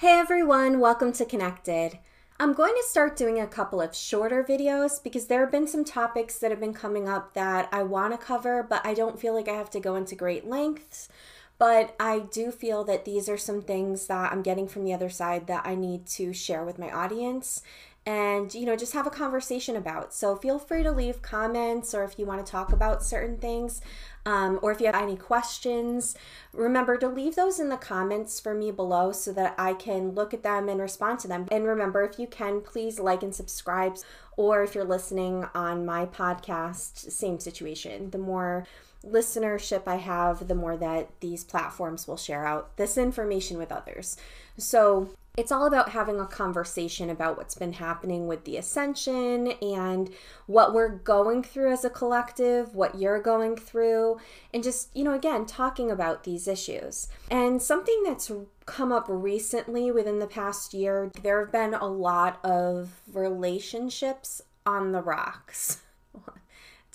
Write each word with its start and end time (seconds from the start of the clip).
Hey 0.00 0.18
everyone, 0.18 0.78
welcome 0.78 1.10
to 1.14 1.24
Connected. 1.24 1.98
I'm 2.38 2.52
going 2.52 2.74
to 2.74 2.86
start 2.86 3.16
doing 3.16 3.40
a 3.40 3.46
couple 3.46 3.80
of 3.80 3.96
shorter 3.96 4.44
videos 4.44 5.02
because 5.02 5.26
there 5.26 5.40
have 5.40 5.50
been 5.50 5.66
some 5.66 5.86
topics 5.86 6.38
that 6.38 6.50
have 6.50 6.60
been 6.60 6.74
coming 6.74 7.08
up 7.08 7.32
that 7.32 7.66
I 7.72 7.82
want 7.82 8.12
to 8.12 8.18
cover, 8.18 8.62
but 8.62 8.84
I 8.84 8.92
don't 8.92 9.18
feel 9.18 9.32
like 9.32 9.48
I 9.48 9.54
have 9.54 9.70
to 9.70 9.80
go 9.80 9.96
into 9.96 10.14
great 10.14 10.46
lengths. 10.46 11.08
But 11.56 11.96
I 11.98 12.18
do 12.18 12.50
feel 12.50 12.84
that 12.84 13.06
these 13.06 13.26
are 13.26 13.38
some 13.38 13.62
things 13.62 14.06
that 14.08 14.32
I'm 14.32 14.42
getting 14.42 14.68
from 14.68 14.84
the 14.84 14.92
other 14.92 15.08
side 15.08 15.46
that 15.46 15.66
I 15.66 15.74
need 15.74 16.04
to 16.08 16.34
share 16.34 16.62
with 16.62 16.78
my 16.78 16.90
audience 16.90 17.62
and 18.06 18.54
you 18.54 18.64
know 18.64 18.76
just 18.76 18.92
have 18.92 19.06
a 19.06 19.10
conversation 19.10 19.76
about. 19.76 20.14
So 20.14 20.36
feel 20.36 20.58
free 20.58 20.84
to 20.84 20.92
leave 20.92 21.22
comments 21.22 21.92
or 21.92 22.04
if 22.04 22.18
you 22.18 22.24
want 22.24 22.44
to 22.46 22.50
talk 22.50 22.72
about 22.72 23.02
certain 23.02 23.36
things 23.36 23.80
um, 24.24 24.60
or 24.62 24.70
if 24.70 24.80
you 24.80 24.86
have 24.86 24.94
any 24.94 25.16
questions. 25.16 26.14
Remember 26.52 26.96
to 26.98 27.08
leave 27.08 27.34
those 27.34 27.58
in 27.58 27.68
the 27.68 27.76
comments 27.76 28.38
for 28.38 28.54
me 28.54 28.70
below 28.70 29.12
so 29.12 29.32
that 29.32 29.54
i 29.58 29.74
can 29.74 30.12
look 30.12 30.32
at 30.32 30.44
them 30.44 30.68
and 30.68 30.80
respond 30.80 31.18
to 31.20 31.28
them. 31.28 31.46
And 31.50 31.64
remember 31.64 32.04
if 32.04 32.18
you 32.18 32.28
can 32.28 32.60
please 32.60 33.00
like 33.00 33.24
and 33.24 33.34
subscribe 33.34 33.96
or 34.36 34.62
if 34.62 34.74
you're 34.74 34.84
listening 34.84 35.46
on 35.54 35.84
my 35.84 36.06
podcast 36.06 37.10
same 37.10 37.40
situation. 37.40 38.10
The 38.10 38.18
more 38.18 38.66
listenership 39.04 39.82
I 39.86 39.96
have, 39.96 40.48
the 40.48 40.54
more 40.54 40.76
that 40.76 41.08
these 41.20 41.44
platforms 41.44 42.06
will 42.06 42.16
share 42.16 42.46
out 42.46 42.76
this 42.76 42.98
information 42.98 43.58
with 43.58 43.72
others. 43.72 44.16
So 44.58 45.10
it's 45.36 45.52
all 45.52 45.66
about 45.66 45.90
having 45.90 46.18
a 46.18 46.26
conversation 46.26 47.10
about 47.10 47.36
what's 47.36 47.54
been 47.54 47.74
happening 47.74 48.26
with 48.26 48.44
the 48.44 48.56
ascension 48.56 49.48
and 49.60 50.10
what 50.46 50.72
we're 50.72 50.88
going 50.88 51.42
through 51.42 51.72
as 51.72 51.84
a 51.84 51.90
collective, 51.90 52.74
what 52.74 52.98
you're 52.98 53.20
going 53.20 53.56
through, 53.56 54.18
and 54.54 54.62
just, 54.62 54.88
you 54.96 55.04
know, 55.04 55.12
again, 55.12 55.44
talking 55.44 55.90
about 55.90 56.24
these 56.24 56.48
issues. 56.48 57.08
And 57.30 57.60
something 57.60 58.02
that's 58.04 58.32
come 58.64 58.92
up 58.92 59.06
recently 59.08 59.90
within 59.90 60.18
the 60.18 60.26
past 60.26 60.72
year, 60.72 61.10
there 61.22 61.40
have 61.40 61.52
been 61.52 61.74
a 61.74 61.86
lot 61.86 62.42
of 62.42 63.00
relationships 63.12 64.40
on 64.64 64.92
the 64.92 65.02
rocks. 65.02 65.82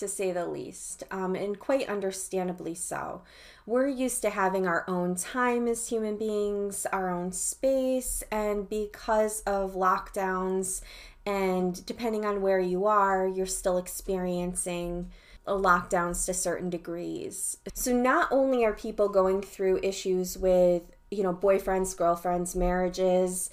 to 0.01 0.07
say 0.07 0.31
the 0.31 0.45
least, 0.45 1.03
um, 1.11 1.35
and 1.35 1.57
quite 1.57 1.87
understandably 1.87 2.75
so. 2.75 3.21
We're 3.65 3.87
used 3.87 4.21
to 4.23 4.31
having 4.31 4.67
our 4.67 4.83
own 4.87 5.15
time 5.15 5.67
as 5.67 5.87
human 5.87 6.17
beings, 6.17 6.85
our 6.91 7.09
own 7.09 7.31
space, 7.31 8.23
and 8.31 8.67
because 8.67 9.41
of 9.41 9.75
lockdowns, 9.75 10.81
and 11.25 11.85
depending 11.85 12.25
on 12.25 12.41
where 12.41 12.59
you 12.59 12.85
are, 12.87 13.27
you're 13.27 13.45
still 13.45 13.77
experiencing 13.77 15.11
lockdowns 15.47 16.25
to 16.25 16.33
certain 16.33 16.69
degrees. 16.69 17.57
So, 17.73 17.95
not 17.95 18.31
only 18.31 18.65
are 18.65 18.73
people 18.73 19.09
going 19.09 19.41
through 19.41 19.79
issues 19.83 20.37
with, 20.37 20.83
you 21.09 21.23
know, 21.23 21.33
boyfriends, 21.33 21.95
girlfriends, 21.95 22.55
marriages, 22.55 23.49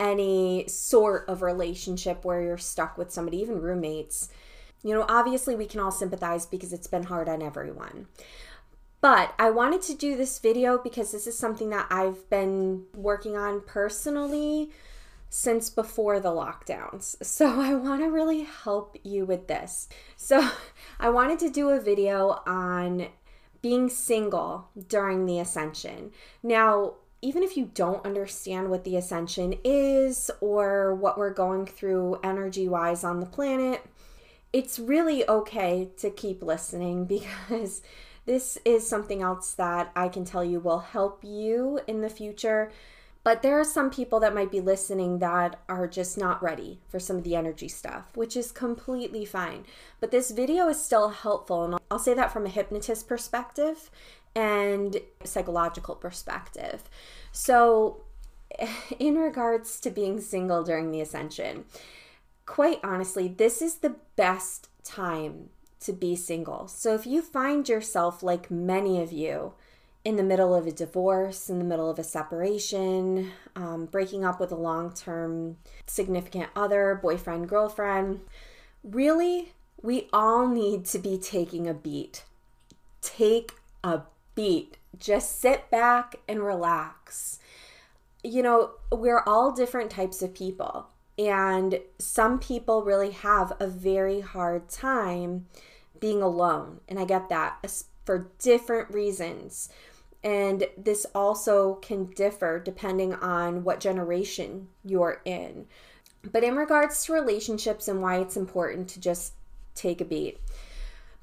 any 0.00 0.66
sort 0.66 1.28
of 1.28 1.42
relationship 1.42 2.24
where 2.24 2.42
you're 2.42 2.58
stuck 2.58 2.98
with 2.98 3.12
somebody, 3.12 3.38
even 3.38 3.60
roommates 3.60 4.28
you 4.82 4.94
know, 4.94 5.04
obviously 5.08 5.54
we 5.54 5.66
can 5.66 5.80
all 5.80 5.90
sympathize 5.90 6.46
because 6.46 6.72
it's 6.72 6.86
been 6.86 7.04
hard 7.04 7.28
on 7.28 7.42
everyone. 7.42 8.06
But 9.00 9.34
I 9.38 9.50
wanted 9.50 9.82
to 9.82 9.94
do 9.94 10.16
this 10.16 10.38
video 10.38 10.78
because 10.78 11.10
this 11.10 11.26
is 11.26 11.36
something 11.36 11.70
that 11.70 11.88
I've 11.90 12.28
been 12.30 12.84
working 12.94 13.36
on 13.36 13.60
personally 13.60 14.70
since 15.28 15.70
before 15.70 16.20
the 16.20 16.30
lockdowns. 16.30 17.16
So 17.24 17.60
I 17.60 17.74
want 17.74 18.02
to 18.02 18.08
really 18.08 18.42
help 18.42 18.96
you 19.02 19.24
with 19.24 19.48
this. 19.48 19.88
So 20.16 20.50
I 21.00 21.10
wanted 21.10 21.38
to 21.40 21.50
do 21.50 21.70
a 21.70 21.80
video 21.80 22.42
on 22.46 23.08
being 23.60 23.88
single 23.88 24.68
during 24.88 25.26
the 25.26 25.38
ascension. 25.38 26.10
Now, 26.42 26.94
even 27.22 27.42
if 27.42 27.56
you 27.56 27.70
don't 27.72 28.04
understand 28.04 28.68
what 28.68 28.84
the 28.84 28.96
ascension 28.96 29.54
is 29.64 30.30
or 30.40 30.94
what 30.94 31.16
we're 31.16 31.32
going 31.32 31.66
through 31.66 32.18
energy 32.22 32.68
wise 32.68 33.04
on 33.04 33.20
the 33.20 33.26
planet, 33.26 33.80
it's 34.52 34.78
really 34.78 35.28
okay 35.28 35.88
to 35.98 36.10
keep 36.10 36.42
listening 36.42 37.04
because 37.06 37.82
this 38.26 38.58
is 38.64 38.88
something 38.88 39.22
else 39.22 39.52
that 39.54 39.90
I 39.96 40.08
can 40.08 40.24
tell 40.24 40.44
you 40.44 40.60
will 40.60 40.80
help 40.80 41.24
you 41.24 41.80
in 41.86 42.00
the 42.00 42.10
future. 42.10 42.70
But 43.24 43.42
there 43.42 43.58
are 43.58 43.64
some 43.64 43.90
people 43.90 44.18
that 44.20 44.34
might 44.34 44.50
be 44.50 44.60
listening 44.60 45.20
that 45.20 45.60
are 45.68 45.86
just 45.86 46.18
not 46.18 46.42
ready 46.42 46.80
for 46.88 46.98
some 46.98 47.16
of 47.16 47.24
the 47.24 47.36
energy 47.36 47.68
stuff, 47.68 48.16
which 48.16 48.36
is 48.36 48.50
completely 48.50 49.24
fine. 49.24 49.64
But 50.00 50.10
this 50.10 50.32
video 50.32 50.68
is 50.68 50.82
still 50.82 51.10
helpful, 51.10 51.64
and 51.64 51.76
I'll 51.88 52.00
say 52.00 52.14
that 52.14 52.32
from 52.32 52.46
a 52.46 52.48
hypnotist 52.48 53.06
perspective 53.06 53.90
and 54.34 54.96
psychological 55.22 55.94
perspective. 55.94 56.82
So, 57.30 58.02
in 58.98 59.16
regards 59.16 59.78
to 59.80 59.90
being 59.90 60.20
single 60.20 60.64
during 60.64 60.90
the 60.90 61.00
ascension, 61.00 61.64
quite 62.52 62.80
honestly, 62.84 63.28
this 63.28 63.62
is 63.62 63.76
the 63.76 63.96
best 64.14 64.68
time 64.84 65.48
to 65.80 65.90
be 65.90 66.14
single. 66.14 66.68
So 66.68 66.94
if 66.94 67.06
you 67.06 67.22
find 67.22 67.66
yourself, 67.66 68.22
like 68.22 68.50
many 68.50 69.00
of 69.00 69.10
you, 69.10 69.54
in 70.04 70.16
the 70.16 70.22
middle 70.22 70.54
of 70.54 70.66
a 70.66 70.70
divorce, 70.70 71.48
in 71.48 71.58
the 71.58 71.64
middle 71.64 71.88
of 71.88 71.98
a 71.98 72.04
separation, 72.04 73.30
um, 73.56 73.86
breaking 73.86 74.22
up 74.22 74.38
with 74.38 74.52
a 74.52 74.56
long 74.56 74.92
term 74.92 75.56
significant 75.86 76.50
other, 76.54 77.00
boyfriend, 77.02 77.48
girlfriend, 77.48 78.20
really, 78.84 79.54
we 79.80 80.10
all 80.12 80.46
need 80.46 80.84
to 80.84 80.98
be 80.98 81.16
taking 81.16 81.66
a 81.66 81.72
beat. 81.72 82.22
Take 83.00 83.52
a 83.82 84.02
beat. 84.34 84.76
Just 84.98 85.40
sit 85.40 85.70
back 85.70 86.16
and 86.28 86.44
relax. 86.44 87.38
You 88.22 88.42
know, 88.42 88.72
we're 88.92 89.22
all 89.26 89.52
different 89.52 89.90
types 89.90 90.20
of 90.20 90.34
people. 90.34 90.88
And 91.28 91.80
some 91.98 92.38
people 92.38 92.82
really 92.82 93.10
have 93.10 93.52
a 93.60 93.66
very 93.66 94.20
hard 94.20 94.68
time 94.68 95.46
being 96.00 96.22
alone. 96.22 96.80
And 96.88 96.98
I 96.98 97.04
get 97.04 97.28
that 97.28 97.84
for 98.04 98.30
different 98.38 98.92
reasons. 98.92 99.68
And 100.24 100.66
this 100.76 101.06
also 101.14 101.74
can 101.76 102.06
differ 102.06 102.58
depending 102.58 103.14
on 103.14 103.64
what 103.64 103.80
generation 103.80 104.68
you're 104.84 105.20
in. 105.24 105.66
But 106.30 106.44
in 106.44 106.56
regards 106.56 107.04
to 107.04 107.12
relationships 107.12 107.88
and 107.88 108.00
why 108.00 108.18
it's 108.18 108.36
important 108.36 108.88
to 108.90 109.00
just 109.00 109.34
take 109.74 110.00
a 110.00 110.04
beat, 110.04 110.38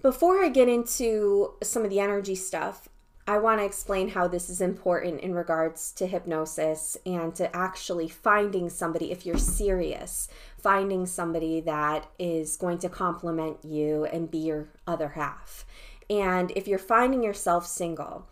before 0.02 0.44
I 0.44 0.50
get 0.50 0.70
into 0.70 1.54
some 1.64 1.84
of 1.84 1.90
the 1.90 2.00
energy 2.00 2.36
stuff, 2.36 2.88
I 3.30 3.38
want 3.38 3.60
to 3.60 3.66
explain 3.66 4.10
how 4.10 4.28
this 4.28 4.50
is 4.50 4.60
important 4.60 5.22
in 5.22 5.36
regards 5.36 5.92
to 5.92 6.08
hypnosis 6.08 6.98
and 7.06 7.36
to 7.36 7.56
actually 7.56 8.10
finding 8.10 8.72
somebody, 8.72 9.12
if 9.12 9.24
you're 9.24 9.38
serious, 9.38 10.30
finding 10.58 11.06
somebody 11.06 11.62
that 11.62 12.10
is 12.18 12.58
going 12.58 12.80
to 12.80 12.90
complement 12.90 13.64
you 13.64 14.06
and 14.06 14.32
be 14.32 14.40
your 14.40 14.70
other 14.88 15.10
half. 15.10 15.64
And 16.10 16.52
if 16.56 16.68
you're 16.68 16.80
finding 16.80 17.22
yourself 17.22 17.68
single, 17.68 18.28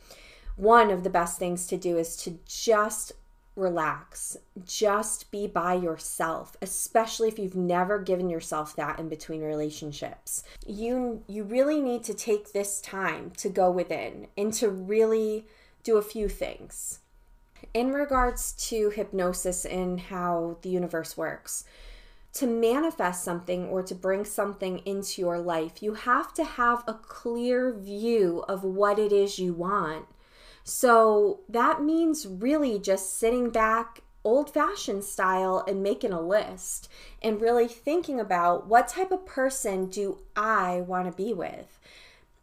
one 0.55 0.89
of 0.89 1.03
the 1.03 1.11
best 1.11 1.37
things 1.37 1.67
to 1.67 1.77
do 1.77 1.99
is 1.99 2.15
to 2.23 2.39
just 2.47 3.11
relax. 3.57 4.38
Just 4.66 5.31
be 5.31 5.47
by 5.47 5.73
yourself, 5.73 6.56
especially 6.62 7.28
if 7.28 7.40
you've 7.40 7.56
never 7.56 8.00
given 8.00 8.29
yourself 8.29 8.75
that 8.75 9.00
in 9.00 9.09
between 9.09 9.41
relationships. 9.41 10.44
You 10.66 11.23
you 11.28 11.44
really 11.44 11.81
need 11.81 12.03
to 12.06 12.13
take 12.13 12.53
this 12.53 12.79
time 12.79 13.31
to 13.38 13.50
go 13.50 13.72
within 13.72 14.28
and 14.38 14.53
to 14.53 14.69
really 14.69 15.47
do 15.84 15.97
a 15.97 16.01
few 16.01 16.29
things. 16.29 17.00
In 17.73 17.91
regards 17.91 18.53
to 18.69 18.91
hypnosis 18.91 19.66
and 19.66 20.00
how 20.00 20.57
the 20.62 20.69
universe 20.69 21.18
works, 21.18 21.65
to 22.33 22.45
manifest 22.45 23.24
something 23.24 23.65
or 23.65 23.81
to 23.81 23.95
bring 23.95 24.24
something 24.24 24.80
into 24.86 25.21
your 25.21 25.39
life, 25.39 25.81
you 25.81 25.95
have 25.95 26.33
to 26.36 26.44
have 26.44 26.83
a 26.88 26.94
clear 26.94 27.74
view 27.74 28.44
of 28.48 28.63
what 28.63 29.00
it 29.00 29.12
is 29.12 29.39
you 29.39 29.53
want 29.53 30.06
so 30.67 31.39
that 31.47 31.81
means 31.81 32.27
really 32.27 32.77
just 32.77 33.17
sitting 33.17 33.51
back 33.51 34.01
old 34.25 34.53
fashioned 34.53 35.05
style 35.05 35.63
and 35.65 35.81
making 35.81 36.11
a 36.11 36.19
list 36.19 36.89
and 37.21 37.39
really 37.39 37.69
thinking 37.69 38.19
about 38.19 38.67
what 38.67 38.89
type 38.89 39.09
of 39.13 39.25
person 39.25 39.87
do 39.87 40.17
I 40.35 40.81
want 40.81 41.09
to 41.09 41.15
be 41.15 41.33
with. 41.33 41.79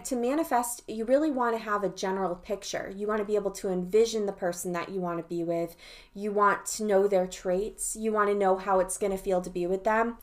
To 0.05 0.17
manifest, 0.17 0.83
you 0.89 1.05
really 1.05 1.31
want 1.31 1.55
to 1.55 1.63
have 1.63 1.85
a 1.85 1.91
general 1.91 2.35
picture. 2.35 2.91
You 2.97 3.07
want 3.07 3.19
to 3.19 3.27
be 3.27 3.35
able 3.35 3.51
to 3.51 3.69
envision 3.69 4.25
the 4.25 4.33
person 4.33 4.73
that 4.73 4.89
you 4.89 5.03
want 5.03 5.19
to 5.19 5.25
be 5.29 5.45
with. 5.45 5.77
You 6.15 6.33
want 6.33 6.65
to 6.67 6.85
know 6.85 7.07
their 7.07 7.27
traits. 7.27 7.95
You 7.95 8.11
want 8.11 8.31
to 8.31 8.35
know 8.35 8.57
how 8.57 8.81
it's 8.81 8.97
going 8.97 9.13
to 9.13 9.19
feel 9.19 9.43
to 9.43 9.51
be 9.51 9.67
with 9.67 9.85
them. 9.85 10.17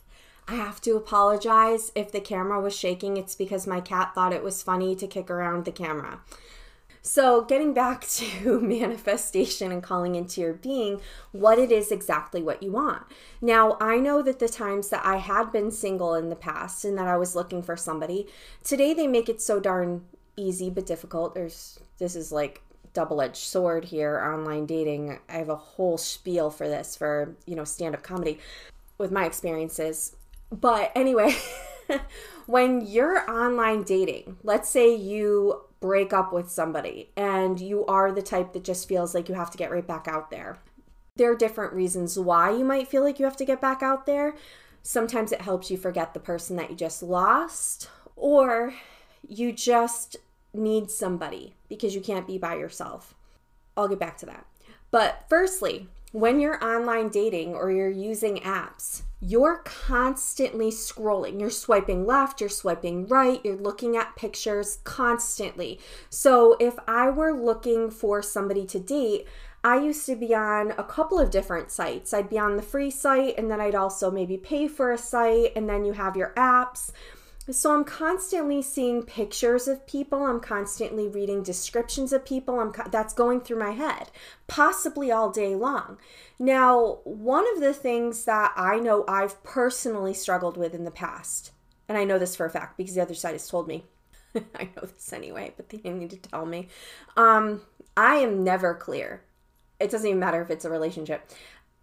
I 0.47 0.55
have 0.55 0.81
to 0.81 0.95
apologize 0.95 1.91
if 1.93 2.11
the 2.11 2.19
camera 2.19 2.59
was 2.59 2.75
shaking. 2.75 3.17
It's 3.17 3.35
because 3.35 3.67
my 3.67 3.79
cat 3.79 4.13
thought 4.15 4.33
it 4.33 4.43
was 4.43 4.63
funny 4.63 4.95
to 4.95 5.05
kick 5.05 5.29
around 5.29 5.65
the 5.65 5.71
camera. 5.71 6.21
So, 7.01 7.41
getting 7.41 7.73
back 7.73 8.07
to 8.09 8.59
manifestation 8.59 9.71
and 9.71 9.81
calling 9.81 10.15
into 10.15 10.41
your 10.41 10.53
being, 10.53 11.01
what 11.31 11.57
it 11.57 11.71
is 11.71 11.91
exactly 11.91 12.41
what 12.41 12.61
you 12.61 12.71
want. 12.71 13.03
Now, 13.41 13.77
I 13.79 13.97
know 13.97 14.21
that 14.21 14.39
the 14.39 14.49
times 14.49 14.89
that 14.89 15.05
I 15.05 15.17
had 15.17 15.51
been 15.51 15.71
single 15.71 16.13
in 16.13 16.29
the 16.29 16.35
past 16.35 16.85
and 16.85 16.97
that 16.97 17.07
I 17.07 17.17
was 17.17 17.35
looking 17.35 17.63
for 17.63 17.75
somebody, 17.75 18.27
today 18.63 18.93
they 18.93 19.07
make 19.07 19.29
it 19.29 19.41
so 19.41 19.59
darn 19.59 20.05
easy 20.37 20.69
but 20.69 20.85
difficult. 20.85 21.35
There's 21.35 21.79
this 21.97 22.15
is 22.15 22.31
like 22.31 22.61
double 22.93 23.21
edged 23.21 23.37
sword 23.37 23.85
here, 23.85 24.19
online 24.19 24.65
dating. 24.65 25.19
I 25.29 25.33
have 25.33 25.49
a 25.49 25.55
whole 25.55 25.97
spiel 25.97 26.51
for 26.51 26.67
this 26.67 26.95
for, 26.95 27.35
you 27.45 27.55
know, 27.55 27.63
stand 27.63 27.95
up 27.95 28.03
comedy 28.03 28.39
with 28.97 29.11
my 29.11 29.25
experiences. 29.25 30.15
But 30.51 30.91
anyway, 30.95 31.35
when 32.45 32.81
you're 32.81 33.29
online 33.29 33.83
dating, 33.83 34.37
let's 34.43 34.69
say 34.69 34.93
you 34.93 35.63
break 35.81 36.13
up 36.13 36.31
with 36.31 36.49
somebody 36.49 37.09
and 37.17 37.59
you 37.59 37.85
are 37.87 38.11
the 38.11 38.21
type 38.21 38.53
that 38.53 38.63
just 38.63 38.87
feels 38.87 39.13
like 39.13 39.27
you 39.27 39.35
have 39.35 39.51
to 39.51 39.57
get 39.57 39.71
right 39.71 39.85
back 39.85 40.07
out 40.07 40.29
there. 40.29 40.59
There 41.17 41.31
are 41.31 41.35
different 41.35 41.73
reasons 41.73 42.17
why 42.17 42.51
you 42.51 42.63
might 42.63 42.87
feel 42.87 43.03
like 43.03 43.19
you 43.19 43.25
have 43.25 43.35
to 43.37 43.45
get 43.45 43.59
back 43.59 43.83
out 43.83 44.05
there. 44.05 44.35
Sometimes 44.83 45.31
it 45.31 45.41
helps 45.41 45.69
you 45.69 45.77
forget 45.77 46.13
the 46.13 46.19
person 46.19 46.55
that 46.55 46.69
you 46.69 46.75
just 46.75 47.03
lost, 47.03 47.89
or 48.15 48.73
you 49.27 49.51
just 49.51 50.17
need 50.53 50.89
somebody 50.89 51.55
because 51.67 51.93
you 51.93 52.01
can't 52.01 52.25
be 52.25 52.37
by 52.37 52.55
yourself. 52.55 53.13
I'll 53.75 53.87
get 53.87 53.99
back 53.99 54.17
to 54.19 54.25
that. 54.27 54.45
But 54.89 55.25
firstly, 55.29 55.87
when 56.11 56.39
you're 56.39 56.63
online 56.63 57.09
dating 57.09 57.53
or 57.53 57.71
you're 57.71 57.89
using 57.89 58.37
apps, 58.37 59.03
you're 59.21 59.57
constantly 59.63 60.69
scrolling. 60.69 61.39
You're 61.39 61.49
swiping 61.49 62.05
left, 62.05 62.41
you're 62.41 62.49
swiping 62.49 63.07
right, 63.07 63.39
you're 63.43 63.55
looking 63.55 63.95
at 63.95 64.15
pictures 64.15 64.79
constantly. 64.83 65.79
So 66.09 66.57
if 66.59 66.75
I 66.87 67.09
were 67.09 67.31
looking 67.31 67.91
for 67.91 68.21
somebody 68.21 68.65
to 68.65 68.79
date, 68.79 69.27
I 69.63 69.79
used 69.79 70.07
to 70.07 70.15
be 70.15 70.33
on 70.33 70.71
a 70.71 70.83
couple 70.83 71.19
of 71.19 71.29
different 71.29 71.69
sites. 71.69 72.13
I'd 72.13 72.29
be 72.29 72.39
on 72.39 72.57
the 72.57 72.63
free 72.63 72.89
site, 72.89 73.37
and 73.37 73.49
then 73.51 73.61
I'd 73.61 73.75
also 73.75 74.09
maybe 74.09 74.35
pay 74.35 74.67
for 74.67 74.91
a 74.91 74.97
site, 74.97 75.53
and 75.55 75.69
then 75.69 75.85
you 75.85 75.93
have 75.93 76.17
your 76.17 76.33
apps. 76.35 76.91
So 77.49 77.73
I'm 77.73 77.83
constantly 77.83 78.61
seeing 78.61 79.03
pictures 79.03 79.67
of 79.67 79.87
people. 79.87 80.23
I'm 80.23 80.39
constantly 80.39 81.07
reading 81.07 81.41
descriptions 81.41 82.13
of 82.13 82.23
people. 82.23 82.59
I'm 82.59 82.71
that's 82.91 83.13
going 83.13 83.41
through 83.41 83.59
my 83.59 83.71
head, 83.71 84.11
possibly 84.47 85.11
all 85.11 85.31
day 85.31 85.55
long. 85.55 85.97
Now, 86.37 86.99
one 87.03 87.45
of 87.55 87.61
the 87.61 87.73
things 87.73 88.25
that 88.25 88.53
I 88.55 88.77
know 88.79 89.03
I've 89.07 89.43
personally 89.43 90.13
struggled 90.13 90.55
with 90.55 90.75
in 90.75 90.83
the 90.83 90.91
past, 90.91 91.51
and 91.89 91.97
I 91.97 92.03
know 92.03 92.19
this 92.19 92.35
for 92.35 92.45
a 92.45 92.49
fact 92.49 92.77
because 92.77 92.93
the 92.93 93.01
other 93.01 93.15
side 93.15 93.33
has 93.33 93.47
told 93.47 93.67
me. 93.67 93.85
I 94.35 94.65
know 94.75 94.83
this 94.83 95.11
anyway, 95.11 95.53
but 95.57 95.69
they 95.69 95.77
need 95.89 96.11
to 96.11 96.17
tell 96.17 96.45
me. 96.45 96.67
Um, 97.17 97.61
I 97.97 98.17
am 98.17 98.43
never 98.43 98.75
clear 98.75 99.23
it 99.81 99.89
doesn't 99.89 100.07
even 100.07 100.19
matter 100.19 100.41
if 100.41 100.49
it's 100.49 100.65
a 100.65 100.69
relationship. 100.69 101.29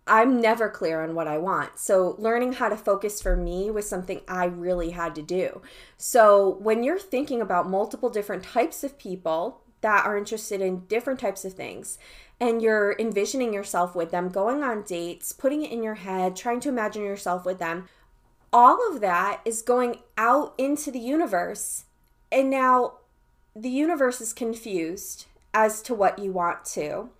I'm 0.09 0.41
never 0.41 0.69
clear 0.69 1.03
on 1.03 1.15
what 1.15 1.29
I 1.29 1.39
want. 1.39 1.79
So, 1.79 2.17
learning 2.19 2.55
how 2.55 2.69
to 2.69 2.77
focus 2.77 3.21
for 3.21 3.37
me 3.37 3.71
was 3.71 3.89
something 3.89 4.23
I 4.27 4.47
really 4.47 4.91
had 4.91 5.15
to 5.17 5.23
do. 5.23 5.63
So, 5.97 6.57
when 6.61 6.83
you're 6.83 6.99
thinking 6.99 7.41
about 7.41 7.69
multiple 7.69 8.11
different 8.11 8.45
types 8.45 8.83
of 8.83 8.99
people 8.99 9.63
that 9.81 10.05
are 10.05 10.17
interested 10.17 10.61
in 10.61 10.87
different 10.87 11.21
types 11.21 11.45
of 11.45 11.55
things, 11.55 11.99
and 12.41 12.63
you're 12.63 12.97
envisioning 12.99 13.53
yourself 13.53 13.95
with 13.95 14.11
them, 14.11 14.29
going 14.29 14.63
on 14.63 14.83
dates, 14.83 15.33
putting 15.33 15.63
it 15.63 15.73
in 15.73 15.83
your 15.83 15.97
head, 15.97 16.37
trying 16.37 16.61
to 16.61 16.69
imagine 16.69 17.03
yourself 17.03 17.45
with 17.45 17.59
them, 17.59 17.89
all 18.53 18.79
of 18.93 19.01
that 19.01 19.41
is 19.45 19.63
going 19.63 19.99
out 20.17 20.55
into 20.57 20.91
the 20.91 20.99
universe. 20.99 21.85
And 22.31 22.49
now 22.49 22.99
the 23.55 23.69
universe 23.69 24.21
is 24.21 24.33
confused 24.33 25.27
as 25.53 25.83
to 25.83 25.95
what 25.95 26.19
you 26.19 26.33
want 26.33 26.65
to. 26.65 27.11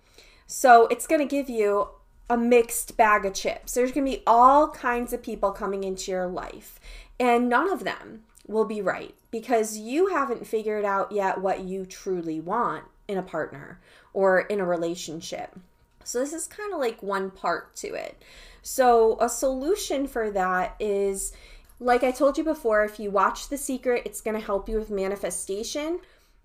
So 0.47 0.87
it's 0.87 1.05
going 1.05 1.19
to 1.19 1.27
give 1.27 1.49
you 1.49 1.89
a 2.29 2.37
mixed 2.37 2.95
bag 2.95 3.25
of 3.25 3.33
chips. 3.33 3.73
There's 3.73 3.91
going 3.91 4.05
to 4.05 4.11
be 4.17 4.23
all 4.27 4.69
kinds 4.69 5.13
of 5.13 5.23
people 5.23 5.51
coming 5.51 5.83
into 5.83 6.11
your 6.11 6.27
life, 6.27 6.79
and 7.19 7.49
none 7.49 7.69
of 7.71 7.83
them 7.83 8.23
will 8.47 8.65
be 8.65 8.81
right 8.81 9.15
because 9.31 9.77
you 9.77 10.07
haven't 10.07 10.47
figured 10.47 10.85
out 10.85 11.11
yet 11.11 11.41
what 11.41 11.61
you 11.61 11.85
truly 11.85 12.39
want 12.39 12.83
in 13.07 13.17
a 13.17 13.23
partner 13.23 13.79
or 14.13 14.41
in 14.41 14.59
a 14.59 14.65
relationship. 14.65 15.55
So, 16.03 16.19
this 16.19 16.33
is 16.33 16.47
kind 16.47 16.73
of 16.73 16.79
like 16.79 17.03
one 17.03 17.29
part 17.29 17.75
to 17.77 17.93
it. 17.93 18.21
So, 18.61 19.17
a 19.19 19.29
solution 19.29 20.07
for 20.07 20.31
that 20.31 20.75
is 20.79 21.33
like 21.79 22.03
I 22.03 22.11
told 22.11 22.37
you 22.37 22.43
before, 22.43 22.83
if 22.83 22.99
you 22.99 23.09
watch 23.09 23.49
The 23.49 23.57
Secret, 23.57 24.03
it's 24.05 24.21
going 24.21 24.37
to 24.37 24.45
help 24.45 24.67
you 24.67 24.77
with 24.77 24.89
manifestation. 24.89 25.99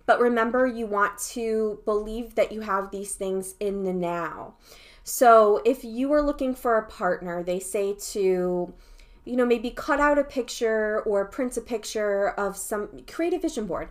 But 0.05 0.19
remember, 0.19 0.65
you 0.65 0.85
want 0.85 1.17
to 1.29 1.79
believe 1.83 2.35
that 2.35 2.51
you 2.51 2.61
have 2.61 2.91
these 2.91 3.15
things 3.15 3.55
in 3.59 3.83
the 3.83 3.93
now. 3.93 4.53
So 5.07 5.61
if 5.63 5.83
you 5.83 6.11
are 6.13 6.21
looking 6.23 6.55
for 6.55 6.77
a 6.77 6.83
partner, 6.83 7.43
they 7.43 7.59
say 7.59 7.93
to, 7.93 8.73
you 9.23 9.35
know, 9.35 9.45
maybe 9.45 9.69
cut 9.69 9.99
out 9.99 10.17
a 10.17 10.23
picture 10.23 11.01
or 11.01 11.25
print 11.25 11.55
a 11.57 11.61
picture 11.61 12.29
of 12.29 12.57
some, 12.57 12.89
create 13.05 13.33
a 13.33 13.39
vision 13.39 13.67
board. 13.67 13.89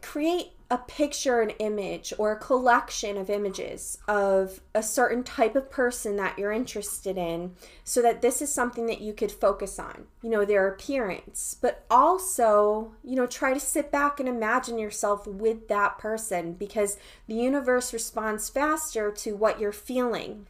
Create 0.00 0.52
a 0.68 0.78
picture, 0.78 1.40
an 1.40 1.50
image, 1.60 2.12
or 2.18 2.32
a 2.32 2.38
collection 2.38 3.16
of 3.16 3.30
images 3.30 3.98
of 4.08 4.60
a 4.74 4.82
certain 4.82 5.22
type 5.22 5.54
of 5.54 5.70
person 5.70 6.16
that 6.16 6.36
you're 6.36 6.50
interested 6.50 7.16
in 7.16 7.54
so 7.84 8.02
that 8.02 8.20
this 8.20 8.42
is 8.42 8.52
something 8.52 8.86
that 8.86 9.00
you 9.00 9.12
could 9.12 9.30
focus 9.30 9.78
on, 9.78 10.06
you 10.22 10.30
know, 10.30 10.44
their 10.44 10.66
appearance, 10.66 11.56
but 11.60 11.84
also, 11.88 12.92
you 13.04 13.14
know, 13.14 13.26
try 13.26 13.54
to 13.54 13.60
sit 13.60 13.92
back 13.92 14.18
and 14.18 14.28
imagine 14.28 14.76
yourself 14.76 15.24
with 15.26 15.68
that 15.68 15.98
person 15.98 16.52
because 16.54 16.98
the 17.28 17.34
universe 17.34 17.92
responds 17.92 18.48
faster 18.48 19.12
to 19.12 19.36
what 19.36 19.60
you're 19.60 19.70
feeling. 19.70 20.48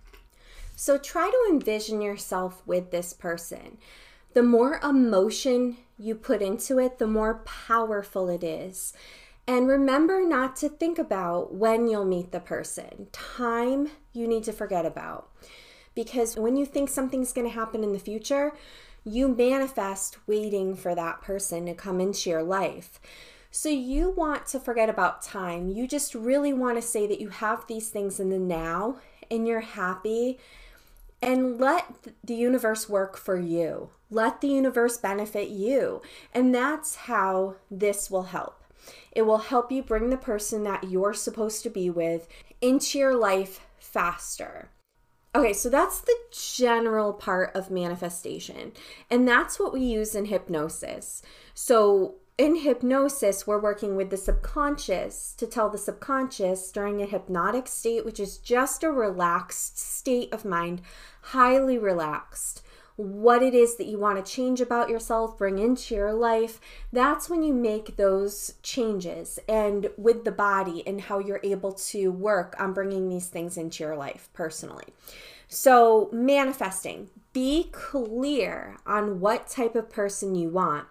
So 0.76 0.96
try 0.96 1.30
to 1.30 1.52
envision 1.52 2.00
yourself 2.00 2.62
with 2.66 2.90
this 2.90 3.12
person. 3.12 3.76
The 4.32 4.42
more 4.42 4.80
emotion 4.82 5.78
you 5.98 6.14
put 6.14 6.42
into 6.42 6.78
it, 6.78 6.98
the 6.98 7.06
more 7.06 7.42
powerful 7.44 8.28
it 8.28 8.44
is. 8.44 8.92
And 9.48 9.68
remember 9.68 10.26
not 10.26 10.56
to 10.56 10.68
think 10.68 10.98
about 10.98 11.54
when 11.54 11.86
you'll 11.86 12.04
meet 12.04 12.32
the 12.32 12.40
person. 12.40 13.06
Time 13.12 13.90
you 14.12 14.26
need 14.26 14.44
to 14.44 14.52
forget 14.52 14.84
about. 14.84 15.30
Because 15.94 16.36
when 16.36 16.56
you 16.56 16.66
think 16.66 16.88
something's 16.88 17.32
going 17.32 17.46
to 17.46 17.54
happen 17.54 17.84
in 17.84 17.92
the 17.92 17.98
future, 17.98 18.52
you 19.04 19.28
manifest 19.28 20.18
waiting 20.26 20.74
for 20.74 20.94
that 20.94 21.22
person 21.22 21.66
to 21.66 21.74
come 21.74 22.00
into 22.00 22.28
your 22.28 22.42
life. 22.42 23.00
So 23.52 23.68
you 23.68 24.10
want 24.10 24.46
to 24.48 24.60
forget 24.60 24.90
about 24.90 25.22
time. 25.22 25.70
You 25.70 25.86
just 25.86 26.14
really 26.14 26.52
want 26.52 26.76
to 26.76 26.82
say 26.82 27.06
that 27.06 27.20
you 27.20 27.28
have 27.28 27.66
these 27.66 27.88
things 27.88 28.18
in 28.18 28.30
the 28.30 28.38
now 28.38 28.98
and 29.30 29.46
you're 29.46 29.60
happy 29.60 30.38
and 31.22 31.58
let 31.58 31.86
the 32.22 32.34
universe 32.34 32.88
work 32.88 33.16
for 33.16 33.38
you. 33.38 33.90
Let 34.10 34.40
the 34.40 34.48
universe 34.48 34.98
benefit 34.98 35.48
you. 35.48 36.02
And 36.34 36.54
that's 36.54 36.96
how 36.96 37.56
this 37.70 38.10
will 38.10 38.24
help. 38.24 38.62
It 39.12 39.22
will 39.22 39.38
help 39.38 39.72
you 39.72 39.82
bring 39.82 40.10
the 40.10 40.16
person 40.16 40.62
that 40.64 40.84
you're 40.84 41.14
supposed 41.14 41.62
to 41.62 41.70
be 41.70 41.90
with 41.90 42.28
into 42.60 42.98
your 42.98 43.14
life 43.14 43.66
faster. 43.78 44.70
Okay, 45.34 45.52
so 45.52 45.68
that's 45.68 46.00
the 46.00 46.16
general 46.30 47.12
part 47.12 47.54
of 47.54 47.70
manifestation. 47.70 48.72
And 49.10 49.28
that's 49.28 49.58
what 49.58 49.72
we 49.72 49.80
use 49.80 50.14
in 50.14 50.26
hypnosis. 50.26 51.20
So, 51.52 52.14
in 52.38 52.56
hypnosis, 52.56 53.46
we're 53.46 53.60
working 53.60 53.96
with 53.96 54.10
the 54.10 54.16
subconscious 54.16 55.34
to 55.38 55.46
tell 55.46 55.68
the 55.68 55.78
subconscious 55.78 56.70
during 56.70 57.00
a 57.02 57.06
hypnotic 57.06 57.66
state, 57.66 58.04
which 58.04 58.20
is 58.20 58.38
just 58.38 58.82
a 58.82 58.90
relaxed 58.90 59.78
state 59.78 60.32
of 60.32 60.44
mind, 60.44 60.80
highly 61.20 61.78
relaxed 61.78 62.62
what 62.96 63.42
it 63.42 63.54
is 63.54 63.76
that 63.76 63.86
you 63.86 63.98
want 63.98 64.24
to 64.24 64.32
change 64.32 64.60
about 64.60 64.88
yourself, 64.88 65.36
bring 65.36 65.58
into 65.58 65.94
your 65.94 66.14
life, 66.14 66.60
that's 66.92 67.28
when 67.28 67.42
you 67.42 67.52
make 67.52 67.96
those 67.96 68.54
changes 68.62 69.38
and 69.48 69.90
with 69.98 70.24
the 70.24 70.32
body 70.32 70.82
and 70.86 71.02
how 71.02 71.18
you're 71.18 71.40
able 71.42 71.72
to 71.72 72.10
work 72.10 72.56
on 72.58 72.72
bringing 72.72 73.08
these 73.08 73.26
things 73.26 73.58
into 73.58 73.84
your 73.84 73.96
life 73.96 74.30
personally. 74.32 74.86
So, 75.48 76.08
manifesting, 76.10 77.10
be 77.32 77.68
clear 77.70 78.78
on 78.86 79.20
what 79.20 79.46
type 79.46 79.76
of 79.76 79.90
person 79.90 80.34
you 80.34 80.48
want. 80.48 80.88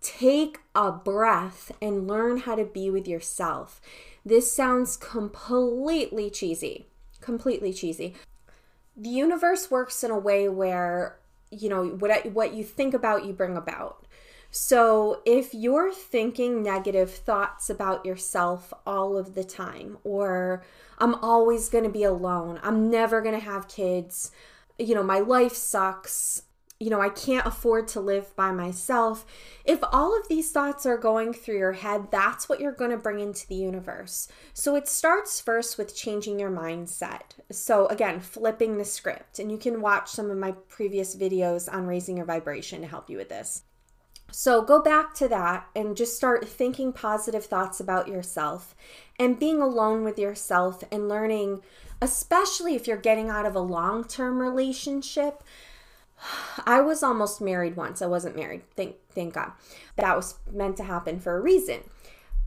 Take 0.00 0.58
a 0.74 0.90
breath 0.90 1.70
and 1.80 2.08
learn 2.08 2.38
how 2.38 2.56
to 2.56 2.64
be 2.64 2.90
with 2.90 3.06
yourself. 3.06 3.80
This 4.24 4.52
sounds 4.52 4.96
completely 4.96 6.30
cheesy, 6.30 6.86
completely 7.20 7.72
cheesy. 7.72 8.14
The 8.96 9.10
universe 9.10 9.70
works 9.70 10.02
in 10.02 10.10
a 10.10 10.18
way 10.18 10.48
where 10.48 11.18
you 11.52 11.68
know 11.68 11.84
what 11.84 12.26
what 12.32 12.54
you 12.54 12.64
think 12.64 12.94
about 12.94 13.24
you 13.24 13.32
bring 13.32 13.56
about. 13.56 14.06
So 14.54 15.22
if 15.24 15.54
you're 15.54 15.92
thinking 15.92 16.62
negative 16.62 17.10
thoughts 17.10 17.70
about 17.70 18.04
yourself 18.04 18.72
all 18.86 19.16
of 19.16 19.34
the 19.34 19.44
time 19.44 19.96
or 20.04 20.62
i'm 20.98 21.14
always 21.16 21.70
going 21.70 21.84
to 21.84 21.90
be 21.90 22.04
alone 22.04 22.60
i'm 22.62 22.90
never 22.90 23.22
going 23.22 23.34
to 23.34 23.44
have 23.44 23.66
kids 23.66 24.30
you 24.78 24.94
know 24.94 25.02
my 25.02 25.18
life 25.18 25.54
sucks 25.54 26.42
you 26.82 26.90
know, 26.90 27.00
I 27.00 27.10
can't 27.10 27.46
afford 27.46 27.86
to 27.88 28.00
live 28.00 28.34
by 28.34 28.50
myself. 28.50 29.24
If 29.64 29.78
all 29.92 30.18
of 30.18 30.26
these 30.26 30.50
thoughts 30.50 30.84
are 30.84 30.98
going 30.98 31.32
through 31.32 31.58
your 31.58 31.74
head, 31.74 32.08
that's 32.10 32.48
what 32.48 32.58
you're 32.58 32.72
going 32.72 32.90
to 32.90 32.96
bring 32.96 33.20
into 33.20 33.46
the 33.46 33.54
universe. 33.54 34.26
So 34.52 34.74
it 34.74 34.88
starts 34.88 35.40
first 35.40 35.78
with 35.78 35.94
changing 35.94 36.40
your 36.40 36.50
mindset. 36.50 37.36
So, 37.52 37.86
again, 37.86 38.18
flipping 38.18 38.78
the 38.78 38.84
script. 38.84 39.38
And 39.38 39.52
you 39.52 39.58
can 39.58 39.80
watch 39.80 40.08
some 40.08 40.28
of 40.28 40.38
my 40.38 40.56
previous 40.68 41.14
videos 41.14 41.72
on 41.72 41.86
raising 41.86 42.16
your 42.16 42.26
vibration 42.26 42.80
to 42.80 42.88
help 42.88 43.08
you 43.08 43.16
with 43.16 43.28
this. 43.28 43.62
So 44.32 44.62
go 44.62 44.82
back 44.82 45.14
to 45.16 45.28
that 45.28 45.68
and 45.76 45.96
just 45.96 46.16
start 46.16 46.48
thinking 46.48 46.92
positive 46.92 47.44
thoughts 47.44 47.78
about 47.78 48.08
yourself 48.08 48.74
and 49.20 49.38
being 49.38 49.62
alone 49.62 50.02
with 50.02 50.18
yourself 50.18 50.82
and 50.90 51.08
learning, 51.08 51.60
especially 52.00 52.74
if 52.74 52.88
you're 52.88 52.96
getting 52.96 53.28
out 53.28 53.46
of 53.46 53.54
a 53.54 53.60
long 53.60 54.02
term 54.02 54.40
relationship. 54.40 55.44
I 56.66 56.80
was 56.80 57.02
almost 57.02 57.40
married 57.40 57.76
once. 57.76 58.02
I 58.02 58.06
wasn't 58.06 58.36
married. 58.36 58.62
Thank 58.76 58.96
thank 59.10 59.34
God. 59.34 59.52
That 59.96 60.16
was 60.16 60.36
meant 60.50 60.76
to 60.78 60.84
happen 60.84 61.18
for 61.18 61.36
a 61.36 61.40
reason. 61.40 61.80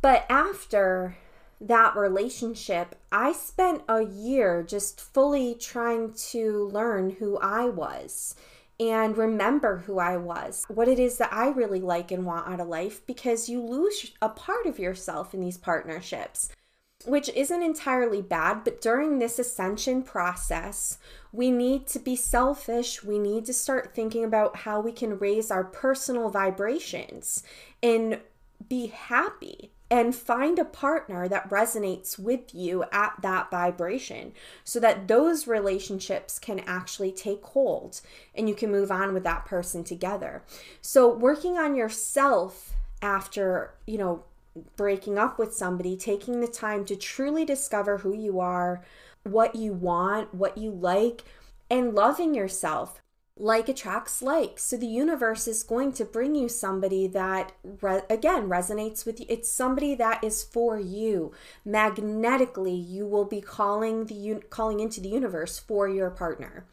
But 0.01 0.25
after 0.29 1.17
that 1.61 1.95
relationship, 1.95 2.95
I 3.11 3.31
spent 3.31 3.83
a 3.87 4.03
year 4.03 4.63
just 4.63 4.99
fully 4.99 5.55
trying 5.55 6.13
to 6.31 6.67
learn 6.67 7.11
who 7.11 7.37
I 7.39 7.65
was 7.65 8.35
and 8.79 9.17
remember 9.17 9.77
who 9.77 9.99
I 9.99 10.17
was, 10.17 10.65
what 10.67 10.89
it 10.89 10.99
is 10.99 11.17
that 11.17 11.31
I 11.31 11.47
really 11.47 11.79
like 11.79 12.11
and 12.11 12.25
want 12.25 12.47
out 12.47 12.59
of 12.59 12.67
life, 12.67 13.05
because 13.07 13.47
you 13.47 13.61
lose 13.61 14.11
a 14.21 14.27
part 14.27 14.65
of 14.65 14.79
yourself 14.79 15.33
in 15.33 15.39
these 15.39 15.57
partnerships, 15.57 16.49
which 17.05 17.29
isn't 17.29 17.63
entirely 17.63 18.21
bad. 18.21 18.63
But 18.63 18.81
during 18.81 19.19
this 19.19 19.39
ascension 19.39 20.03
process, 20.03 20.97
we 21.31 21.51
need 21.51 21.87
to 21.87 21.99
be 21.99 22.15
selfish. 22.15 23.03
We 23.03 23.19
need 23.19 23.45
to 23.45 23.53
start 23.53 23.93
thinking 23.93 24.23
about 24.23 24.57
how 24.57 24.79
we 24.79 24.91
can 24.91 25.19
raise 25.19 25.51
our 25.51 25.63
personal 25.63 26.29
vibrations 26.29 27.43
and 27.81 28.19
be 28.67 28.87
happy 28.87 29.71
and 29.91 30.15
find 30.15 30.57
a 30.57 30.65
partner 30.65 31.27
that 31.27 31.49
resonates 31.49 32.17
with 32.17 32.55
you 32.55 32.83
at 32.91 33.13
that 33.21 33.51
vibration 33.51 34.33
so 34.63 34.79
that 34.79 35.07
those 35.07 35.45
relationships 35.45 36.39
can 36.39 36.59
actually 36.61 37.11
take 37.11 37.43
hold 37.43 38.01
and 38.33 38.49
you 38.49 38.55
can 38.55 38.71
move 38.71 38.91
on 38.91 39.13
with 39.13 39.23
that 39.23 39.45
person 39.45 39.83
together. 39.83 40.43
So 40.81 41.13
working 41.13 41.57
on 41.57 41.75
yourself 41.75 42.73
after, 43.01 43.75
you 43.85 43.99
know, 43.99 44.23
breaking 44.75 45.17
up 45.17 45.37
with 45.37 45.53
somebody, 45.53 45.97
taking 45.97 46.41
the 46.41 46.47
time 46.47 46.85
to 46.85 46.95
truly 46.95 47.45
discover 47.45 47.99
who 47.99 48.15
you 48.15 48.39
are, 48.39 48.83
what 49.23 49.55
you 49.55 49.73
want, 49.73 50.33
what 50.33 50.57
you 50.57 50.71
like, 50.71 51.23
and 51.69 51.93
loving 51.95 52.33
yourself 52.33 53.01
like 53.37 53.67
attracts 53.67 54.21
like. 54.21 54.57
So 54.57 54.77
the 54.77 54.85
universe 54.85 55.45
is 55.45 55.61
going 55.61 55.91
to 55.93 56.05
bring 56.05 56.35
you 56.35 56.47
somebody 56.47 57.05
that 57.07 57.51
re- 57.81 58.03
again 58.09 58.47
resonates 58.47 59.05
with 59.05 59.19
you. 59.19 59.25
It's 59.27 59.51
somebody 59.51 59.93
that 59.95 60.23
is 60.23 60.41
for 60.41 60.79
you. 60.79 61.33
Magnetically, 61.65 62.75
you 62.75 63.05
will 63.05 63.25
be 63.25 63.41
calling 63.41 64.05
the 64.05 64.15
un- 64.15 64.43
calling 64.49 64.79
into 64.79 65.01
the 65.01 65.09
universe 65.09 65.59
for 65.59 65.89
your 65.89 66.09
partner. 66.09 66.65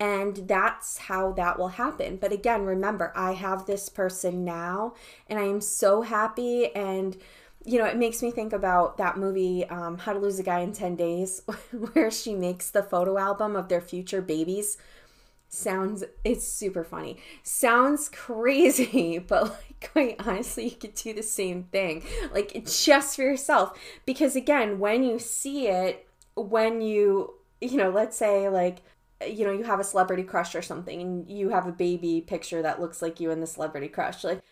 And 0.00 0.48
that's 0.48 0.98
how 0.98 1.32
that 1.32 1.56
will 1.56 1.68
happen. 1.68 2.16
But 2.16 2.32
again, 2.32 2.64
remember, 2.64 3.12
I 3.14 3.32
have 3.34 3.66
this 3.66 3.88
person 3.88 4.44
now 4.44 4.94
and 5.28 5.38
I 5.38 5.44
am 5.44 5.60
so 5.60 6.02
happy 6.02 6.74
and 6.74 7.16
you 7.64 7.78
know, 7.78 7.84
it 7.84 7.96
makes 7.98 8.22
me 8.22 8.30
think 8.30 8.54
about 8.54 8.96
that 8.96 9.18
movie, 9.18 9.68
um, 9.68 9.98
How 9.98 10.14
to 10.14 10.18
Lose 10.18 10.38
a 10.38 10.42
Guy 10.42 10.60
in 10.60 10.72
10 10.72 10.96
Days, 10.96 11.42
where 11.92 12.10
she 12.10 12.34
makes 12.34 12.70
the 12.70 12.82
photo 12.82 13.18
album 13.18 13.56
of 13.56 13.68
their 13.68 13.82
future 13.82 14.22
babies 14.22 14.78
sounds 15.48 16.04
it's 16.24 16.46
super 16.46 16.84
funny 16.84 17.16
sounds 17.42 18.08
crazy 18.12 19.18
but 19.18 19.44
like 19.44 19.90
quite 19.92 20.16
honestly 20.26 20.64
you 20.64 20.76
could 20.76 20.94
do 20.94 21.14
the 21.14 21.22
same 21.22 21.64
thing 21.64 22.04
like 22.32 22.64
just 22.66 23.16
for 23.16 23.22
yourself 23.22 23.78
because 24.04 24.36
again 24.36 24.78
when 24.78 25.02
you 25.02 25.18
see 25.18 25.68
it 25.68 26.06
when 26.36 26.80
you 26.80 27.34
you 27.60 27.76
know 27.76 27.90
let's 27.90 28.16
say 28.16 28.48
like 28.48 28.82
you 29.26 29.44
know 29.44 29.52
you 29.52 29.64
have 29.64 29.80
a 29.80 29.84
celebrity 29.84 30.22
crush 30.22 30.54
or 30.54 30.62
something 30.62 31.00
and 31.00 31.30
you 31.30 31.48
have 31.48 31.66
a 31.66 31.72
baby 31.72 32.20
picture 32.20 32.62
that 32.62 32.80
looks 32.80 33.00
like 33.02 33.18
you 33.18 33.30
and 33.30 33.42
the 33.42 33.46
celebrity 33.46 33.88
crush 33.88 34.22
like 34.22 34.42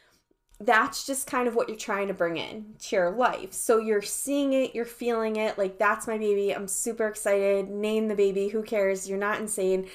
that's 0.59 1.07
just 1.07 1.27
kind 1.27 1.47
of 1.47 1.55
what 1.55 1.69
you're 1.69 1.77
trying 1.77 2.09
to 2.09 2.15
bring 2.15 2.39
in 2.39 2.75
to 2.79 2.97
your 2.97 3.11
life. 3.11 3.53
So 3.53 3.79
you're 3.79 4.01
seeing 4.01 4.55
it, 4.55 4.75
you're 4.75 4.87
feeling 4.87 5.37
it, 5.37 5.59
like 5.59 5.79
that's 5.79 6.07
my 6.07 6.17
baby. 6.17 6.55
I'm 6.55 6.67
super 6.67 7.07
excited. 7.07 7.69
Name 7.69 8.09
the 8.09 8.15
baby, 8.15 8.49
who 8.49 8.63
cares? 8.63 9.09
You're 9.09 9.19
not 9.19 9.39
insane 9.39 9.87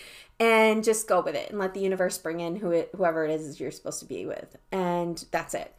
and 0.41 0.83
just 0.83 1.07
go 1.07 1.21
with 1.21 1.35
it 1.35 1.51
and 1.51 1.59
let 1.59 1.75
the 1.75 1.79
universe 1.79 2.17
bring 2.17 2.39
in 2.39 2.55
who 2.55 2.71
it, 2.71 2.89
whoever 2.95 3.23
it 3.23 3.29
is 3.29 3.59
you're 3.59 3.69
supposed 3.69 3.99
to 3.99 4.07
be 4.07 4.25
with. 4.25 4.57
And 4.71 5.23
that's 5.29 5.53
it. 5.53 5.71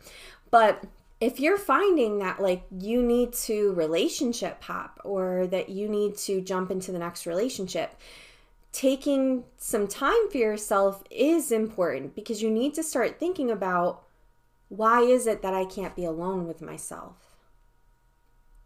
But 0.52 0.84
if 1.20 1.40
you're 1.40 1.58
finding 1.58 2.20
that 2.20 2.40
like 2.40 2.62
you 2.70 3.02
need 3.02 3.32
to 3.32 3.72
relationship 3.74 4.62
hop 4.62 5.00
or 5.04 5.48
that 5.48 5.68
you 5.68 5.88
need 5.88 6.16
to 6.18 6.40
jump 6.40 6.70
into 6.70 6.92
the 6.92 6.98
next 7.00 7.26
relationship 7.26 7.96
taking 8.70 9.44
some 9.58 9.86
time 9.88 10.30
for 10.30 10.38
yourself 10.38 11.02
is 11.10 11.50
important 11.52 12.14
because 12.14 12.40
you 12.40 12.50
need 12.50 12.72
to 12.72 12.84
start 12.84 13.18
thinking 13.18 13.50
about 13.50 14.04
why 14.68 15.00
is 15.02 15.26
it 15.26 15.42
that 15.42 15.52
I 15.52 15.64
can't 15.64 15.96
be 15.96 16.04
alone 16.04 16.46
with 16.46 16.62
myself? 16.62 17.16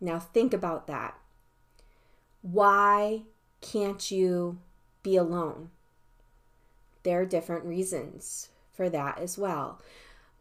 Now 0.00 0.18
think 0.18 0.52
about 0.52 0.86
that. 0.86 1.18
Why 2.42 3.22
can't 3.60 4.10
you 4.10 4.58
be 5.02 5.16
alone 5.16 5.70
there 7.06 7.22
are 7.22 7.24
different 7.26 7.64
reasons 7.64 8.48
for 8.74 8.90
that 8.90 9.18
as 9.18 9.38
well. 9.38 9.80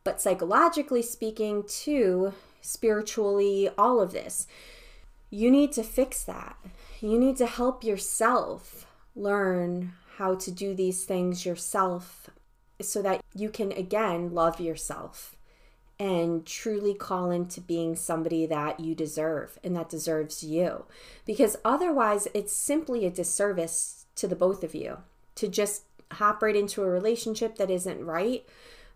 But 0.03 0.19
psychologically 0.19 1.03
speaking, 1.03 1.63
too, 1.67 2.34
spiritually, 2.60 3.69
all 3.77 4.01
of 4.01 4.12
this, 4.12 4.48
you 5.29 5.51
need 5.51 5.72
to 5.74 5.84
fix 5.84 6.24
that. 6.24 6.57
You 7.01 7.19
need 7.19 7.38
to 7.38 7.45
help 7.45 7.84
yourself 7.84 8.88
learn 9.15 9.93
how 10.17 10.36
to 10.36 10.51
do 10.51 10.74
these 10.74 11.03
things 11.05 11.45
yourself 11.45 12.29
so 12.81 13.01
that 13.03 13.24
you 13.36 13.50
can 13.50 13.72
again 13.72 14.34
love 14.34 14.60
yourself 14.60 15.36
and 16.00 16.45
truly 16.45 16.93
call 16.93 17.29
into 17.29 17.62
being 17.62 17.95
somebody 17.95 18.45
that 18.48 18.79
you 18.79 18.95
deserve 18.95 19.60
and 19.63 19.75
that 19.75 19.89
deserves 19.89 20.43
you. 20.43 20.86
Because 21.25 21.57
otherwise, 21.63 22.27
it's 22.34 22.53
simply 22.53 23.05
a 23.05 23.12
disservice 23.12 24.05
to 24.15 24.27
the 24.27 24.36
both 24.36 24.63
of 24.63 24.74
you 24.74 24.98
to 25.36 25.48
just 25.48 25.84
hop 26.15 26.41
right 26.41 26.55
into 26.55 26.84
a 26.84 26.89
relationship 26.89 27.57
that 27.57 27.69
isn't 27.69 28.05
right, 28.05 28.45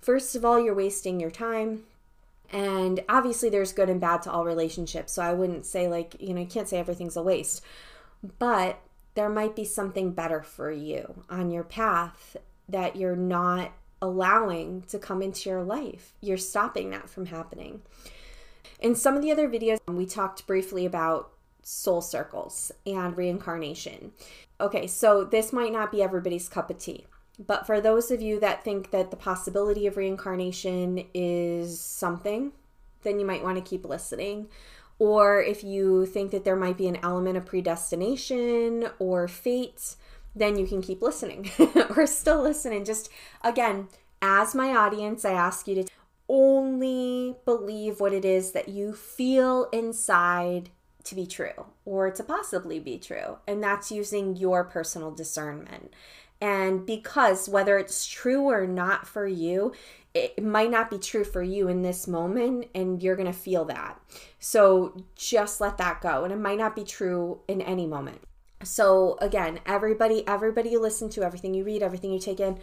first 0.01 0.35
of 0.35 0.43
all, 0.43 0.59
you're 0.59 0.73
wasting 0.73 1.19
your 1.19 1.31
time. 1.31 1.83
And 2.51 3.01
obviously, 3.07 3.49
there's 3.49 3.73
good 3.73 3.89
and 3.89 4.01
bad 4.01 4.23
to 4.23 4.31
all 4.31 4.43
relationships. 4.43 5.13
So 5.13 5.21
I 5.21 5.33
wouldn't 5.33 5.65
say, 5.65 5.87
like, 5.87 6.15
you 6.19 6.33
know, 6.33 6.41
you 6.41 6.47
can't 6.47 6.67
say 6.67 6.79
everything's 6.79 7.15
a 7.15 7.21
waste. 7.21 7.61
But 8.39 8.79
there 9.13 9.29
might 9.29 9.55
be 9.55 9.65
something 9.65 10.11
better 10.11 10.41
for 10.41 10.71
you 10.71 11.23
on 11.29 11.51
your 11.51 11.63
path 11.63 12.37
that 12.67 12.95
you're 12.95 13.15
not 13.15 13.71
allowing 14.01 14.83
to 14.83 14.97
come 14.97 15.21
into 15.21 15.49
your 15.49 15.63
life. 15.63 16.13
You're 16.21 16.37
stopping 16.37 16.89
that 16.91 17.09
from 17.09 17.27
happening. 17.27 17.81
In 18.79 18.95
some 18.95 19.15
of 19.15 19.21
the 19.21 19.31
other 19.31 19.49
videos, 19.49 19.79
we 19.87 20.05
talked 20.05 20.47
briefly 20.47 20.85
about 20.85 21.31
soul 21.69 22.01
circles 22.01 22.71
and 22.87 23.15
reincarnation. 23.15 24.11
Okay, 24.59 24.87
so 24.87 25.23
this 25.23 25.53
might 25.53 25.71
not 25.71 25.91
be 25.91 26.01
everybody's 26.01 26.49
cup 26.49 26.71
of 26.71 26.79
tea. 26.79 27.05
But 27.37 27.67
for 27.67 27.79
those 27.79 28.09
of 28.09 28.21
you 28.21 28.39
that 28.39 28.63
think 28.63 28.89
that 28.91 29.11
the 29.11 29.17
possibility 29.17 29.85
of 29.85 29.95
reincarnation 29.95 31.05
is 31.13 31.79
something, 31.79 32.51
then 33.03 33.19
you 33.19 33.25
might 33.25 33.43
want 33.43 33.57
to 33.57 33.69
keep 33.69 33.85
listening. 33.85 34.47
Or 34.97 35.41
if 35.41 35.63
you 35.63 36.07
think 36.07 36.31
that 36.31 36.43
there 36.43 36.55
might 36.55 36.77
be 36.77 36.87
an 36.87 36.97
element 37.03 37.37
of 37.37 37.45
predestination 37.45 38.89
or 38.97 39.27
fate, 39.27 39.95
then 40.35 40.57
you 40.57 40.65
can 40.65 40.81
keep 40.81 41.01
listening 41.01 41.51
or 41.95 42.07
still 42.07 42.41
listening. 42.41 42.83
just 42.83 43.09
again, 43.43 43.87
as 44.21 44.55
my 44.55 44.75
audience, 44.75 45.23
I 45.23 45.31
ask 45.33 45.67
you 45.67 45.75
to 45.75 45.85
only 46.27 47.35
believe 47.45 47.99
what 47.99 48.11
it 48.11 48.25
is 48.25 48.51
that 48.51 48.69
you 48.69 48.93
feel 48.93 49.69
inside 49.71 50.71
to 51.03 51.15
be 51.15 51.25
true 51.25 51.65
or 51.85 52.11
to 52.11 52.23
possibly 52.23 52.79
be 52.79 52.97
true. 52.97 53.37
And 53.47 53.63
that's 53.63 53.91
using 53.91 54.35
your 54.35 54.63
personal 54.63 55.11
discernment. 55.11 55.93
And 56.41 56.85
because 56.85 57.49
whether 57.49 57.77
it's 57.77 58.07
true 58.07 58.43
or 58.43 58.65
not 58.65 59.05
for 59.07 59.27
you, 59.27 59.73
it 60.13 60.41
might 60.41 60.71
not 60.71 60.89
be 60.89 60.97
true 60.97 61.23
for 61.23 61.43
you 61.43 61.67
in 61.67 61.83
this 61.83 62.07
moment, 62.07 62.65
and 62.73 63.03
you're 63.03 63.15
going 63.15 63.31
to 63.31 63.37
feel 63.37 63.65
that. 63.65 63.99
So 64.39 65.05
just 65.15 65.61
let 65.61 65.77
that 65.77 66.01
go. 66.01 66.23
And 66.23 66.33
it 66.33 66.39
might 66.39 66.57
not 66.57 66.75
be 66.75 66.83
true 66.83 67.41
in 67.47 67.61
any 67.61 67.85
moment. 67.85 68.21
So 68.63 69.17
again, 69.21 69.59
everybody, 69.65 70.27
everybody 70.27 70.69
you 70.69 70.81
listen 70.81 71.09
to, 71.09 71.23
everything 71.23 71.53
you 71.53 71.63
read, 71.63 71.83
everything 71.83 72.11
you 72.11 72.19
take 72.19 72.39
in, 72.39 72.59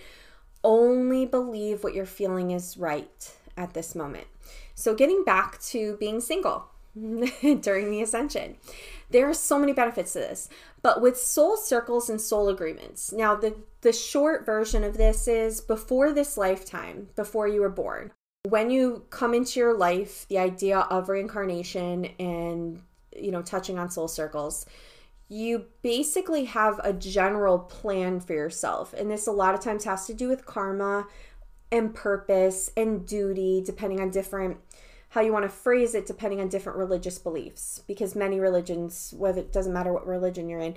only 0.64 1.24
believe 1.24 1.84
what 1.84 1.94
you're 1.94 2.04
feeling 2.04 2.50
is 2.50 2.76
right 2.76 3.36
at 3.56 3.74
this 3.74 3.94
moment. 3.94 4.26
So 4.74 4.94
getting 4.94 5.22
back 5.24 5.60
to 5.64 5.96
being 5.98 6.20
single 6.20 6.68
during 7.60 7.90
the 7.90 8.02
ascension. 8.02 8.56
There 9.10 9.28
are 9.28 9.34
so 9.34 9.58
many 9.58 9.72
benefits 9.72 10.14
to 10.14 10.20
this. 10.20 10.48
But 10.82 11.00
with 11.00 11.18
soul 11.18 11.56
circles 11.56 12.08
and 12.08 12.20
soul 12.20 12.48
agreements. 12.48 13.12
Now 13.12 13.34
the 13.34 13.56
the 13.82 13.92
short 13.92 14.46
version 14.46 14.82
of 14.82 14.96
this 14.96 15.28
is 15.28 15.60
before 15.60 16.12
this 16.12 16.36
lifetime, 16.36 17.08
before 17.14 17.46
you 17.46 17.60
were 17.60 17.68
born. 17.68 18.12
When 18.48 18.70
you 18.70 19.04
come 19.10 19.34
into 19.34 19.60
your 19.60 19.76
life, 19.76 20.26
the 20.28 20.38
idea 20.38 20.80
of 20.80 21.08
reincarnation 21.08 22.06
and 22.18 22.82
you 23.14 23.30
know 23.30 23.42
touching 23.42 23.78
on 23.78 23.90
soul 23.90 24.08
circles, 24.08 24.66
you 25.28 25.66
basically 25.82 26.44
have 26.46 26.80
a 26.82 26.92
general 26.92 27.58
plan 27.58 28.20
for 28.20 28.32
yourself. 28.32 28.94
And 28.94 29.10
this 29.10 29.26
a 29.26 29.32
lot 29.32 29.54
of 29.54 29.60
times 29.60 29.84
has 29.84 30.06
to 30.06 30.14
do 30.14 30.28
with 30.28 30.46
karma 30.46 31.06
and 31.72 31.94
purpose 31.94 32.70
and 32.76 33.06
duty, 33.06 33.62
depending 33.64 34.00
on 34.00 34.10
different 34.10 34.58
how 35.10 35.20
you 35.20 35.32
want 35.32 35.44
to 35.44 35.48
phrase 35.48 35.94
it 35.94 36.06
depending 36.06 36.40
on 36.40 36.48
different 36.48 36.78
religious 36.78 37.18
beliefs 37.18 37.82
because 37.86 38.14
many 38.14 38.40
religions 38.40 39.14
whether 39.16 39.40
it 39.40 39.52
doesn't 39.52 39.72
matter 39.72 39.92
what 39.92 40.06
religion 40.06 40.48
you're 40.48 40.60
in 40.60 40.74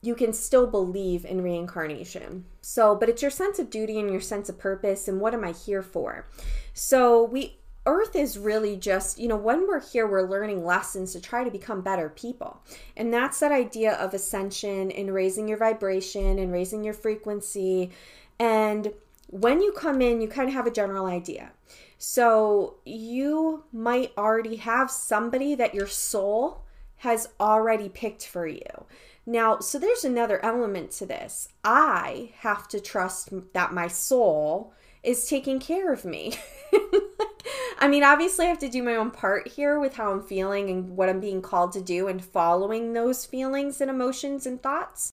you 0.00 0.14
can 0.14 0.32
still 0.32 0.66
believe 0.66 1.24
in 1.24 1.42
reincarnation. 1.42 2.44
So, 2.60 2.94
but 2.94 3.08
it's 3.08 3.22
your 3.22 3.30
sense 3.30 3.58
of 3.58 3.70
duty 3.70 3.98
and 3.98 4.10
your 4.10 4.20
sense 4.20 4.48
of 4.48 4.58
purpose 4.58 5.08
and 5.08 5.20
what 5.20 5.34
am 5.34 5.44
I 5.44 5.52
here 5.52 5.82
for? 5.82 6.28
So, 6.72 7.24
we 7.24 7.58
earth 7.86 8.14
is 8.14 8.38
really 8.38 8.76
just, 8.76 9.18
you 9.18 9.26
know, 9.28 9.36
when 9.36 9.66
we're 9.66 9.80
here 9.80 10.06
we're 10.06 10.28
learning 10.28 10.64
lessons 10.64 11.12
to 11.12 11.20
try 11.20 11.42
to 11.42 11.50
become 11.50 11.80
better 11.80 12.08
people. 12.08 12.60
And 12.96 13.12
that's 13.12 13.40
that 13.40 13.50
idea 13.50 13.94
of 13.94 14.14
ascension 14.14 14.90
and 14.92 15.12
raising 15.12 15.48
your 15.48 15.58
vibration 15.58 16.38
and 16.38 16.52
raising 16.52 16.84
your 16.84 16.94
frequency 16.94 17.90
and 18.38 18.92
when 19.28 19.60
you 19.60 19.72
come 19.72 20.02
in, 20.02 20.20
you 20.20 20.28
kind 20.28 20.48
of 20.48 20.54
have 20.54 20.66
a 20.66 20.72
general 20.72 21.06
idea. 21.06 21.52
So, 21.98 22.76
you 22.84 23.64
might 23.72 24.12
already 24.16 24.56
have 24.56 24.90
somebody 24.90 25.54
that 25.54 25.74
your 25.74 25.86
soul 25.86 26.64
has 26.96 27.28
already 27.40 27.88
picked 27.88 28.26
for 28.26 28.46
you. 28.46 28.86
Now, 29.26 29.58
so 29.58 29.78
there's 29.78 30.04
another 30.04 30.42
element 30.44 30.90
to 30.92 31.06
this. 31.06 31.48
I 31.62 32.32
have 32.38 32.66
to 32.68 32.80
trust 32.80 33.30
that 33.52 33.74
my 33.74 33.86
soul 33.86 34.72
is 35.02 35.26
taking 35.26 35.60
care 35.60 35.92
of 35.92 36.04
me. 36.04 36.34
I 37.78 37.88
mean, 37.88 38.02
obviously, 38.02 38.46
I 38.46 38.48
have 38.48 38.58
to 38.60 38.68
do 38.68 38.82
my 38.82 38.96
own 38.96 39.10
part 39.10 39.48
here 39.48 39.78
with 39.78 39.94
how 39.94 40.10
I'm 40.10 40.22
feeling 40.22 40.70
and 40.70 40.96
what 40.96 41.08
I'm 41.08 41.20
being 41.20 41.42
called 41.42 41.72
to 41.72 41.80
do 41.80 42.08
and 42.08 42.24
following 42.24 42.92
those 42.92 43.26
feelings 43.26 43.80
and 43.80 43.90
emotions 43.90 44.46
and 44.46 44.62
thoughts. 44.62 45.12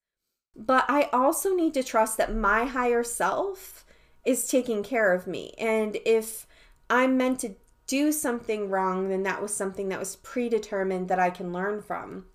But 0.55 0.86
I 0.88 1.10
also 1.12 1.53
need 1.53 1.74
to 1.75 1.84
trust 1.84 2.17
that 2.17 2.34
my 2.34 2.65
higher 2.65 3.03
self 3.03 3.85
is 4.25 4.48
taking 4.48 4.84
care 4.84 5.13
of 5.13 5.27
me. 5.27 5.53
And 5.58 5.98
if 6.05 6.48
I'm 6.89 7.17
meant 7.17 7.39
to 7.41 7.55
do 7.88 8.12
something 8.12 8.70
wrong, 8.70 9.10
then 9.10 9.24
that 9.24 9.41
was 9.41 9.53
something 9.53 9.89
that 9.89 10.00
was 10.00 10.15
predetermined 10.17 11.08
that 11.08 11.20
I 11.20 11.29
can 11.29 11.53
learn 11.53 11.82
from. 11.82 12.25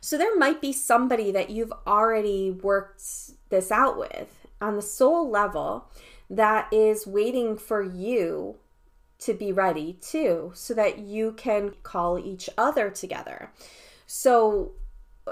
So 0.00 0.18
there 0.18 0.36
might 0.36 0.60
be 0.60 0.72
somebody 0.72 1.30
that 1.32 1.50
you've 1.50 1.72
already 1.86 2.50
worked 2.50 3.02
this 3.48 3.70
out 3.70 3.98
with 3.98 4.46
on 4.60 4.76
the 4.76 4.82
soul 4.82 5.30
level 5.30 5.90
that 6.30 6.72
is 6.72 7.06
waiting 7.06 7.56
for 7.56 7.82
you 7.82 8.56
to 9.20 9.32
be 9.32 9.52
ready 9.52 9.94
too, 10.00 10.52
so 10.54 10.74
that 10.74 10.98
you 10.98 11.32
can 11.32 11.74
call 11.82 12.18
each 12.18 12.50
other 12.58 12.90
together. 12.90 13.50
So, 14.06 14.72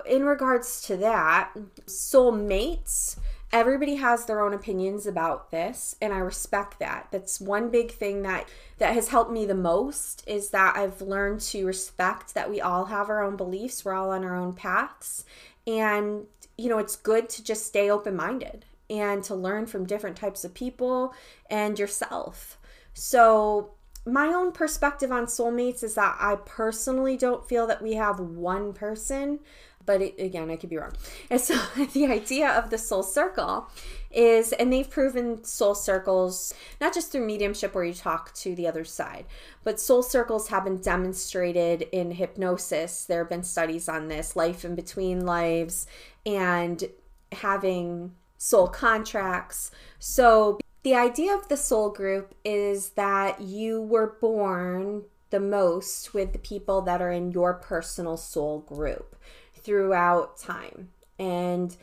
in 0.07 0.25
regards 0.25 0.81
to 0.83 0.97
that, 0.99 1.53
soulmates 1.87 3.17
everybody 3.53 3.97
has 3.97 4.25
their 4.25 4.41
own 4.41 4.55
opinions 4.55 5.07
about 5.07 5.51
this 5.51 5.95
and 6.01 6.13
i 6.13 6.19
respect 6.19 6.79
that. 6.79 7.09
That's 7.11 7.41
one 7.41 7.71
big 7.71 7.93
thing 7.93 8.23
that 8.23 8.49
that 8.79 8.95
has 8.95 9.09
helped 9.09 9.31
me 9.31 9.45
the 9.47 9.55
most 9.55 10.25
is 10.27 10.51
that 10.51 10.77
i've 10.77 11.01
learned 11.01 11.41
to 11.41 11.67
respect 11.67 12.35
that 12.35 12.51
we 12.51 12.61
all 12.61 12.87
have 12.87 13.09
our 13.09 13.23
own 13.23 13.37
beliefs 13.37 13.85
we're 13.85 13.95
all 13.95 14.11
on 14.11 14.25
our 14.25 14.35
own 14.35 14.53
paths 14.55 15.25
and 15.67 16.27
you 16.57 16.69
know 16.69 16.79
it's 16.79 16.97
good 16.97 17.29
to 17.29 17.45
just 17.45 17.67
stay 17.67 17.91
open 17.91 18.17
minded 18.17 18.65
and 18.93 19.25
to 19.25 19.35
learn 19.35 19.67
from 19.67 19.87
different 19.87 20.17
types 20.17 20.45
of 20.45 20.53
people 20.53 21.15
and 21.49 21.79
yourself. 21.79 22.59
So 22.93 23.73
my 24.05 24.29
own 24.29 24.53
perspective 24.53 25.13
on 25.13 25.27
soulmates 25.27 25.83
is 25.83 25.95
that 25.95 26.17
I 26.19 26.37
personally 26.37 27.17
don't 27.17 27.47
feel 27.49 27.67
that 27.69 27.83
we 27.83 27.95
have 27.95 28.19
one 28.19 28.73
person 28.73 29.41
but 29.85 30.03
it, 30.03 30.15
again, 30.19 30.51
I 30.51 30.57
could 30.57 30.71
be 30.71 30.77
wrong. 30.77 30.93
And 31.31 31.41
so 31.41 31.55
the 31.93 32.07
idea 32.07 32.51
of 32.51 32.71
the 32.71 32.79
soul 32.79 33.03
circle 33.03 33.69
is, 34.11 34.53
and 34.53 34.73
they've 34.73 34.89
proven 34.89 35.43
soul 35.45 35.75
circles 35.75 36.53
not 36.81 36.95
just 36.95 37.11
through 37.13 37.27
mediumship 37.27 37.75
where 37.75 37.85
you 37.85 37.95
talk 37.95 38.33
to 38.35 38.55
the 38.55 38.67
other 38.67 38.85
side, 38.85 39.27
but 39.65 39.81
soul 39.81 40.03
circles 40.03 40.49
have 40.49 40.65
been 40.65 40.79
demonstrated 40.79 41.83
in 41.93 42.13
hypnosis. 42.13 43.05
There 43.05 43.21
have 43.21 43.31
been 43.31 43.43
studies 43.43 43.89
on 43.89 44.09
this, 44.09 44.37
life 44.37 44.65
in 44.65 44.75
between 44.75 45.25
lives, 45.25 45.87
and 46.27 46.85
having 47.33 48.13
soul 48.39 48.69
contracts. 48.69 49.71
So 49.99 50.59
the 50.83 50.95
idea 50.95 51.35
of 51.35 51.49
the 51.49 51.57
soul 51.57 51.91
group 51.91 52.35
is 52.45 52.91
that 52.91 53.41
you 53.41 53.81
were 53.81 54.17
born 54.21 55.05
the 55.31 55.41
most 55.41 56.13
with 56.13 56.33
the 56.33 56.39
people 56.39 56.83
that 56.83 57.01
are 57.01 57.11
in 57.11 57.31
your 57.31 57.55
personal 57.55 58.17
soul 58.17 58.61
group 58.61 59.17
throughout 59.55 60.37
time. 60.37 60.91
And 61.19 61.75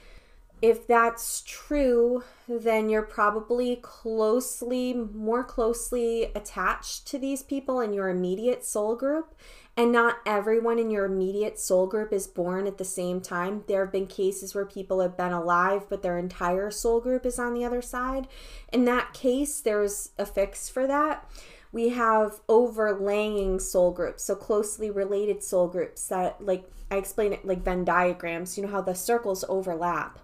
if 0.62 0.86
that's 0.86 1.42
true, 1.46 2.24
then 2.48 2.90
you're 2.90 3.02
probably 3.02 3.78
closely, 3.78 4.94
more 4.94 5.44
closely 5.44 6.26
attached 6.36 7.08
to 7.08 7.18
these 7.18 7.42
people 7.42 7.80
in 7.80 7.94
your 7.94 8.10
immediate 8.10 8.66
soul 8.66 8.96
group. 8.96 9.34
And 9.80 9.94
not 9.94 10.18
everyone 10.26 10.78
in 10.78 10.92
your 10.92 11.06
immediate 11.06 11.58
soul 11.58 11.88
group 11.88 12.12
is 12.12 12.28
born 12.28 12.68
at 12.68 12.78
the 12.78 12.84
same 12.84 13.22
time. 13.22 13.64
There 13.68 13.86
have 13.86 13.94
been 13.94 14.08
cases 14.08 14.54
where 14.54 14.66
people 14.66 15.00
have 15.00 15.16
been 15.16 15.32
alive, 15.32 15.86
but 15.88 16.02
their 16.02 16.18
entire 16.18 16.70
soul 16.70 17.00
group 17.00 17.26
is 17.26 17.40
on 17.40 17.54
the 17.54 17.64
other 17.64 17.82
side. 17.82 18.28
In 18.74 18.84
that 18.84 19.14
case, 19.14 19.62
there's 19.62 20.10
a 20.18 20.26
fix 20.26 20.68
for 20.68 20.86
that 20.86 21.26
we 21.72 21.90
have 21.90 22.42
overlaying 22.50 23.60
soul 23.60 23.92
groups, 23.92 24.26
so 24.26 24.36
closely 24.36 24.92
related 24.92 25.42
soul 25.42 25.70
groups 25.70 26.10
that, 26.10 26.44
like 26.44 26.70
I 26.92 26.98
explain 26.98 27.32
it 27.32 27.46
like 27.46 27.64
Venn 27.64 27.86
diagrams, 27.86 28.58
you 28.58 28.66
know 28.66 28.72
how 28.72 28.82
the 28.82 28.96
circles 28.96 29.46
overlap. 29.48 30.20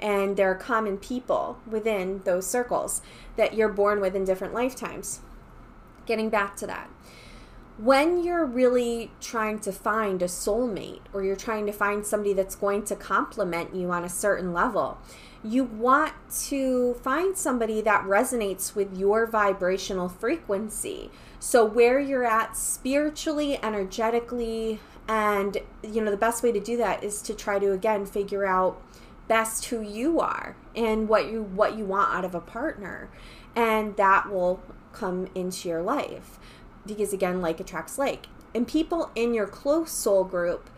And 0.00 0.36
there 0.36 0.50
are 0.50 0.56
common 0.56 0.98
people 0.98 1.58
within 1.64 2.22
those 2.24 2.44
circles 2.44 3.02
that 3.36 3.54
you're 3.54 3.68
born 3.68 4.00
with 4.00 4.16
in 4.16 4.24
different 4.24 4.52
lifetimes. 4.52 5.20
Getting 6.06 6.28
back 6.28 6.56
to 6.56 6.66
that. 6.66 6.90
When 7.78 8.24
you're 8.24 8.46
really 8.46 9.10
trying 9.20 9.58
to 9.60 9.72
find 9.72 10.22
a 10.22 10.26
soulmate 10.26 11.02
or 11.12 11.22
you're 11.22 11.36
trying 11.36 11.66
to 11.66 11.72
find 11.72 12.06
somebody 12.06 12.32
that's 12.32 12.54
going 12.54 12.84
to 12.84 12.96
complement 12.96 13.74
you 13.74 13.90
on 13.90 14.02
a 14.02 14.08
certain 14.08 14.54
level, 14.54 14.96
you 15.44 15.64
want 15.64 16.14
to 16.46 16.94
find 16.94 17.36
somebody 17.36 17.82
that 17.82 18.04
resonates 18.04 18.74
with 18.74 18.96
your 18.96 19.26
vibrational 19.26 20.08
frequency. 20.08 21.10
So, 21.38 21.66
where 21.66 22.00
you're 22.00 22.24
at 22.24 22.56
spiritually, 22.56 23.62
energetically, 23.62 24.80
and 25.06 25.58
you 25.82 26.02
know, 26.02 26.10
the 26.10 26.16
best 26.16 26.42
way 26.42 26.52
to 26.52 26.60
do 26.60 26.78
that 26.78 27.04
is 27.04 27.20
to 27.22 27.34
try 27.34 27.58
to 27.58 27.72
again 27.72 28.06
figure 28.06 28.46
out 28.46 28.82
best 29.28 29.66
who 29.66 29.82
you 29.82 30.18
are 30.18 30.56
and 30.74 31.08
what 31.08 31.30
you 31.30 31.42
what 31.42 31.76
you 31.76 31.84
want 31.84 32.14
out 32.14 32.24
of 32.24 32.34
a 32.34 32.40
partner. 32.40 33.10
And 33.54 33.96
that 33.96 34.30
will 34.30 34.62
come 34.92 35.28
into 35.34 35.68
your 35.68 35.82
life. 35.82 36.38
Because 36.86 37.12
again, 37.12 37.40
like 37.40 37.60
attracts 37.60 37.98
like. 37.98 38.26
And 38.54 38.66
people 38.66 39.10
in 39.14 39.34
your 39.34 39.46
close 39.46 39.90
soul 39.90 40.24
group, 40.24 40.70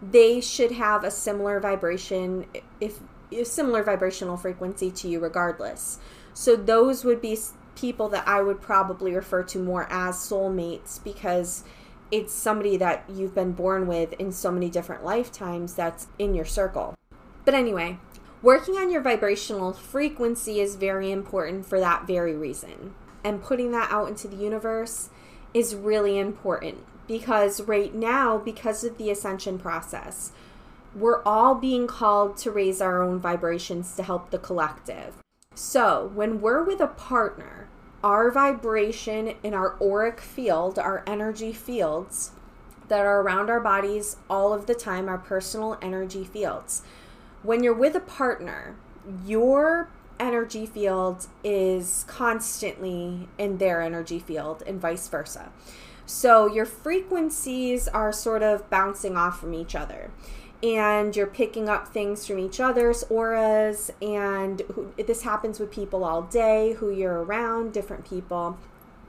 they 0.00 0.40
should 0.40 0.72
have 0.72 1.04
a 1.04 1.10
similar 1.10 1.60
vibration 1.60 2.46
if 2.80 3.00
a 3.32 3.44
similar 3.44 3.82
vibrational 3.82 4.36
frequency 4.36 4.90
to 4.90 5.08
you 5.08 5.20
regardless. 5.20 5.98
So 6.32 6.54
those 6.54 7.04
would 7.04 7.20
be 7.20 7.36
people 7.74 8.08
that 8.10 8.26
I 8.26 8.40
would 8.40 8.60
probably 8.60 9.12
refer 9.12 9.42
to 9.44 9.58
more 9.58 9.86
as 9.90 10.16
soulmates 10.16 11.02
because 11.02 11.64
it's 12.10 12.32
somebody 12.32 12.76
that 12.76 13.04
you've 13.08 13.34
been 13.34 13.52
born 13.52 13.86
with 13.86 14.12
in 14.14 14.32
so 14.32 14.50
many 14.50 14.70
different 14.70 15.04
lifetimes 15.04 15.74
that's 15.74 16.06
in 16.18 16.34
your 16.34 16.44
circle. 16.44 16.94
But 17.44 17.54
anyway, 17.54 17.98
working 18.42 18.76
on 18.76 18.90
your 18.90 19.02
vibrational 19.02 19.72
frequency 19.72 20.60
is 20.60 20.76
very 20.76 21.10
important 21.10 21.66
for 21.66 21.80
that 21.80 22.06
very 22.06 22.36
reason. 22.36 22.94
And 23.24 23.42
putting 23.42 23.72
that 23.72 23.90
out 23.90 24.08
into 24.08 24.28
the 24.28 24.36
universe 24.36 25.10
is 25.56 25.74
really 25.74 26.18
important 26.18 26.84
because 27.08 27.62
right 27.62 27.94
now, 27.94 28.36
because 28.36 28.84
of 28.84 28.98
the 28.98 29.10
ascension 29.10 29.58
process, 29.58 30.30
we're 30.94 31.22
all 31.22 31.54
being 31.54 31.86
called 31.86 32.36
to 32.36 32.50
raise 32.50 32.82
our 32.82 33.02
own 33.02 33.18
vibrations 33.18 33.96
to 33.96 34.02
help 34.02 34.30
the 34.30 34.38
collective. 34.38 35.14
So, 35.54 36.10
when 36.14 36.42
we're 36.42 36.62
with 36.62 36.80
a 36.80 36.86
partner, 36.86 37.68
our 38.04 38.30
vibration 38.30 39.34
in 39.42 39.54
our 39.54 39.76
auric 39.80 40.20
field, 40.20 40.78
our 40.78 41.02
energy 41.06 41.54
fields 41.54 42.32
that 42.88 43.00
are 43.00 43.22
around 43.22 43.48
our 43.48 43.60
bodies 43.60 44.18
all 44.28 44.52
of 44.52 44.66
the 44.66 44.74
time, 44.74 45.08
our 45.08 45.16
personal 45.16 45.78
energy 45.80 46.24
fields. 46.24 46.82
When 47.42 47.64
you're 47.64 47.72
with 47.72 47.94
a 47.94 48.00
partner, 48.00 48.76
your 49.24 49.88
energy 50.18 50.66
field 50.66 51.26
is 51.44 52.04
constantly 52.08 53.28
in 53.38 53.58
their 53.58 53.82
energy 53.82 54.18
field 54.18 54.62
and 54.66 54.80
vice 54.80 55.08
versa. 55.08 55.50
So 56.06 56.46
your 56.46 56.66
frequencies 56.66 57.88
are 57.88 58.12
sort 58.12 58.42
of 58.42 58.70
bouncing 58.70 59.16
off 59.16 59.40
from 59.40 59.54
each 59.54 59.74
other. 59.74 60.10
And 60.62 61.14
you're 61.14 61.26
picking 61.26 61.68
up 61.68 61.88
things 61.88 62.26
from 62.26 62.38
each 62.38 62.60
other's 62.60 63.02
auras 63.04 63.90
and 64.00 64.62
who, 64.72 64.92
this 64.96 65.22
happens 65.22 65.60
with 65.60 65.70
people 65.70 66.04
all 66.04 66.22
day 66.22 66.74
who 66.74 66.90
you're 66.90 67.22
around 67.22 67.72
different 67.72 68.08
people. 68.08 68.56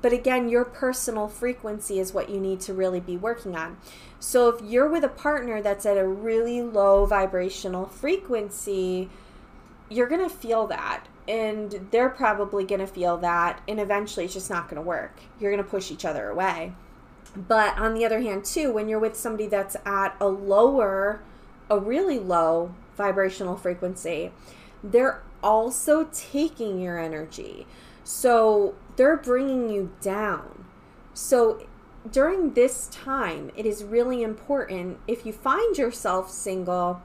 But 0.01 0.11
again 0.11 0.49
your 0.49 0.65
personal 0.65 1.27
frequency 1.27 1.99
is 1.99 2.13
what 2.13 2.29
you 2.29 2.39
need 2.39 2.59
to 2.61 2.73
really 2.73 2.99
be 2.99 3.15
working 3.15 3.55
on. 3.55 3.77
So 4.19 4.49
if 4.49 4.61
you're 4.61 4.89
with 4.89 5.03
a 5.03 5.09
partner 5.09 5.61
that's 5.61 5.85
at 5.85 5.97
a 5.97 6.07
really 6.07 6.61
low 6.61 7.05
vibrational 7.05 7.85
frequency 7.85 9.09
you're 9.89 10.07
going 10.07 10.27
to 10.27 10.33
feel 10.33 10.67
that 10.67 11.05
and 11.27 11.87
they're 11.91 12.09
probably 12.09 12.63
going 12.63 12.79
to 12.79 12.87
feel 12.87 13.17
that 13.17 13.61
and 13.67 13.79
eventually 13.79 14.25
it's 14.25 14.33
just 14.33 14.49
not 14.49 14.69
going 14.69 14.81
to 14.81 14.87
work. 14.87 15.19
You're 15.39 15.51
going 15.51 15.63
to 15.63 15.69
push 15.69 15.91
each 15.91 16.05
other 16.05 16.29
away. 16.29 16.73
But 17.35 17.77
on 17.77 17.93
the 17.93 18.05
other 18.05 18.21
hand 18.21 18.45
too 18.45 18.71
when 18.71 18.89
you're 18.89 18.99
with 18.99 19.15
somebody 19.15 19.47
that's 19.47 19.75
at 19.85 20.15
a 20.19 20.27
lower 20.27 21.21
a 21.69 21.79
really 21.79 22.17
low 22.17 22.73
vibrational 22.95 23.57
frequency 23.57 24.31
they're 24.83 25.21
also 25.43 26.07
taking 26.13 26.79
your 26.81 26.99
energy. 26.99 27.67
So 28.03 28.75
they're 28.95 29.17
bringing 29.17 29.69
you 29.69 29.91
down. 30.01 30.65
So 31.13 31.65
during 32.09 32.53
this 32.53 32.87
time 32.87 33.51
it 33.55 33.65
is 33.65 33.83
really 33.83 34.23
important 34.23 34.97
if 35.07 35.25
you 35.25 35.33
find 35.33 35.77
yourself 35.77 36.31
single 36.31 37.01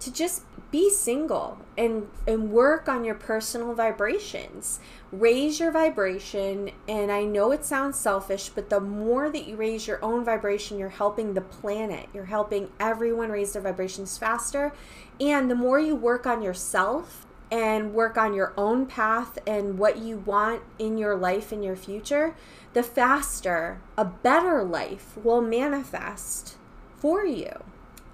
to 0.00 0.12
just 0.12 0.42
be 0.70 0.90
single 0.90 1.58
and 1.78 2.08
and 2.26 2.50
work 2.50 2.88
on 2.88 3.04
your 3.04 3.14
personal 3.14 3.74
vibrations. 3.74 4.80
Raise 5.12 5.60
your 5.60 5.70
vibration 5.70 6.72
and 6.88 7.12
i 7.12 7.22
know 7.22 7.52
it 7.52 7.64
sounds 7.64 7.96
selfish 7.96 8.48
but 8.48 8.70
the 8.70 8.80
more 8.80 9.30
that 9.30 9.46
you 9.46 9.54
raise 9.54 9.86
your 9.86 10.04
own 10.04 10.24
vibration 10.24 10.78
you're 10.78 10.88
helping 10.88 11.34
the 11.34 11.40
planet. 11.40 12.08
You're 12.12 12.24
helping 12.24 12.70
everyone 12.80 13.30
raise 13.30 13.52
their 13.52 13.62
vibrations 13.62 14.18
faster. 14.18 14.72
And 15.20 15.48
the 15.48 15.54
more 15.54 15.78
you 15.78 15.94
work 15.94 16.26
on 16.26 16.42
yourself 16.42 17.24
and 17.50 17.94
work 17.94 18.18
on 18.18 18.34
your 18.34 18.52
own 18.56 18.86
path 18.86 19.38
and 19.46 19.78
what 19.78 19.98
you 19.98 20.18
want 20.18 20.62
in 20.78 20.98
your 20.98 21.14
life 21.14 21.52
in 21.52 21.62
your 21.62 21.76
future 21.76 22.34
the 22.72 22.82
faster 22.82 23.80
a 23.96 24.04
better 24.04 24.64
life 24.64 25.16
will 25.22 25.40
manifest 25.40 26.56
for 26.96 27.24
you 27.24 27.62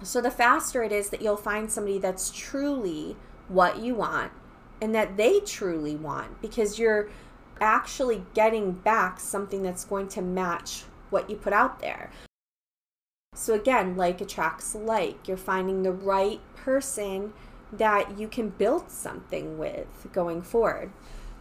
so 0.03 0.21
the 0.21 0.31
faster 0.31 0.83
it 0.83 0.91
is 0.91 1.09
that 1.09 1.21
you'll 1.21 1.37
find 1.37 1.71
somebody 1.71 1.99
that's 1.99 2.31
truly 2.31 3.15
what 3.47 3.79
you 3.79 3.95
want 3.95 4.31
and 4.81 4.95
that 4.95 5.17
they 5.17 5.39
truly 5.41 5.95
want 5.95 6.41
because 6.41 6.79
you're 6.79 7.09
actually 7.59 8.23
getting 8.33 8.71
back 8.71 9.19
something 9.19 9.61
that's 9.61 9.85
going 9.85 10.07
to 10.07 10.21
match 10.21 10.83
what 11.11 11.29
you 11.29 11.35
put 11.35 11.53
out 11.53 11.79
there. 11.79 12.09
So 13.35 13.53
again, 13.53 13.95
like 13.95 14.19
attracts 14.19 14.75
like. 14.75 15.27
You're 15.27 15.37
finding 15.37 15.83
the 15.83 15.91
right 15.91 16.41
person 16.55 17.33
that 17.71 18.17
you 18.17 18.27
can 18.27 18.49
build 18.49 18.89
something 18.91 19.57
with 19.57 20.07
going 20.11 20.41
forward. 20.41 20.91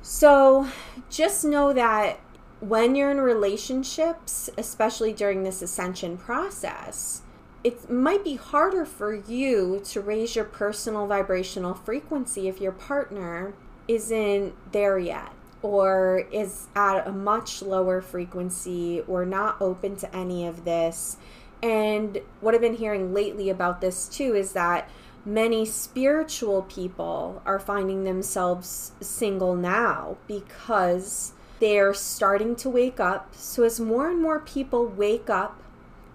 So 0.02 0.68
just 1.08 1.44
know 1.44 1.72
that 1.72 2.20
when 2.60 2.94
you're 2.94 3.10
in 3.10 3.20
relationships, 3.20 4.50
especially 4.56 5.12
during 5.12 5.42
this 5.42 5.62
ascension 5.62 6.16
process, 6.16 7.22
it 7.62 7.90
might 7.90 8.24
be 8.24 8.36
harder 8.36 8.84
for 8.84 9.14
you 9.14 9.80
to 9.84 10.00
raise 10.00 10.34
your 10.34 10.44
personal 10.44 11.06
vibrational 11.06 11.74
frequency 11.74 12.48
if 12.48 12.60
your 12.60 12.72
partner 12.72 13.54
isn't 13.86 14.54
there 14.72 14.98
yet 14.98 15.32
or 15.62 16.26
is 16.32 16.68
at 16.74 17.06
a 17.06 17.12
much 17.12 17.60
lower 17.60 18.00
frequency 18.00 19.02
or 19.06 19.26
not 19.26 19.60
open 19.60 19.94
to 19.96 20.16
any 20.16 20.46
of 20.46 20.64
this. 20.64 21.18
And 21.62 22.18
what 22.40 22.54
I've 22.54 22.62
been 22.62 22.76
hearing 22.76 23.12
lately 23.12 23.50
about 23.50 23.82
this 23.82 24.08
too 24.08 24.34
is 24.34 24.52
that 24.52 24.88
many 25.26 25.66
spiritual 25.66 26.62
people 26.62 27.42
are 27.44 27.58
finding 27.58 28.04
themselves 28.04 28.92
single 29.02 29.54
now 29.54 30.16
because 30.26 31.34
they're 31.58 31.92
starting 31.92 32.56
to 32.56 32.70
wake 32.70 32.98
up. 32.98 33.34
So, 33.34 33.64
as 33.64 33.78
more 33.78 34.08
and 34.08 34.22
more 34.22 34.40
people 34.40 34.86
wake 34.86 35.28
up 35.28 35.60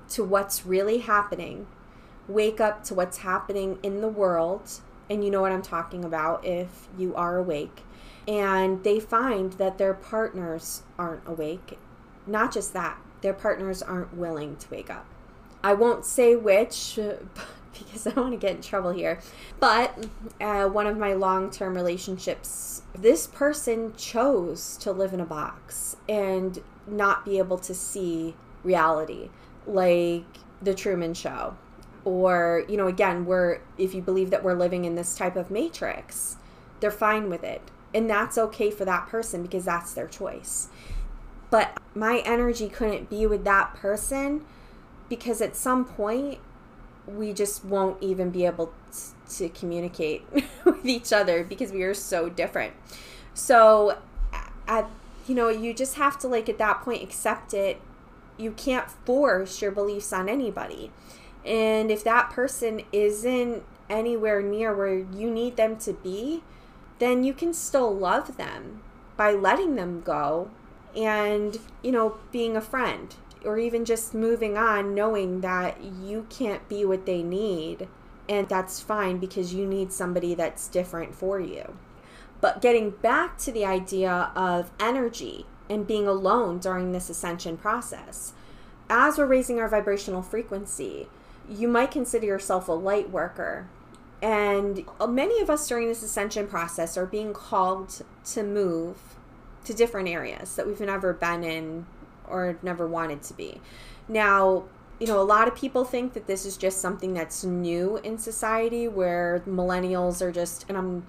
to 0.09 0.23
what's 0.23 0.65
really 0.65 0.99
happening, 0.99 1.67
wake 2.27 2.59
up 2.59 2.83
to 2.85 2.93
what's 2.93 3.19
happening 3.19 3.79
in 3.83 4.01
the 4.01 4.07
world, 4.07 4.81
and 5.09 5.23
you 5.23 5.29
know 5.29 5.41
what 5.41 5.51
I'm 5.51 5.61
talking 5.61 6.03
about 6.03 6.45
if 6.45 6.87
you 6.97 7.15
are 7.15 7.37
awake. 7.37 7.81
And 8.27 8.83
they 8.83 8.99
find 8.99 9.53
that 9.53 9.77
their 9.77 9.93
partners 9.93 10.81
aren't 10.97 11.27
awake. 11.27 11.77
Not 12.25 12.51
just 12.51 12.73
that, 12.73 12.97
their 13.21 13.33
partners 13.33 13.83
aren't 13.83 14.15
willing 14.15 14.55
to 14.57 14.71
wake 14.71 14.89
up. 14.89 15.05
I 15.63 15.73
won't 15.73 16.05
say 16.05 16.35
which 16.35 16.99
because 17.73 18.07
I 18.07 18.11
don't 18.11 18.29
want 18.29 18.39
to 18.39 18.47
get 18.47 18.55
in 18.55 18.61
trouble 18.61 18.91
here. 18.91 19.19
But 19.59 20.07
uh, 20.41 20.67
one 20.67 20.87
of 20.87 20.97
my 20.97 21.13
long 21.13 21.51
term 21.51 21.75
relationships, 21.75 22.81
this 22.93 23.27
person 23.27 23.93
chose 23.95 24.77
to 24.77 24.91
live 24.91 25.13
in 25.13 25.19
a 25.19 25.25
box 25.25 25.97
and 26.07 26.61
not 26.87 27.25
be 27.25 27.37
able 27.37 27.57
to 27.59 27.73
see 27.73 28.35
reality 28.63 29.29
like 29.67 30.25
the 30.61 30.73
Truman 30.73 31.13
Show. 31.13 31.57
Or, 32.03 32.63
you 32.67 32.77
know, 32.77 32.87
again, 32.87 33.25
we're, 33.25 33.61
if 33.77 33.95
you 33.95 34.01
believe 34.01 34.29
that 34.29 34.43
we're 34.43 34.53
living 34.53 34.85
in 34.85 34.95
this 34.95 35.15
type 35.15 35.35
of 35.35 35.49
matrix, 35.49 36.37
they're 36.79 36.91
fine 36.91 37.29
with 37.29 37.43
it. 37.43 37.61
And 37.93 38.09
that's 38.09 38.37
okay 38.37 38.69
for 38.69 38.85
that 38.85 39.07
person 39.07 39.41
because 39.41 39.65
that's 39.65 39.93
their 39.93 40.07
choice. 40.07 40.69
But 41.49 41.79
my 41.95 42.21
energy 42.25 42.69
couldn't 42.69 43.09
be 43.09 43.25
with 43.25 43.43
that 43.45 43.73
person 43.75 44.45
because 45.09 45.41
at 45.41 45.55
some 45.55 45.85
point 45.85 46.39
we 47.07 47.33
just 47.33 47.63
won't 47.63 48.01
even 48.01 48.31
be 48.31 48.45
able 48.45 48.73
to 49.29 49.49
communicate 49.49 50.23
with 50.65 50.85
each 50.85 51.13
other 51.13 51.43
because 51.43 51.71
we 51.71 51.83
are 51.83 51.93
so 51.93 52.29
different. 52.29 52.73
So, 53.33 53.99
at, 54.67 54.89
you 55.27 55.35
know, 55.35 55.49
you 55.49 55.73
just 55.73 55.95
have 55.95 56.17
to, 56.19 56.27
like, 56.27 56.49
at 56.49 56.57
that 56.57 56.81
point, 56.81 57.03
accept 57.03 57.53
it 57.53 57.79
you 58.37 58.51
can't 58.51 58.89
force 58.89 59.61
your 59.61 59.71
beliefs 59.71 60.11
on 60.13 60.29
anybody. 60.29 60.91
And 61.45 61.91
if 61.91 62.03
that 62.03 62.29
person 62.31 62.81
isn't 62.91 63.63
anywhere 63.89 64.41
near 64.41 64.75
where 64.75 64.97
you 64.97 65.29
need 65.29 65.57
them 65.57 65.77
to 65.77 65.93
be, 65.93 66.43
then 66.99 67.23
you 67.23 67.33
can 67.33 67.53
still 67.53 67.93
love 67.93 68.37
them 68.37 68.81
by 69.17 69.31
letting 69.31 69.75
them 69.75 70.01
go 70.01 70.49
and, 70.95 71.59
you 71.83 71.91
know, 71.91 72.17
being 72.31 72.55
a 72.55 72.61
friend 72.61 73.15
or 73.43 73.59
even 73.59 73.85
just 73.85 74.13
moving 74.13 74.57
on, 74.57 74.95
knowing 74.95 75.41
that 75.41 75.83
you 75.83 76.25
can't 76.29 76.67
be 76.67 76.83
what 76.83 77.05
they 77.05 77.21
need. 77.21 77.87
And 78.27 78.49
that's 78.49 78.81
fine 78.81 79.19
because 79.19 79.53
you 79.53 79.67
need 79.67 79.91
somebody 79.91 80.33
that's 80.33 80.67
different 80.67 81.13
for 81.13 81.39
you. 81.39 81.77
But 82.41 82.61
getting 82.61 82.89
back 82.89 83.37
to 83.39 83.51
the 83.51 83.65
idea 83.65 84.31
of 84.35 84.71
energy, 84.79 85.45
and 85.69 85.87
being 85.87 86.07
alone 86.07 86.59
during 86.59 86.91
this 86.91 87.09
ascension 87.09 87.57
process. 87.57 88.33
As 88.89 89.17
we're 89.17 89.25
raising 89.25 89.59
our 89.59 89.67
vibrational 89.67 90.21
frequency, 90.21 91.07
you 91.49 91.67
might 91.67 91.91
consider 91.91 92.25
yourself 92.25 92.67
a 92.67 92.73
light 92.73 93.09
worker. 93.09 93.67
And 94.21 94.85
many 95.07 95.41
of 95.41 95.49
us 95.49 95.67
during 95.67 95.87
this 95.87 96.03
ascension 96.03 96.47
process 96.47 96.97
are 96.97 97.05
being 97.05 97.33
called 97.33 98.03
to 98.25 98.43
move 98.43 98.97
to 99.65 99.73
different 99.73 100.07
areas 100.07 100.55
that 100.55 100.65
we've 100.67 100.79
never 100.79 101.13
been 101.13 101.43
in 101.43 101.85
or 102.27 102.57
never 102.61 102.87
wanted 102.87 103.21
to 103.23 103.33
be. 103.33 103.59
Now, 104.07 104.63
you 104.99 105.07
know, 105.07 105.19
a 105.19 105.23
lot 105.23 105.47
of 105.47 105.55
people 105.55 105.83
think 105.83 106.13
that 106.13 106.27
this 106.27 106.45
is 106.45 106.57
just 106.57 106.79
something 106.79 107.13
that's 107.13 107.43
new 107.43 107.97
in 107.97 108.17
society 108.17 108.87
where 108.87 109.43
millennials 109.47 110.21
are 110.21 110.31
just, 110.31 110.65
and 110.69 110.77
I'm 110.77 111.05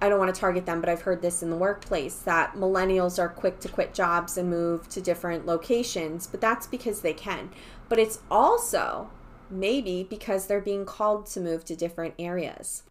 I 0.00 0.08
don't 0.08 0.18
want 0.18 0.34
to 0.34 0.38
target 0.40 0.66
them, 0.66 0.80
but 0.80 0.90
I've 0.90 1.02
heard 1.02 1.22
this 1.22 1.42
in 1.42 1.48
the 1.48 1.56
workplace 1.56 2.16
that 2.20 2.54
millennials 2.54 3.18
are 3.18 3.28
quick 3.28 3.60
to 3.60 3.68
quit 3.68 3.94
jobs 3.94 4.36
and 4.36 4.50
move 4.50 4.88
to 4.90 5.00
different 5.00 5.46
locations, 5.46 6.26
but 6.26 6.40
that's 6.40 6.66
because 6.66 7.00
they 7.00 7.14
can. 7.14 7.50
But 7.88 7.98
it's 7.98 8.18
also 8.30 9.10
maybe 9.50 10.06
because 10.08 10.46
they're 10.46 10.60
being 10.60 10.84
called 10.84 11.26
to 11.26 11.40
move 11.40 11.64
to 11.64 11.76
different 11.76 12.14
areas 12.18 12.82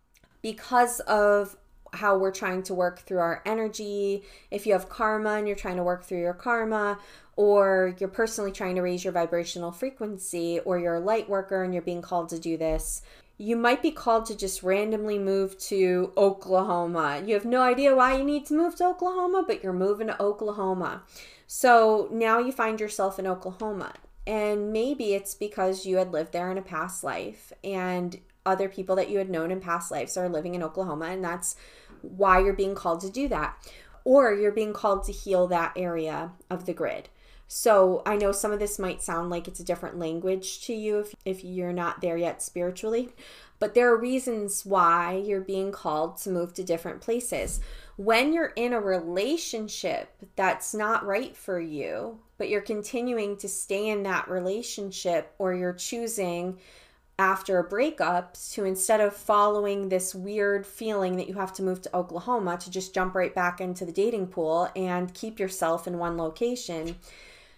because 0.42 1.00
of 1.02 1.58
how 1.94 2.18
we're 2.18 2.32
trying 2.32 2.64
to 2.64 2.74
work 2.74 3.00
through 3.00 3.20
our 3.20 3.42
energy. 3.46 4.24
If 4.52 4.66
you 4.66 4.74
have 4.74 4.90
karma 4.90 5.32
and 5.32 5.48
you're 5.48 5.56
trying 5.56 5.78
to 5.78 5.84
work 5.84 6.04
through 6.04 6.22
your 6.22 6.34
karma, 6.34 7.00
or 7.38 7.96
you're 8.00 8.10
personally 8.10 8.52
trying 8.52 8.76
to 8.76 8.82
raise 8.82 9.04
your 9.04 9.14
vibrational 9.14 9.72
frequency, 9.72 10.60
or 10.60 10.80
you're 10.80 10.96
a 10.96 11.00
light 11.00 11.30
worker 11.30 11.64
and 11.64 11.74
you're 11.74 11.84
being 11.84 12.02
called 12.02 12.30
to 12.30 12.40
do 12.40 12.58
this, 12.58 13.02
you 13.38 13.56
might 13.56 13.82
be 13.82 13.92
called 13.92 14.26
to 14.28 14.36
just 14.36 14.64
randomly 14.64 15.20
move 15.20 15.58
to 15.58 16.14
Oklahoma. 16.16 17.22
You 17.26 17.34
have 17.34 17.46
no 17.46 17.62
idea 17.62 17.96
why 17.96 18.16
you 18.18 18.24
need 18.24 18.46
to 18.48 18.54
move 18.54 18.76
to 18.78 18.88
Oklahoma, 18.88 19.44
but 19.46 19.64
you're 19.64 19.74
moving 19.74 20.08
to 20.08 20.22
Oklahoma. 20.22 21.04
So 21.48 22.08
now 22.12 22.40
you 22.40 22.52
find 22.52 22.80
yourself 22.80 23.20
in 23.20 23.28
Oklahoma. 23.28 23.94
And 24.26 24.72
maybe 24.72 25.14
it's 25.14 25.36
because 25.36 25.86
you 25.86 25.98
had 25.98 26.12
lived 26.12 26.32
there 26.32 26.50
in 26.50 26.58
a 26.58 26.62
past 26.64 27.04
life 27.04 27.54
and 27.64 28.20
other 28.46 28.70
people 28.70 28.96
that 28.96 29.10
you 29.10 29.18
had 29.18 29.30
known 29.30 29.52
in 29.52 29.60
past 29.60 29.92
lives 29.92 30.18
are 30.18 30.30
living 30.30 30.56
in 30.56 30.64
Oklahoma, 30.64 31.06
and 31.06 31.24
that's 31.24 31.56
why 32.02 32.40
you're 32.40 32.54
being 32.54 32.76
called 32.76 33.02
to 33.02 33.10
do 33.10 33.28
that. 33.28 33.56
Or 34.04 34.34
you're 34.34 34.52
being 34.52 34.74
called 34.74 35.04
to 35.06 35.12
heal 35.12 35.48
that 35.48 35.74
area 35.76 36.32
of 36.50 36.68
the 36.68 36.74
grid. 36.74 37.10
So 37.48 38.02
I 38.06 38.16
know 38.16 38.32
some 38.32 38.52
of 38.52 38.60
this 38.60 38.80
might 38.80 39.04
sound 39.04 39.30
like 39.30 39.48
it's 39.48 39.60
a 39.60 39.66
different 39.66 40.00
language 40.00 40.62
to 40.66 40.74
you 40.74 41.00
if, 41.00 41.16
if 41.26 41.44
you're 41.44 41.74
not 41.74 42.02
there 42.02 42.18
yet 42.18 42.42
spiritually, 42.42 43.10
but 43.60 43.74
there 43.74 43.92
are 43.92 43.98
reasons 43.98 44.66
why 44.66 45.16
you're 45.16 45.42
being 45.42 45.72
called 45.72 46.18
to 46.18 46.30
move 46.30 46.54
to 46.56 46.64
different 46.64 47.02
places. 47.02 47.60
When 47.98 48.34
you're 48.34 48.54
in 48.56 48.74
a 48.74 48.82
relationship 48.82 50.10
that's 50.36 50.74
not 50.74 51.06
right 51.06 51.38
for 51.38 51.60
you, 51.60 52.20
but 52.38 52.50
you're 52.50 52.62
continuing 52.62 53.38
to 53.38 53.48
stay 53.48 53.90
in 53.90 54.04
that 54.04 54.28
relationship 54.28 55.34
or 55.38 55.54
you're 55.54 55.74
choosing 55.74 56.58
after 57.18 57.60
a 57.60 57.64
breakup 57.64 58.36
to 58.52 58.66
instead 58.66 59.00
of 59.00 59.16
following 59.16 59.88
this 59.88 60.14
weird 60.14 60.66
feeling 60.66 61.16
that 61.16 61.30
you 61.30 61.36
have 61.36 61.54
to 61.54 61.64
move 61.64 61.82
to 61.82 61.96
Oklahoma 61.96 62.58
to 62.58 62.70
just 62.70 62.94
jump 62.94 63.16
right 63.16 63.34
back 63.34 63.62
into 63.62 63.86
the 63.86 63.92
dating 63.92 64.28
pool 64.28 64.70
and 64.76 65.14
keep 65.14 65.40
yourself 65.40 65.88
in 65.88 65.98
one 65.98 66.18
location, 66.18 66.98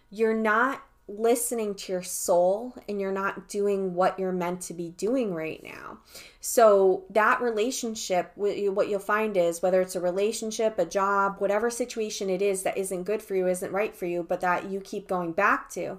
you're 0.09 0.33
not 0.33 0.83
listening 1.09 1.73
to 1.73 1.93
your 1.93 2.03
soul 2.03 2.75
and 2.89 2.99
you're 2.99 3.13
not 3.13 3.47
doing 3.47 3.93
what 3.93 4.19
you're 4.19 4.33
meant 4.33 4.59
to 4.59 4.73
be 4.73 4.89
doing 4.89 5.33
right 5.33 5.63
now. 5.63 5.99
So, 6.41 7.05
that 7.11 7.41
relationship, 7.41 8.31
what 8.35 8.89
you'll 8.89 8.99
find 8.99 9.37
is 9.37 9.61
whether 9.61 9.81
it's 9.81 9.95
a 9.95 10.01
relationship, 10.01 10.77
a 10.77 10.85
job, 10.85 11.35
whatever 11.39 11.69
situation 11.69 12.29
it 12.29 12.41
is 12.41 12.63
that 12.63 12.77
isn't 12.77 13.03
good 13.03 13.21
for 13.21 13.35
you, 13.35 13.47
isn't 13.47 13.71
right 13.71 13.95
for 13.95 14.05
you, 14.05 14.23
but 14.27 14.41
that 14.41 14.69
you 14.69 14.81
keep 14.81 15.07
going 15.07 15.31
back 15.31 15.69
to, 15.71 15.97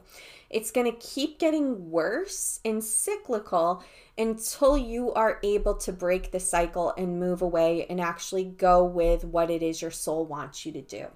it's 0.50 0.70
going 0.70 0.90
to 0.90 0.98
keep 0.98 1.38
getting 1.38 1.90
worse 1.90 2.60
and 2.64 2.84
cyclical 2.84 3.82
until 4.16 4.76
you 4.76 5.12
are 5.14 5.38
able 5.42 5.74
to 5.74 5.92
break 5.92 6.32
the 6.32 6.40
cycle 6.40 6.92
and 6.98 7.20
move 7.20 7.40
away 7.40 7.86
and 7.88 8.00
actually 8.00 8.44
go 8.44 8.84
with 8.84 9.24
what 9.24 9.50
it 9.50 9.62
is 9.62 9.80
your 9.80 9.90
soul 9.90 10.26
wants 10.26 10.66
you 10.66 10.72
to 10.72 10.82
do. 10.82 11.06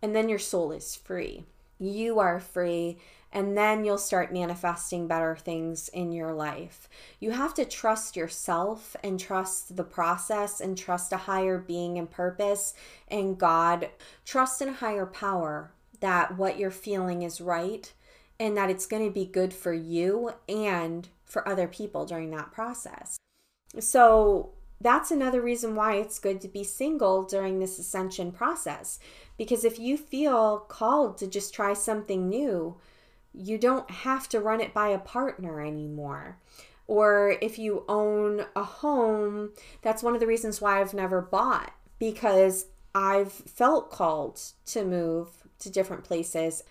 And 0.00 0.14
then 0.14 0.28
your 0.28 0.38
soul 0.38 0.72
is 0.72 0.94
free. 0.94 1.44
You 1.78 2.18
are 2.18 2.40
free 2.40 2.98
and 3.34 3.56
then 3.56 3.84
you'll 3.84 3.98
start 3.98 4.32
manifesting 4.32 5.08
better 5.08 5.34
things 5.34 5.88
in 5.88 6.12
your 6.12 6.32
life. 6.32 6.88
You 7.18 7.32
have 7.32 7.52
to 7.54 7.64
trust 7.64 8.14
yourself 8.14 8.94
and 9.02 9.18
trust 9.18 9.76
the 9.76 9.82
process 9.82 10.60
and 10.60 10.78
trust 10.78 11.12
a 11.12 11.16
higher 11.16 11.58
being 11.58 11.98
and 11.98 12.08
purpose 12.08 12.74
and 13.08 13.36
God. 13.36 13.90
Trust 14.24 14.62
in 14.62 14.68
a 14.68 14.74
higher 14.74 15.04
power 15.04 15.72
that 15.98 16.38
what 16.38 16.58
you're 16.58 16.70
feeling 16.70 17.22
is 17.22 17.40
right 17.40 17.92
and 18.38 18.56
that 18.56 18.70
it's 18.70 18.86
going 18.86 19.04
to 19.04 19.12
be 19.12 19.26
good 19.26 19.52
for 19.52 19.72
you 19.72 20.32
and 20.48 21.08
for 21.24 21.46
other 21.48 21.66
people 21.66 22.06
during 22.06 22.30
that 22.30 22.52
process. 22.52 23.16
So, 23.80 24.50
that's 24.80 25.10
another 25.10 25.40
reason 25.40 25.74
why 25.74 25.96
it's 25.96 26.18
good 26.18 26.40
to 26.42 26.48
be 26.48 26.64
single 26.64 27.22
during 27.22 27.58
this 27.58 27.78
ascension 27.78 28.32
process. 28.32 28.98
Because 29.38 29.64
if 29.64 29.78
you 29.78 29.96
feel 29.96 30.58
called 30.58 31.18
to 31.18 31.26
just 31.26 31.54
try 31.54 31.72
something 31.74 32.28
new, 32.28 32.76
you 33.32 33.58
don't 33.58 33.90
have 33.90 34.28
to 34.28 34.40
run 34.40 34.60
it 34.60 34.74
by 34.74 34.88
a 34.88 34.98
partner 34.98 35.60
anymore. 35.60 36.38
Or 36.86 37.36
if 37.40 37.58
you 37.58 37.84
own 37.88 38.44
a 38.54 38.62
home, 38.62 39.52
that's 39.82 40.02
one 40.02 40.14
of 40.14 40.20
the 40.20 40.26
reasons 40.26 40.60
why 40.60 40.80
I've 40.80 40.94
never 40.94 41.22
bought 41.22 41.72
because 41.98 42.66
I've 42.94 43.32
felt 43.32 43.90
called 43.90 44.40
to 44.66 44.84
move 44.84 45.28
to 45.60 45.70
different 45.70 46.04
places. 46.04 46.62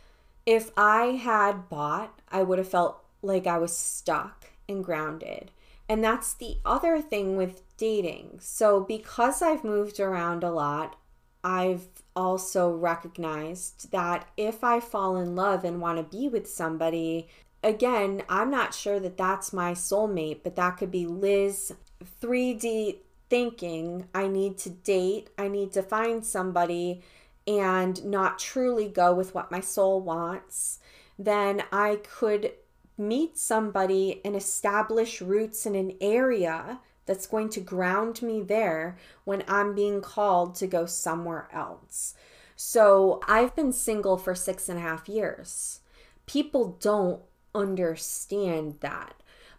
If 0.46 0.72
I 0.78 1.06
had 1.06 1.68
bought, 1.70 2.20
I 2.32 2.44
would 2.44 2.60
have 2.60 2.68
felt 2.68 3.04
like 3.22 3.48
I 3.48 3.58
was 3.58 3.76
stuck 3.76 4.52
and 4.70 4.84
grounded. 4.84 5.52
And 5.90 6.04
that's 6.04 6.34
the 6.34 6.58
other 6.66 7.02
thing 7.02 7.36
with 7.36 7.62
dating. 7.78 8.40
So, 8.42 8.80
because 8.80 9.42
I've 9.42 9.64
moved 9.64 10.00
around 10.00 10.44
a 10.44 10.52
lot, 10.52 10.96
I've 11.44 11.88
also 12.16 12.72
recognized 12.72 13.92
that 13.92 14.28
if 14.38 14.64
I 14.64 14.80
fall 14.80 15.18
in 15.18 15.36
love 15.36 15.66
and 15.66 15.82
want 15.82 15.98
to 15.98 16.18
be 16.18 16.30
with 16.30 16.50
somebody, 16.50 17.28
again, 17.62 18.24
I'm 18.30 18.50
not 18.50 18.74
sure 18.74 19.00
that 19.00 19.18
that's 19.18 19.52
my 19.52 19.74
soulmate, 19.74 20.42
but 20.44 20.56
that 20.56 20.78
could 20.78 20.92
be 20.92 21.06
Liz 21.06 21.74
3D 22.22 22.98
thinking 23.30 24.08
I 24.14 24.28
need 24.28 24.58
to 24.60 24.70
date, 24.70 25.30
I 25.38 25.48
need 25.48 25.72
to 25.74 25.82
find 25.82 26.26
somebody 26.26 27.02
and 27.48 28.04
not 28.06 28.40
truly 28.40 28.88
go 28.88 29.14
with 29.14 29.34
what 29.34 29.52
my 29.52 29.60
soul 29.60 30.02
wants, 30.02 30.80
then 31.18 31.64
I 31.72 32.00
could 32.04 32.54
meet 32.98 33.38
somebody 33.38 34.22
and 34.24 34.36
establish 34.36 35.22
roots 35.22 35.66
in 35.66 35.76
an 35.76 35.96
area 36.00 36.80
that's 37.06 37.28
going 37.28 37.50
to 37.50 37.60
ground 37.60 38.22
me 38.22 38.42
there 38.42 38.98
when 39.24 39.44
I'm 39.48 39.76
being 39.76 40.02
called 40.02 40.56
to 40.56 40.68
go 40.68 40.86
somewhere 40.86 41.50
else. 41.52 42.16
So 42.56 43.20
I've 43.28 43.56
been 43.56 43.74
single 43.74 44.18
for 44.18 44.36
six 44.36 44.70
and 44.70 44.80
a 44.80 44.82
half 44.82 45.10
years. 45.10 45.82
People 46.26 46.78
don't 46.80 47.22
understand 47.54 48.78
that. 48.80 49.16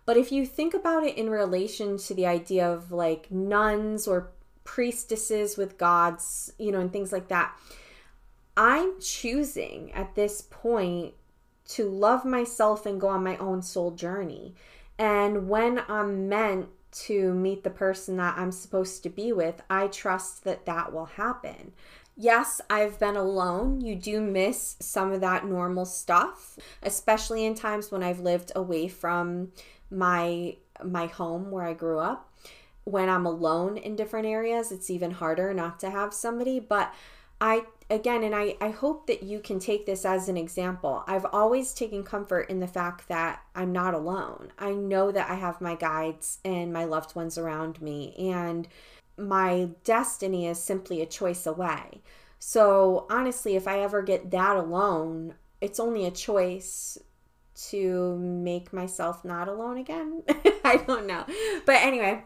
But 0.06 0.16
if 0.16 0.30
you 0.30 0.46
think 0.46 0.74
about 0.74 1.04
it 1.04 1.16
in 1.16 1.30
relation 1.30 1.96
to 1.98 2.14
the 2.14 2.26
idea 2.26 2.70
of 2.70 2.92
like 2.92 3.30
nuns 3.30 4.06
or 4.06 4.32
priestesses 4.64 5.56
with 5.56 5.78
gods, 5.78 6.52
you 6.58 6.72
know, 6.72 6.80
and 6.80 6.92
things 6.92 7.12
like 7.12 7.28
that, 7.28 7.56
I'm 8.56 9.00
choosing 9.00 9.92
at 9.92 10.14
this 10.14 10.42
point 10.42 11.14
to 11.68 11.88
love 11.88 12.24
myself 12.24 12.86
and 12.86 13.00
go 13.00 13.08
on 13.08 13.24
my 13.24 13.36
own 13.38 13.62
soul 13.62 13.90
journey. 13.90 14.54
And 14.98 15.48
when 15.48 15.82
I'm 15.88 16.28
meant 16.28 16.68
to 16.92 17.34
meet 17.34 17.64
the 17.64 17.70
person 17.70 18.16
that 18.18 18.38
I'm 18.38 18.52
supposed 18.52 19.02
to 19.02 19.08
be 19.08 19.32
with, 19.32 19.62
I 19.68 19.88
trust 19.88 20.44
that 20.44 20.66
that 20.66 20.92
will 20.92 21.06
happen. 21.06 21.72
Yes, 22.16 22.60
I've 22.70 23.00
been 23.00 23.16
alone. 23.16 23.80
You 23.80 23.96
do 23.96 24.20
miss 24.20 24.76
some 24.78 25.10
of 25.10 25.20
that 25.20 25.44
normal 25.44 25.84
stuff, 25.84 26.56
especially 26.82 27.44
in 27.44 27.56
times 27.56 27.90
when 27.90 28.04
I've 28.04 28.20
lived 28.20 28.52
away 28.54 28.88
from 28.88 29.50
my 29.90 30.56
my 30.82 31.06
home 31.06 31.50
where 31.50 31.64
I 31.64 31.72
grew 31.72 31.98
up. 31.98 32.30
When 32.84 33.08
I'm 33.08 33.26
alone 33.26 33.76
in 33.76 33.96
different 33.96 34.26
areas, 34.26 34.70
it's 34.70 34.90
even 34.90 35.12
harder 35.12 35.54
not 35.54 35.80
to 35.80 35.90
have 35.90 36.12
somebody, 36.12 36.60
but 36.60 36.94
I 37.40 37.64
again 37.90 38.22
and 38.22 38.34
I 38.34 38.56
I 38.60 38.70
hope 38.70 39.06
that 39.06 39.22
you 39.22 39.40
can 39.40 39.58
take 39.58 39.86
this 39.86 40.04
as 40.04 40.28
an 40.28 40.36
example. 40.36 41.04
I've 41.06 41.26
always 41.26 41.74
taken 41.74 42.02
comfort 42.02 42.50
in 42.50 42.60
the 42.60 42.66
fact 42.66 43.08
that 43.08 43.42
I'm 43.54 43.72
not 43.72 43.94
alone. 43.94 44.52
I 44.58 44.72
know 44.72 45.12
that 45.12 45.30
I 45.30 45.34
have 45.34 45.60
my 45.60 45.74
guides 45.74 46.38
and 46.44 46.72
my 46.72 46.84
loved 46.84 47.14
ones 47.14 47.38
around 47.38 47.80
me 47.82 48.14
and 48.16 48.68
my 49.16 49.68
destiny 49.84 50.46
is 50.46 50.58
simply 50.58 51.00
a 51.00 51.06
choice 51.06 51.46
away. 51.46 52.02
So, 52.38 53.06
honestly, 53.08 53.56
if 53.56 53.66
I 53.66 53.80
ever 53.80 54.02
get 54.02 54.30
that 54.32 54.56
alone, 54.56 55.34
it's 55.60 55.80
only 55.80 56.04
a 56.04 56.10
choice 56.10 56.98
to 57.54 58.16
make 58.18 58.72
myself 58.72 59.24
not 59.24 59.48
alone 59.48 59.78
again. 59.78 60.22
I 60.64 60.82
don't 60.86 61.06
know. 61.06 61.24
But 61.64 61.76
anyway, 61.76 62.24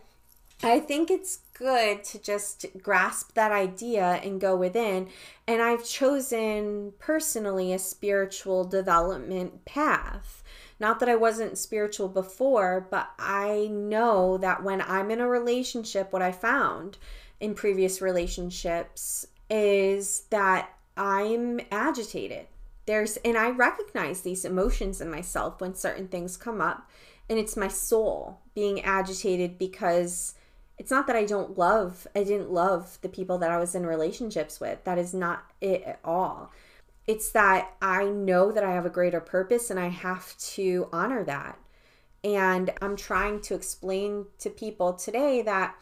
I 0.62 0.81
think 0.81 1.09
it's 1.09 1.38
good 1.55 2.03
to 2.05 2.18
just 2.18 2.66
grasp 2.83 3.35
that 3.35 3.53
idea 3.53 4.21
and 4.25 4.40
go 4.40 4.57
within. 4.57 5.09
And 5.47 5.62
I've 5.62 5.85
chosen 5.85 6.94
personally 6.99 7.73
a 7.73 7.79
spiritual 7.79 8.64
development 8.64 9.64
path. 9.64 10.42
Not 10.81 10.99
that 11.01 11.09
I 11.09 11.14
wasn't 11.14 11.59
spiritual 11.59 12.09
before, 12.09 12.87
but 12.90 13.11
I 13.18 13.68
know 13.71 14.37
that 14.38 14.64
when 14.64 14.81
I'm 14.81 15.11
in 15.12 15.21
a 15.21 15.29
relationship, 15.29 16.12
what 16.12 16.23
I 16.23 16.33
found 16.33 16.99
in 17.40 17.55
previous 17.55 18.01
relationships 18.01 19.27
is 19.49 20.23
that 20.31 20.71
I'm 20.97 21.61
agitated. 21.71 22.47
There's, 22.87 23.16
and 23.18 23.37
I 23.37 23.51
recognize 23.51 24.23
these 24.23 24.44
emotions 24.44 25.01
in 25.01 25.11
myself 25.11 25.61
when 25.61 25.75
certain 25.75 26.09
things 26.09 26.37
come 26.37 26.61
up, 26.61 26.90
and 27.29 27.38
it's 27.38 27.57
my 27.57 27.68
soul 27.68 28.40
being 28.55 28.81
agitated 28.81 29.59
because 29.59 30.35
it's 30.79 30.91
not 30.91 31.07
that 31.09 31.17
I 31.17 31.25
don't 31.25 31.59
love, 31.59 32.07
I 32.14 32.23
didn't 32.23 32.53
love 32.53 32.99
the 33.03 33.09
people 33.09 33.38
that 33.38 33.51
I 33.51 33.59
was 33.59 33.75
in 33.75 33.85
relationships 33.85 34.61
with. 34.61 34.85
That 34.85 34.99
is 34.99 35.12
not 35.12 35.45
it 35.61 35.83
at 35.83 36.01
all. 36.05 36.53
It's 37.07 37.31
that 37.33 37.75
I 37.83 38.05
know 38.05 38.53
that 38.53 38.62
I 38.62 38.73
have 38.73 38.87
a 38.87 38.91
greater 38.91 39.21
purpose 39.21 39.71
and 39.71 39.81
I 39.81 39.88
have 39.88 40.37
to 40.38 40.88
honor 40.93 41.25
that. 41.25 41.59
And 42.23 42.73
I'm 42.81 42.97
trying 42.97 43.41
to 43.43 43.55
explain 43.55 44.27
to 44.38 44.51
people 44.51 44.93
today 44.93 45.43
that 45.43 45.75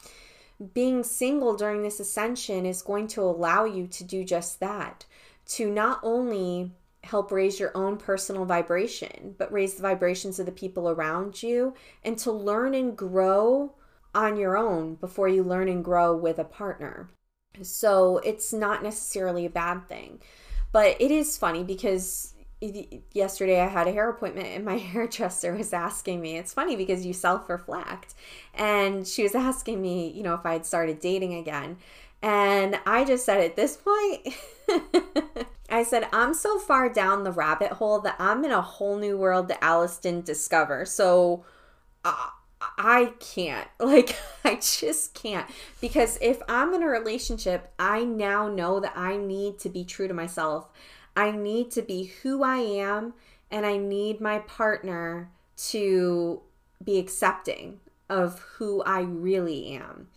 being 0.72 1.02
single 1.02 1.56
during 1.56 1.82
this 1.82 2.00
ascension 2.00 2.64
is 2.64 2.80
going 2.80 3.08
to 3.08 3.22
allow 3.22 3.64
you 3.64 3.86
to 3.88 4.04
do 4.04 4.24
just 4.24 4.60
that. 4.60 5.04
To 5.46 5.70
not 5.70 6.00
only 6.02 6.72
help 7.04 7.30
raise 7.30 7.60
your 7.60 7.70
own 7.76 7.96
personal 7.96 8.44
vibration, 8.44 9.34
but 9.38 9.52
raise 9.52 9.74
the 9.74 9.82
vibrations 9.82 10.38
of 10.38 10.46
the 10.46 10.52
people 10.52 10.88
around 10.88 11.42
you 11.42 11.74
and 12.04 12.18
to 12.18 12.32
learn 12.32 12.74
and 12.74 12.96
grow 12.96 13.74
on 14.16 14.36
your 14.36 14.56
own 14.56 14.94
before 14.96 15.28
you 15.28 15.44
learn 15.44 15.68
and 15.68 15.84
grow 15.84 16.16
with 16.16 16.38
a 16.38 16.44
partner. 16.44 17.10
So 17.62 18.18
it's 18.18 18.52
not 18.52 18.82
necessarily 18.82 19.46
a 19.46 19.50
bad 19.50 19.88
thing. 19.88 20.20
But 20.72 20.96
it 21.00 21.10
is 21.10 21.38
funny 21.38 21.62
because 21.62 22.34
yesterday 23.12 23.60
I 23.60 23.68
had 23.68 23.86
a 23.86 23.92
hair 23.92 24.08
appointment 24.08 24.48
and 24.48 24.64
my 24.64 24.78
hairdresser 24.92 25.54
was 25.54 25.72
asking 25.72 26.20
me. 26.20 26.36
It's 26.36 26.52
funny 26.52 26.76
because 26.76 27.06
you 27.06 27.12
self 27.12 27.48
reflect. 27.48 28.14
And 28.54 29.06
she 29.06 29.22
was 29.22 29.34
asking 29.34 29.80
me, 29.80 30.10
you 30.10 30.22
know, 30.22 30.34
if 30.34 30.44
I 30.44 30.54
had 30.54 30.66
started 30.66 31.00
dating 31.00 31.34
again. 31.34 31.76
And 32.22 32.80
I 32.86 33.04
just 33.04 33.24
said 33.24 33.40
at 33.40 33.56
this 33.56 33.76
point, 33.76 34.34
I 35.70 35.82
said, 35.82 36.08
I'm 36.12 36.32
so 36.32 36.58
far 36.58 36.88
down 36.88 37.24
the 37.24 37.32
rabbit 37.32 37.72
hole 37.72 38.00
that 38.00 38.16
I'm 38.18 38.44
in 38.44 38.52
a 38.52 38.62
whole 38.62 38.98
new 38.98 39.18
world 39.18 39.48
that 39.48 39.62
Alice 39.62 39.98
didn't 39.98 40.24
discover. 40.24 40.86
So, 40.86 41.44
uh, 42.04 42.30
I 42.78 43.12
can't. 43.20 43.68
Like, 43.80 44.16
I 44.44 44.56
just 44.56 45.14
can't. 45.14 45.48
Because 45.80 46.18
if 46.20 46.42
I'm 46.48 46.74
in 46.74 46.82
a 46.82 46.88
relationship, 46.88 47.72
I 47.78 48.04
now 48.04 48.48
know 48.48 48.80
that 48.80 48.96
I 48.96 49.16
need 49.16 49.58
to 49.60 49.68
be 49.68 49.84
true 49.84 50.08
to 50.08 50.14
myself. 50.14 50.68
I 51.16 51.30
need 51.30 51.70
to 51.72 51.82
be 51.82 52.12
who 52.22 52.42
I 52.42 52.58
am, 52.58 53.14
and 53.50 53.64
I 53.64 53.76
need 53.76 54.20
my 54.20 54.40
partner 54.40 55.30
to 55.68 56.42
be 56.82 56.98
accepting 56.98 57.80
of 58.08 58.40
who 58.40 58.82
I 58.82 59.00
really 59.00 59.72
am. 59.72 60.08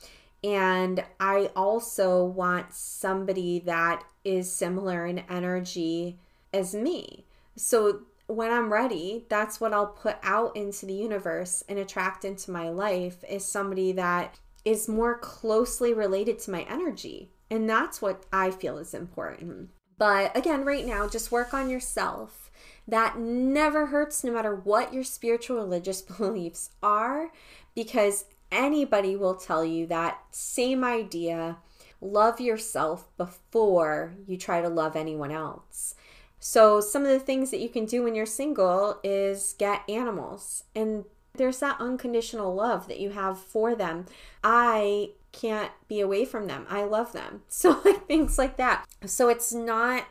And 0.43 1.04
I 1.19 1.52
also 1.56 2.24
want 2.24 2.74
somebody 2.74 3.60
that 3.60 4.04
is 4.24 4.52
similar 4.52 5.06
in 5.06 5.19
energy 5.30 6.17
as 6.54 6.74
me. 6.74 7.26
So 7.56 8.02
when 8.30 8.52
I'm 8.52 8.72
ready, 8.72 9.26
that's 9.28 9.60
what 9.60 9.74
I'll 9.74 9.88
put 9.88 10.18
out 10.22 10.56
into 10.56 10.86
the 10.86 10.94
universe 10.94 11.63
and 11.68 11.80
attract 11.80 12.24
into 12.24 12.52
my 12.52 12.70
life 12.70 13.24
is 13.28 13.44
somebody 13.44 13.92
that 13.94 14.38
is 14.63 14.88
more 14.88 15.18
closely 15.18 15.94
related 15.94 16.38
to 16.39 16.52
my 16.52 16.62
energy. 16.70 17.32
And 17.50 17.68
that's 17.68 18.04
what 18.04 18.28
I 18.32 18.52
feel 18.52 18.78
is 18.78 18.94
important. 18.94 19.70
But 19.98 20.36
again, 20.38 20.63
right 20.63 20.86
now, 20.86 21.10
just 21.10 21.32
work 21.32 21.56
on 21.56 21.72
yourself. 21.72 22.52
That 22.88 23.18
never 23.18 23.88
hurts, 23.88 24.24
no 24.24 24.32
matter 24.32 24.56
what 24.56 24.94
your 24.94 25.04
spiritual 25.04 25.58
religious 25.58 26.02
beliefs 26.18 26.70
are, 26.84 27.32
because 27.74 28.26
anybody 28.52 29.15
will 29.15 29.36
tell 29.36 29.65
you 29.65 29.88
that 29.88 30.20
same 30.30 30.84
idea. 30.84 31.58
Love 32.00 32.39
yourself 32.39 33.10
before 33.18 34.13
you 34.28 34.38
try 34.38 34.62
to 34.62 34.70
love 34.70 34.96
anyone 34.96 35.32
else. 35.32 35.96
So, 36.39 36.80
some 36.80 37.04
of 37.04 37.10
the 37.10 37.19
things 37.19 37.52
that 37.52 37.60
you 37.60 37.69
can 37.69 37.86
do 37.86 38.04
when 38.04 38.15
you're 38.15 38.25
single 38.25 38.99
is 39.04 39.56
get 39.58 39.84
animals. 39.89 40.63
And 40.75 41.06
there's 41.36 41.60
that 41.60 41.80
unconditional 41.80 42.54
love 42.54 42.88
that 42.88 42.99
you 42.99 43.12
have 43.12 43.39
for 43.39 43.75
them. 43.75 44.06
I 44.43 45.12
can't 45.32 45.71
be 45.88 45.99
away 45.99 46.25
from 46.25 46.47
them. 46.47 46.65
I 46.69 46.84
love 46.84 47.12
them. 47.13 47.43
So, 47.49 47.82
like 47.84 48.08
things 48.08 48.38
like 48.38 48.58
that. 48.58 48.86
So, 49.06 49.30
it's 49.30 49.54
not 49.54 50.06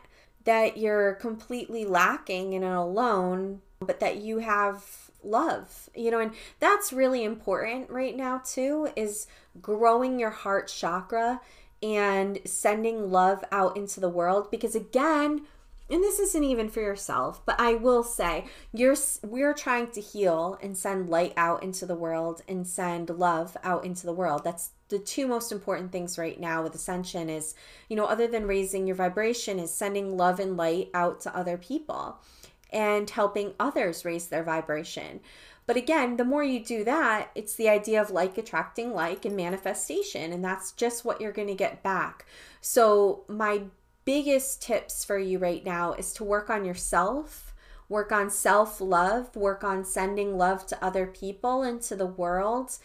that 0.45 0.77
you're 0.77 1.15
completely 1.15 1.85
lacking 1.85 2.53
and 2.53 2.63
alone, 2.63 3.61
but 3.79 3.99
that 3.99 4.17
you 4.17 4.39
have 4.39 5.09
love, 5.23 5.89
you 5.95 6.11
know, 6.11 6.19
and 6.19 6.31
that's 6.59 6.93
really 6.93 7.23
important 7.23 7.89
right 7.89 8.15
now, 8.15 8.41
too, 8.43 8.89
is 8.95 9.27
growing 9.61 10.19
your 10.19 10.29
heart 10.29 10.67
chakra 10.67 11.41
and 11.81 12.39
sending 12.45 13.11
love 13.11 13.43
out 13.51 13.75
into 13.77 13.99
the 13.99 14.09
world 14.09 14.51
because, 14.51 14.75
again, 14.75 15.41
and 15.89 16.03
this 16.03 16.19
isn't 16.19 16.43
even 16.43 16.69
for 16.69 16.81
yourself, 16.81 17.45
but 17.45 17.59
I 17.59 17.73
will 17.73 18.03
say 18.03 18.45
you're 18.73 18.95
we're 19.23 19.53
trying 19.53 19.91
to 19.91 20.01
heal 20.01 20.57
and 20.61 20.77
send 20.77 21.09
light 21.09 21.33
out 21.35 21.63
into 21.63 21.85
the 21.85 21.95
world 21.95 22.41
and 22.47 22.67
send 22.67 23.09
love 23.09 23.57
out 23.63 23.85
into 23.85 24.05
the 24.05 24.13
world. 24.13 24.43
That's 24.43 24.71
the 24.89 24.99
two 24.99 25.27
most 25.27 25.51
important 25.51 25.91
things 25.91 26.17
right 26.17 26.39
now 26.39 26.63
with 26.63 26.75
ascension 26.75 27.29
is, 27.29 27.55
you 27.89 27.95
know, 27.95 28.05
other 28.05 28.27
than 28.27 28.47
raising 28.47 28.87
your 28.87 28.95
vibration 28.95 29.59
is 29.59 29.73
sending 29.73 30.17
love 30.17 30.39
and 30.39 30.57
light 30.57 30.89
out 30.93 31.21
to 31.21 31.35
other 31.35 31.57
people 31.57 32.19
and 32.71 33.09
helping 33.09 33.53
others 33.59 34.05
raise 34.05 34.27
their 34.27 34.43
vibration. 34.43 35.19
But 35.65 35.77
again, 35.77 36.17
the 36.17 36.25
more 36.25 36.43
you 36.43 36.63
do 36.63 36.83
that, 36.85 37.29
it's 37.35 37.53
the 37.53 37.69
idea 37.69 38.01
of 38.01 38.09
like 38.09 38.39
attracting 38.39 38.91
like 38.91 39.23
and 39.25 39.35
manifestation. 39.35 40.33
And 40.33 40.43
that's 40.43 40.71
just 40.71 41.05
what 41.05 41.21
you're 41.21 41.31
going 41.31 41.47
to 41.47 41.53
get 41.53 41.83
back. 41.83 42.25
So, 42.59 43.23
my 43.27 43.65
biggest 44.09 44.59
tips 44.63 45.05
for 45.05 45.19
you 45.19 45.37
right 45.37 45.63
now 45.63 45.93
is 45.93 46.13
to 46.13 46.23
work 46.23 46.49
on 46.49 46.65
yourself, 46.65 47.53
work 47.89 48.11
on 48.11 48.27
self 48.27 48.81
love, 48.81 49.35
work 49.35 49.63
on 49.63 49.85
sending 49.85 50.35
love 50.35 50.65
to 50.65 50.83
other 50.83 51.05
people 51.05 51.61
and 51.61 51.79
to 51.79 51.95
the 51.95 52.07
world, 52.07 52.75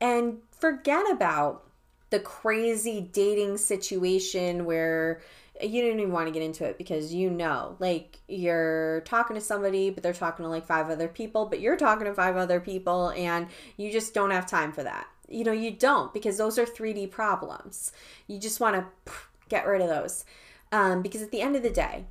and 0.00 0.38
forget 0.50 1.08
about 1.08 1.62
the 2.10 2.18
crazy 2.18 3.00
dating 3.00 3.56
situation 3.56 4.64
where 4.64 5.20
you 5.62 5.82
don't 5.82 6.00
even 6.00 6.10
want 6.10 6.26
to 6.26 6.32
get 6.32 6.42
into 6.42 6.64
it 6.64 6.76
because 6.78 7.14
you 7.14 7.30
know, 7.30 7.76
like 7.78 8.18
you're 8.26 9.02
talking 9.04 9.36
to 9.36 9.40
somebody, 9.40 9.88
but 9.88 10.02
they're 10.02 10.12
talking 10.12 10.42
to 10.42 10.48
like 10.48 10.66
five 10.66 10.90
other 10.90 11.06
people, 11.06 11.46
but 11.46 11.60
you're 11.60 11.76
talking 11.76 12.06
to 12.06 12.12
five 12.12 12.36
other 12.36 12.58
people, 12.58 13.10
and 13.10 13.46
you 13.76 13.92
just 13.92 14.14
don't 14.14 14.32
have 14.32 14.48
time 14.48 14.72
for 14.72 14.82
that. 14.82 15.06
You 15.28 15.44
know, 15.44 15.52
you 15.52 15.70
don't 15.70 16.12
because 16.12 16.38
those 16.38 16.58
are 16.58 16.66
3D 16.66 17.12
problems. 17.12 17.92
You 18.26 18.40
just 18.40 18.58
want 18.58 18.74
to 18.74 19.12
get 19.48 19.64
rid 19.64 19.80
of 19.80 19.88
those. 19.88 20.24
Um, 20.72 21.02
because 21.02 21.22
at 21.22 21.30
the 21.30 21.42
end 21.42 21.54
of 21.54 21.62
the 21.62 21.70
day, 21.70 22.06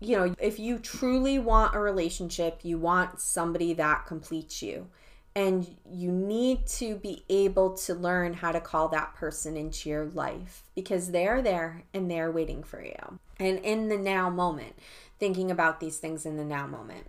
you 0.00 0.16
know, 0.16 0.34
if 0.40 0.58
you 0.58 0.78
truly 0.78 1.38
want 1.38 1.74
a 1.74 1.78
relationship, 1.78 2.60
you 2.62 2.78
want 2.78 3.20
somebody 3.20 3.74
that 3.74 4.06
completes 4.06 4.62
you. 4.62 4.88
And 5.36 5.76
you 5.88 6.10
need 6.10 6.66
to 6.66 6.96
be 6.96 7.22
able 7.28 7.76
to 7.76 7.94
learn 7.94 8.32
how 8.32 8.50
to 8.50 8.60
call 8.60 8.88
that 8.88 9.14
person 9.14 9.56
into 9.56 9.88
your 9.88 10.06
life 10.06 10.64
because 10.74 11.12
they're 11.12 11.42
there 11.42 11.84
and 11.94 12.10
they're 12.10 12.32
waiting 12.32 12.64
for 12.64 12.82
you. 12.82 13.20
And 13.38 13.58
in 13.60 13.88
the 13.88 13.98
now 13.98 14.30
moment, 14.30 14.74
thinking 15.20 15.50
about 15.50 15.78
these 15.78 15.98
things 15.98 16.26
in 16.26 16.38
the 16.38 16.44
now 16.44 16.66
moment. 16.66 17.08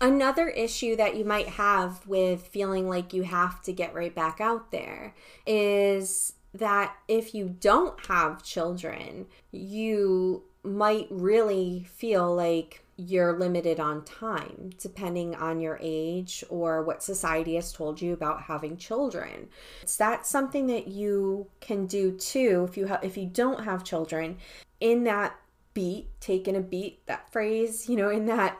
Another 0.00 0.48
issue 0.48 0.96
that 0.96 1.16
you 1.16 1.24
might 1.24 1.48
have 1.48 2.06
with 2.06 2.46
feeling 2.46 2.88
like 2.88 3.12
you 3.12 3.24
have 3.24 3.62
to 3.62 3.72
get 3.72 3.94
right 3.94 4.14
back 4.14 4.40
out 4.40 4.70
there 4.70 5.14
is 5.46 6.34
that 6.54 6.96
if 7.08 7.34
you 7.34 7.48
don't 7.48 8.06
have 8.06 8.42
children, 8.42 9.26
you 9.50 10.44
might 10.62 11.08
really 11.10 11.84
feel 11.94 12.34
like 12.34 12.84
you're 12.96 13.36
limited 13.36 13.80
on 13.80 14.04
time 14.04 14.70
depending 14.78 15.34
on 15.34 15.60
your 15.60 15.76
age 15.82 16.44
or 16.48 16.84
what 16.84 17.02
society 17.02 17.56
has 17.56 17.72
told 17.72 18.00
you 18.00 18.12
about 18.12 18.42
having 18.42 18.76
children. 18.76 19.48
It's 19.82 19.96
that 19.96 20.26
something 20.26 20.68
that 20.68 20.86
you 20.86 21.48
can 21.60 21.86
do 21.86 22.12
too 22.12 22.66
if 22.68 22.76
you 22.76 22.86
have 22.86 23.02
if 23.02 23.16
you 23.16 23.26
don't 23.26 23.64
have 23.64 23.82
children 23.82 24.38
in 24.80 25.04
that 25.04 25.34
beat, 25.74 26.08
taking 26.20 26.54
a 26.54 26.60
beat, 26.60 27.04
that 27.06 27.32
phrase, 27.32 27.88
you 27.88 27.96
know, 27.96 28.10
in 28.10 28.26
that 28.26 28.56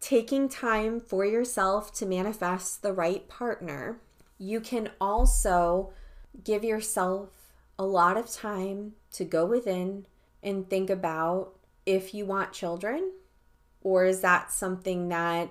taking 0.00 0.48
time 0.48 1.00
for 1.00 1.24
yourself 1.24 1.92
to 1.94 2.06
manifest 2.06 2.82
the 2.82 2.92
right 2.92 3.28
partner. 3.28 4.00
You 4.38 4.60
can 4.60 4.90
also 5.00 5.92
give 6.42 6.64
yourself 6.64 7.30
a 7.78 7.84
lot 7.84 8.16
of 8.16 8.30
time 8.30 8.92
to 9.12 9.24
go 9.24 9.44
within 9.46 10.06
and 10.42 10.68
think 10.68 10.90
about 10.90 11.52
if 11.86 12.14
you 12.14 12.24
want 12.24 12.52
children 12.52 13.12
or 13.82 14.04
is 14.04 14.20
that 14.20 14.52
something 14.52 15.08
that 15.08 15.50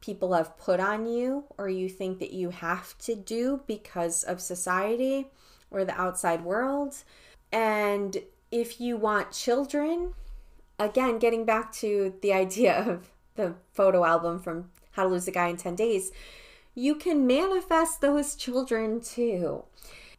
people 0.00 0.32
have 0.32 0.56
put 0.56 0.80
on 0.80 1.06
you 1.06 1.44
or 1.58 1.68
you 1.68 1.88
think 1.88 2.18
that 2.18 2.32
you 2.32 2.50
have 2.50 2.96
to 2.98 3.14
do 3.14 3.60
because 3.66 4.22
of 4.24 4.40
society 4.40 5.28
or 5.70 5.84
the 5.84 6.00
outside 6.00 6.44
world? 6.44 7.02
And 7.50 8.16
if 8.50 8.80
you 8.80 8.96
want 8.96 9.32
children 9.32 10.14
again 10.78 11.18
getting 11.18 11.44
back 11.44 11.72
to 11.72 12.14
the 12.22 12.32
idea 12.44 12.74
of 12.74 13.10
the 13.34 13.54
photo 13.72 14.04
album 14.04 14.38
from 14.38 14.70
how 14.92 15.04
to 15.04 15.08
lose 15.08 15.26
a 15.26 15.32
guy 15.32 15.48
in 15.48 15.56
10 15.56 15.74
days 15.74 16.12
you 16.74 16.94
can 16.94 17.26
manifest 17.26 18.00
those 18.00 18.34
children 18.34 19.00
too 19.00 19.64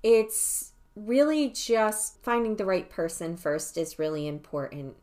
it's 0.03 0.73
really 0.95 1.49
just 1.49 2.21
finding 2.21 2.57
the 2.57 2.65
right 2.65 2.89
person 2.89 3.35
first 3.37 3.77
is 3.77 3.97
really 3.97 4.27
important. 4.27 4.95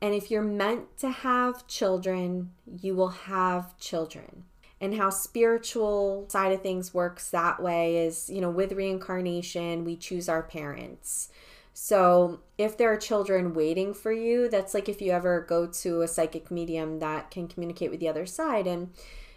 And 0.00 0.14
if 0.14 0.30
you're 0.30 0.42
meant 0.42 0.96
to 0.98 1.10
have 1.10 1.66
children, 1.66 2.52
you 2.80 2.94
will 2.94 3.08
have 3.08 3.76
children. 3.78 4.44
And 4.80 4.96
how 4.96 5.10
spiritual 5.10 6.26
side 6.28 6.52
of 6.52 6.62
things 6.62 6.92
works 6.92 7.30
that 7.30 7.62
way 7.62 8.04
is, 8.04 8.28
you 8.28 8.40
know, 8.40 8.50
with 8.50 8.72
reincarnation, 8.72 9.84
we 9.84 9.96
choose 9.96 10.28
our 10.28 10.42
parents. 10.42 11.30
So, 11.72 12.40
if 12.58 12.76
there 12.76 12.92
are 12.92 12.96
children 12.96 13.54
waiting 13.54 13.94
for 13.94 14.12
you, 14.12 14.48
that's 14.48 14.74
like 14.74 14.88
if 14.88 15.00
you 15.00 15.10
ever 15.10 15.40
go 15.40 15.66
to 15.66 16.02
a 16.02 16.08
psychic 16.08 16.50
medium 16.50 17.00
that 17.00 17.30
can 17.30 17.48
communicate 17.48 17.90
with 17.90 18.00
the 18.00 18.08
other 18.08 18.26
side. 18.26 18.66
And, 18.66 18.90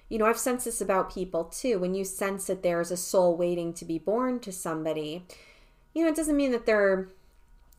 you 0.10 0.18
know, 0.18 0.26
I've 0.26 0.40
sensed 0.40 0.66
this 0.66 0.82
about 0.82 1.14
people 1.14 1.46
too. 1.46 1.80
When 1.80 1.94
you 1.94 2.04
sense 2.04 2.48
that 2.48 2.64
there's 2.64 2.92
a 2.92 2.98
soul 2.98 3.36
waiting 3.36 3.74
to 3.74 3.86
be 3.86 4.00
born 4.00 4.40
to 4.42 4.52
somebody, 4.52 5.26
you 5.94 6.04
know, 6.04 6.10
it 6.10 6.16
doesn't 6.16 6.38
mean 6.38 6.52
that 6.52 6.66
they're, 6.66 7.10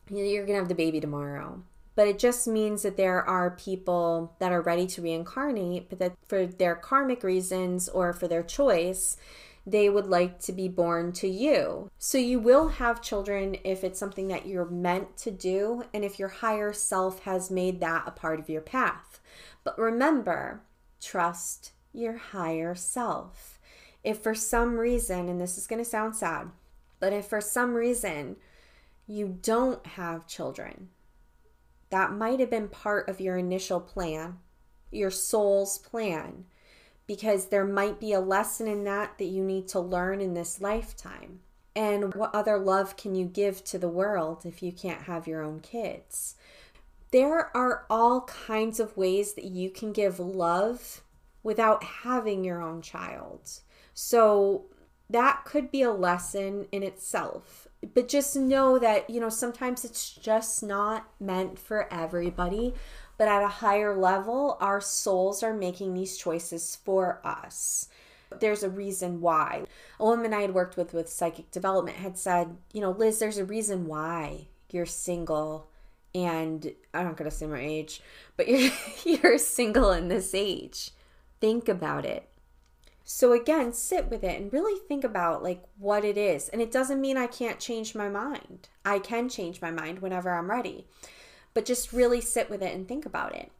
you 0.09 0.17
know, 0.17 0.23
you're 0.23 0.45
going 0.45 0.55
to 0.55 0.61
have 0.61 0.69
the 0.69 0.75
baby 0.75 0.99
tomorrow. 0.99 1.63
But 1.95 2.07
it 2.07 2.19
just 2.19 2.47
means 2.47 2.83
that 2.83 2.97
there 2.97 3.23
are 3.23 3.51
people 3.51 4.33
that 4.39 4.51
are 4.51 4.61
ready 4.61 4.87
to 4.87 5.01
reincarnate, 5.01 5.89
but 5.89 5.99
that 5.99 6.13
for 6.27 6.45
their 6.45 6.75
karmic 6.75 7.23
reasons 7.23 7.89
or 7.89 8.13
for 8.13 8.27
their 8.27 8.43
choice, 8.43 9.17
they 9.65 9.89
would 9.89 10.07
like 10.07 10.39
to 10.39 10.53
be 10.53 10.67
born 10.67 11.11
to 11.13 11.27
you. 11.27 11.91
So 11.97 12.17
you 12.17 12.39
will 12.39 12.69
have 12.69 13.01
children 13.01 13.57
if 13.63 13.83
it's 13.83 13.99
something 13.99 14.27
that 14.29 14.45
you're 14.45 14.65
meant 14.65 15.17
to 15.17 15.31
do 15.31 15.83
and 15.93 16.05
if 16.05 16.19
your 16.19 16.29
higher 16.29 16.73
self 16.73 17.23
has 17.23 17.51
made 17.51 17.79
that 17.81 18.03
a 18.05 18.11
part 18.11 18.39
of 18.39 18.49
your 18.49 18.61
path. 18.61 19.19
But 19.63 19.77
remember, 19.77 20.61
trust 21.01 21.73
your 21.99 22.17
higher 22.17 22.73
self. 22.73 23.59
If 24.03 24.19
for 24.19 24.33
some 24.33 24.77
reason, 24.77 25.29
and 25.29 25.39
this 25.39 25.57
is 25.57 25.67
going 25.67 25.83
to 25.83 25.89
sound 25.89 26.15
sad, 26.15 26.49
but 26.99 27.13
if 27.13 27.25
for 27.25 27.41
some 27.41 27.73
reason 27.73 28.37
you 29.07 29.37
don't 29.41 29.85
have 29.85 30.27
children, 30.27 30.89
that 31.89 32.13
might 32.13 32.39
have 32.39 32.49
been 32.49 32.67
part 32.67 33.09
of 33.09 33.19
your 33.19 33.37
initial 33.37 33.79
plan, 33.79 34.37
your 34.91 35.11
soul's 35.11 35.77
plan, 35.77 36.45
because 37.07 37.47
there 37.47 37.65
might 37.65 37.99
be 37.99 38.13
a 38.13 38.19
lesson 38.19 38.67
in 38.67 38.83
that 38.83 39.17
that 39.17 39.25
you 39.25 39.43
need 39.43 39.67
to 39.67 39.79
learn 39.79 40.21
in 40.21 40.33
this 40.33 40.61
lifetime. 40.61 41.39
And 41.75 42.13
what 42.13 42.33
other 42.33 42.57
love 42.57 42.97
can 42.97 43.15
you 43.15 43.25
give 43.25 43.63
to 43.65 43.77
the 43.77 43.89
world 43.89 44.45
if 44.45 44.61
you 44.61 44.71
can't 44.71 45.03
have 45.03 45.27
your 45.27 45.41
own 45.41 45.59
kids? 45.59 46.35
There 47.11 47.55
are 47.57 47.85
all 47.89 48.21
kinds 48.21 48.79
of 48.79 48.95
ways 48.95 49.33
that 49.33 49.45
you 49.45 49.71
can 49.71 49.91
give 49.91 50.19
love 50.19 51.01
without 51.43 51.83
having 51.83 52.43
your 52.43 52.61
own 52.61 52.81
child. 52.81 53.49
So 53.93 54.65
that 55.09 55.43
could 55.45 55.71
be 55.71 55.81
a 55.81 55.91
lesson 55.91 56.67
in 56.71 56.83
itself. 56.83 57.67
But 57.93 58.07
just 58.07 58.35
know 58.35 58.77
that, 58.79 59.09
you 59.09 59.19
know, 59.19 59.29
sometimes 59.29 59.85
it's 59.85 60.11
just 60.11 60.61
not 60.61 61.09
meant 61.19 61.57
for 61.57 61.91
everybody. 61.91 62.73
But 63.17 63.27
at 63.27 63.43
a 63.43 63.47
higher 63.47 63.95
level, 63.97 64.57
our 64.61 64.79
souls 64.79 65.43
are 65.43 65.53
making 65.53 65.93
these 65.93 66.17
choices 66.17 66.77
for 66.83 67.19
us. 67.25 67.89
There's 68.39 68.63
a 68.63 68.69
reason 68.69 69.21
why. 69.21 69.65
A 69.99 70.05
woman 70.05 70.33
I 70.33 70.41
had 70.41 70.53
worked 70.53 70.77
with 70.77 70.93
with 70.93 71.09
psychic 71.09 71.51
development 71.51 71.97
had 71.97 72.17
said, 72.17 72.55
you 72.71 72.79
know, 72.79 72.91
Liz, 72.91 73.19
there's 73.19 73.37
a 73.37 73.45
reason 73.45 73.87
why 73.87 74.47
you're 74.69 74.85
single 74.85 75.69
and 76.15 76.73
I'm 76.93 77.05
not 77.05 77.17
going 77.17 77.29
to 77.29 77.35
say 77.35 77.45
my 77.45 77.59
age, 77.59 78.01
but 78.37 78.47
you're 78.47 78.71
you're 79.03 79.37
single 79.37 79.91
in 79.91 80.07
this 80.07 80.33
age. 80.33 80.91
Think 81.39 81.67
about 81.69 82.05
it. 82.05 82.29
So 83.03 83.33
again, 83.33 83.73
sit 83.73 84.09
with 84.09 84.23
it 84.23 84.39
and 84.39 84.53
really 84.53 84.79
think 84.87 85.03
about 85.03 85.41
like 85.41 85.63
what 85.77 86.05
it 86.05 86.17
is. 86.17 86.47
And 86.49 86.61
it 86.61 86.71
doesn't 86.71 87.01
mean 87.01 87.17
I 87.17 87.27
can't 87.27 87.59
change 87.59 87.95
my 87.95 88.07
mind. 88.07 88.69
I 88.85 88.99
can 88.99 89.29
change 89.29 89.61
my 89.61 89.71
mind 89.71 89.99
whenever 89.99 90.29
I'm 90.29 90.51
ready. 90.51 90.85
But 91.53 91.65
just 91.65 91.91
really 91.91 92.21
sit 92.21 92.49
with 92.49 92.61
it 92.61 92.75
and 92.75 92.87
think 92.87 93.07
about 93.07 93.35
it. 93.35 93.51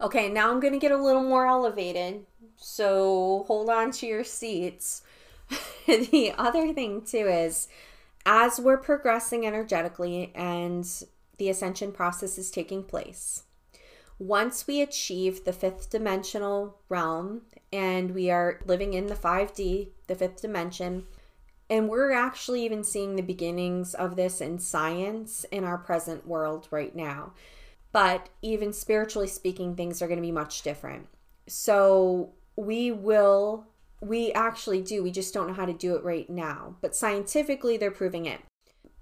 Okay, 0.00 0.28
now 0.28 0.50
I'm 0.50 0.60
going 0.60 0.72
to 0.72 0.78
get 0.78 0.92
a 0.92 1.02
little 1.02 1.22
more 1.22 1.46
elevated. 1.46 2.24
So 2.56 3.44
hold 3.48 3.68
on 3.68 3.90
to 3.92 4.06
your 4.06 4.24
seats. 4.24 5.02
the 5.86 6.32
other 6.38 6.72
thing 6.72 7.02
too 7.02 7.26
is 7.26 7.68
as 8.24 8.60
we're 8.60 8.78
progressing 8.78 9.46
energetically 9.46 10.32
and 10.34 10.88
the 11.38 11.48
ascension 11.48 11.92
process 11.92 12.38
is 12.38 12.50
taking 12.50 12.84
place, 12.84 13.42
once 14.22 14.68
we 14.68 14.80
achieve 14.80 15.44
the 15.44 15.52
fifth 15.52 15.90
dimensional 15.90 16.78
realm 16.88 17.42
and 17.72 18.12
we 18.12 18.30
are 18.30 18.60
living 18.66 18.94
in 18.94 19.08
the 19.08 19.16
5D, 19.16 19.88
the 20.06 20.14
fifth 20.14 20.40
dimension, 20.40 21.04
and 21.68 21.88
we're 21.88 22.12
actually 22.12 22.64
even 22.64 22.84
seeing 22.84 23.16
the 23.16 23.22
beginnings 23.22 23.94
of 23.94 24.14
this 24.14 24.40
in 24.40 24.60
science 24.60 25.44
in 25.50 25.64
our 25.64 25.76
present 25.76 26.24
world 26.24 26.68
right 26.70 26.94
now. 26.94 27.32
But 27.90 28.28
even 28.42 28.72
spiritually 28.72 29.26
speaking, 29.26 29.74
things 29.74 30.00
are 30.00 30.06
going 30.06 30.18
to 30.18 30.22
be 30.22 30.30
much 30.30 30.62
different. 30.62 31.08
So 31.48 32.30
we 32.54 32.92
will, 32.92 33.66
we 34.00 34.32
actually 34.34 34.82
do, 34.82 35.02
we 35.02 35.10
just 35.10 35.34
don't 35.34 35.48
know 35.48 35.54
how 35.54 35.66
to 35.66 35.72
do 35.72 35.96
it 35.96 36.04
right 36.04 36.30
now. 36.30 36.76
But 36.80 36.94
scientifically, 36.94 37.76
they're 37.76 37.90
proving 37.90 38.26
it. 38.26 38.40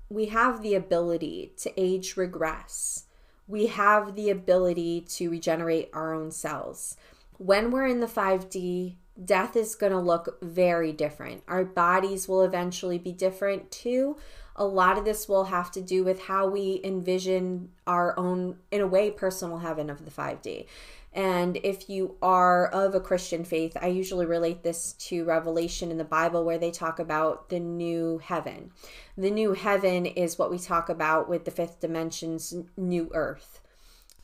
We 0.08 0.26
have 0.26 0.62
the 0.62 0.74
ability 0.74 1.52
to 1.58 1.78
age 1.78 2.16
regress 2.16 3.04
we 3.50 3.66
have 3.66 4.14
the 4.14 4.30
ability 4.30 5.00
to 5.00 5.28
regenerate 5.28 5.90
our 5.92 6.14
own 6.14 6.30
cells. 6.30 6.96
When 7.36 7.70
we're 7.70 7.86
in 7.86 7.98
the 7.98 8.06
5D, 8.06 8.94
death 9.22 9.56
is 9.56 9.74
going 9.74 9.92
to 9.92 9.98
look 9.98 10.38
very 10.40 10.92
different. 10.92 11.42
Our 11.48 11.64
bodies 11.64 12.28
will 12.28 12.42
eventually 12.42 12.96
be 12.96 13.12
different 13.12 13.70
too. 13.72 14.16
A 14.54 14.64
lot 14.64 14.98
of 14.98 15.04
this 15.04 15.28
will 15.28 15.44
have 15.44 15.72
to 15.72 15.80
do 15.80 16.04
with 16.04 16.22
how 16.22 16.46
we 16.46 16.80
envision 16.84 17.70
our 17.86 18.16
own, 18.18 18.58
in 18.70 18.80
a 18.82 18.86
way, 18.86 19.10
personal 19.10 19.58
heaven 19.58 19.90
of 19.90 20.04
the 20.04 20.10
5D. 20.10 20.66
And 21.12 21.58
if 21.64 21.90
you 21.90 22.16
are 22.22 22.66
of 22.68 22.94
a 22.94 23.00
Christian 23.00 23.44
faith, 23.44 23.76
I 23.80 23.88
usually 23.88 24.26
relate 24.26 24.62
this 24.62 24.92
to 24.92 25.24
Revelation 25.24 25.90
in 25.90 25.98
the 25.98 26.04
Bible 26.04 26.44
where 26.44 26.58
they 26.58 26.70
talk 26.70 27.00
about 27.00 27.48
the 27.48 27.58
new 27.58 28.18
heaven. 28.18 28.70
The 29.18 29.30
new 29.30 29.54
heaven 29.54 30.06
is 30.06 30.38
what 30.38 30.50
we 30.50 30.58
talk 30.58 30.88
about 30.88 31.28
with 31.28 31.44
the 31.44 31.50
fifth 31.50 31.80
dimension's 31.80 32.54
new 32.76 33.10
earth. 33.12 33.60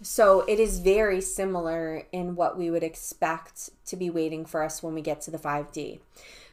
So 0.02 0.40
it 0.42 0.60
is 0.60 0.80
very 0.80 1.20
similar 1.20 2.06
in 2.12 2.36
what 2.36 2.56
we 2.56 2.70
would 2.70 2.84
expect 2.84 3.70
to 3.86 3.96
be 3.96 4.10
waiting 4.10 4.44
for 4.44 4.62
us 4.62 4.82
when 4.82 4.94
we 4.94 5.00
get 5.00 5.22
to 5.22 5.30
the 5.30 5.38
5D. 5.38 6.00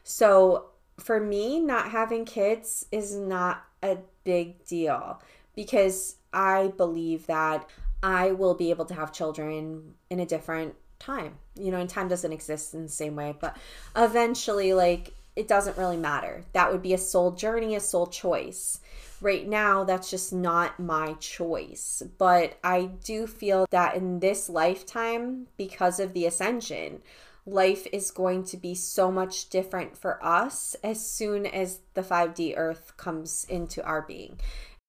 So 0.03 0.67
for 0.97 1.19
me, 1.19 1.59
not 1.59 1.91
having 1.91 2.25
kids 2.25 2.85
is 2.91 3.15
not 3.15 3.63
a 3.83 3.97
big 4.23 4.65
deal 4.65 5.21
because 5.55 6.15
I 6.31 6.73
believe 6.75 7.27
that 7.27 7.69
I 8.03 8.31
will 8.33 8.53
be 8.53 8.69
able 8.69 8.85
to 8.85 8.93
have 8.93 9.13
children 9.13 9.95
in 10.09 10.19
a 10.19 10.25
different 10.25 10.75
time. 10.99 11.35
You 11.55 11.71
know, 11.71 11.79
and 11.79 11.89
time 11.89 12.09
doesn't 12.09 12.31
exist 12.31 12.73
in 12.73 12.83
the 12.83 12.89
same 12.89 13.15
way, 13.15 13.35
but 13.39 13.57
eventually, 13.95 14.73
like, 14.73 15.13
it 15.35 15.47
doesn't 15.47 15.77
really 15.77 15.97
matter. 15.97 16.43
That 16.51 16.71
would 16.71 16.81
be 16.81 16.93
a 16.93 16.97
soul 16.97 17.31
journey, 17.31 17.75
a 17.75 17.79
soul 17.79 18.07
choice. 18.07 18.79
Right 19.21 19.47
now, 19.47 19.85
that's 19.85 20.11
just 20.11 20.33
not 20.33 20.79
my 20.79 21.13
choice. 21.13 22.03
But 22.17 22.59
I 22.63 22.89
do 23.03 23.25
feel 23.25 23.65
that 23.71 23.95
in 23.95 24.19
this 24.19 24.49
lifetime, 24.49 25.47
because 25.57 25.99
of 25.99 26.13
the 26.13 26.25
ascension, 26.25 27.01
life 27.45 27.87
is 27.91 28.11
going 28.11 28.43
to 28.43 28.57
be 28.57 28.75
so 28.75 29.11
much 29.11 29.49
different 29.49 29.97
for 29.97 30.23
us 30.23 30.75
as 30.83 31.05
soon 31.05 31.45
as 31.45 31.79
the 31.93 32.01
5D 32.01 32.53
earth 32.57 32.93
comes 32.97 33.45
into 33.49 33.83
our 33.83 34.01
being 34.01 34.39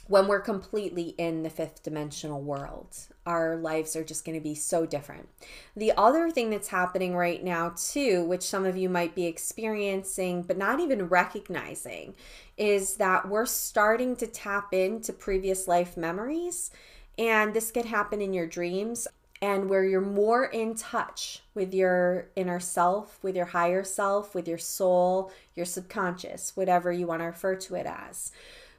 when 0.07 0.29
we're 0.29 0.41
completely 0.41 1.15
in 1.17 1.43
the 1.43 1.51
fifth 1.51 1.83
dimensional 1.83 2.41
world. 2.41 2.97
Our 3.25 3.57
lives 3.57 3.97
are 3.97 4.05
just 4.05 4.25
going 4.25 4.39
to 4.39 4.43
be 4.43 4.55
so 4.55 4.85
different. 4.85 5.29
The 5.77 5.93
other 5.97 6.31
thing 6.31 6.51
that's 6.51 6.69
happening 6.69 7.17
right 7.17 7.43
now, 7.43 7.75
too, 7.75 8.25
which 8.25 8.43
some 8.43 8.67
of 8.67 8.77
you 8.77 8.89
might 8.89 9.15
be 9.15 9.27
experiencing 9.27 10.43
but 10.43 10.59
not 10.59 10.79
even 10.79 11.09
recognizing, 11.09 12.15
is 12.59 12.97
that 12.97 13.29
we're 13.29 13.47
starting 13.47 14.15
to 14.17 14.27
tap 14.27 14.75
into 14.75 15.13
previous 15.13 15.67
life 15.67 15.97
memories. 15.97 16.71
And 17.17 17.55
this 17.55 17.71
could 17.71 17.87
happen 17.87 18.21
in 18.21 18.35
your 18.35 18.47
dreams 18.47 19.09
and 19.41 19.69
where 19.69 19.85
you're 19.85 20.01
more 20.01 20.47
in 20.47 20.75
touch 20.75 21.43
with 21.55 21.75
your 21.75 22.29
inner 22.37 22.61
self, 22.61 23.19
with 23.23 23.37
your 23.37 23.47
higher 23.47 23.85
self, 23.85 24.35
with 24.35 24.49
your 24.49 24.59
soul, 24.59 25.31
your 25.55 25.67
subconscious, 25.67 26.57
whatever 26.57 26.93
you 26.93 27.07
want 27.07 27.21
to 27.21 27.27
refer 27.27 27.55
to 27.55 27.75
it 27.75 27.87
as. 27.87 28.33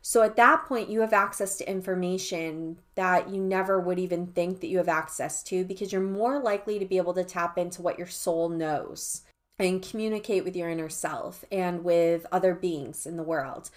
So 0.08 0.22
at 0.22 0.36
that 0.36 0.66
point, 0.68 0.92
you 0.92 1.02
have 1.02 1.14
access 1.14 1.56
to 1.56 1.68
information 1.68 2.78
that 2.94 3.28
you 3.32 3.42
never 3.42 3.80
would 3.80 3.98
even 3.98 4.28
think 4.28 4.60
that 4.60 4.68
you 4.68 4.78
have 4.78 4.88
access 4.88 5.42
to 5.46 5.66
because 5.66 5.92
you're 5.92 6.00
more 6.00 6.40
likely 6.40 6.78
to 6.78 6.86
be 6.86 6.98
able 6.98 7.16
to 7.16 7.24
tap 7.24 7.58
into 7.58 7.82
what 7.82 7.98
your 7.98 8.06
soul 8.06 8.48
knows 8.48 9.24
and 9.58 9.82
communicate 9.82 10.44
with 10.44 10.56
your 10.56 10.70
inner 10.70 10.90
self 10.90 11.44
and 11.52 11.84
with 11.84 12.28
other 12.32 12.54
beings 12.54 13.08
in 13.08 13.18
the 13.18 13.24
world. 13.24 13.72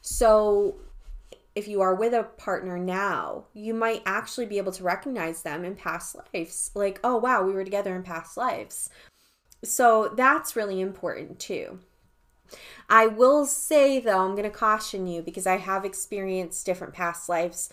So 0.00 0.76
if 1.54 1.68
you 1.68 1.82
are 1.82 1.94
with 1.94 2.14
a 2.14 2.22
partner 2.22 2.78
now, 2.78 3.44
you 3.52 3.74
might 3.74 4.00
actually 4.06 4.46
be 4.46 4.56
able 4.56 4.72
to 4.72 4.82
recognize 4.82 5.42
them 5.42 5.62
in 5.62 5.76
past 5.76 6.16
lives. 6.32 6.70
Like, 6.74 7.00
oh, 7.04 7.18
wow, 7.18 7.42
we 7.42 7.52
were 7.52 7.64
together 7.64 7.94
in 7.94 8.02
past 8.02 8.38
lives. 8.38 8.88
So 9.62 10.14
that's 10.16 10.56
really 10.56 10.80
important 10.80 11.38
too. 11.38 11.80
I 12.88 13.06
will 13.06 13.46
say, 13.46 14.00
though, 14.00 14.24
I'm 14.24 14.32
going 14.32 14.44
to 14.44 14.50
caution 14.50 15.06
you 15.06 15.22
because 15.22 15.46
I 15.46 15.56
have 15.56 15.84
experienced 15.84 16.64
different 16.66 16.94
past 16.94 17.28
lives. 17.28 17.70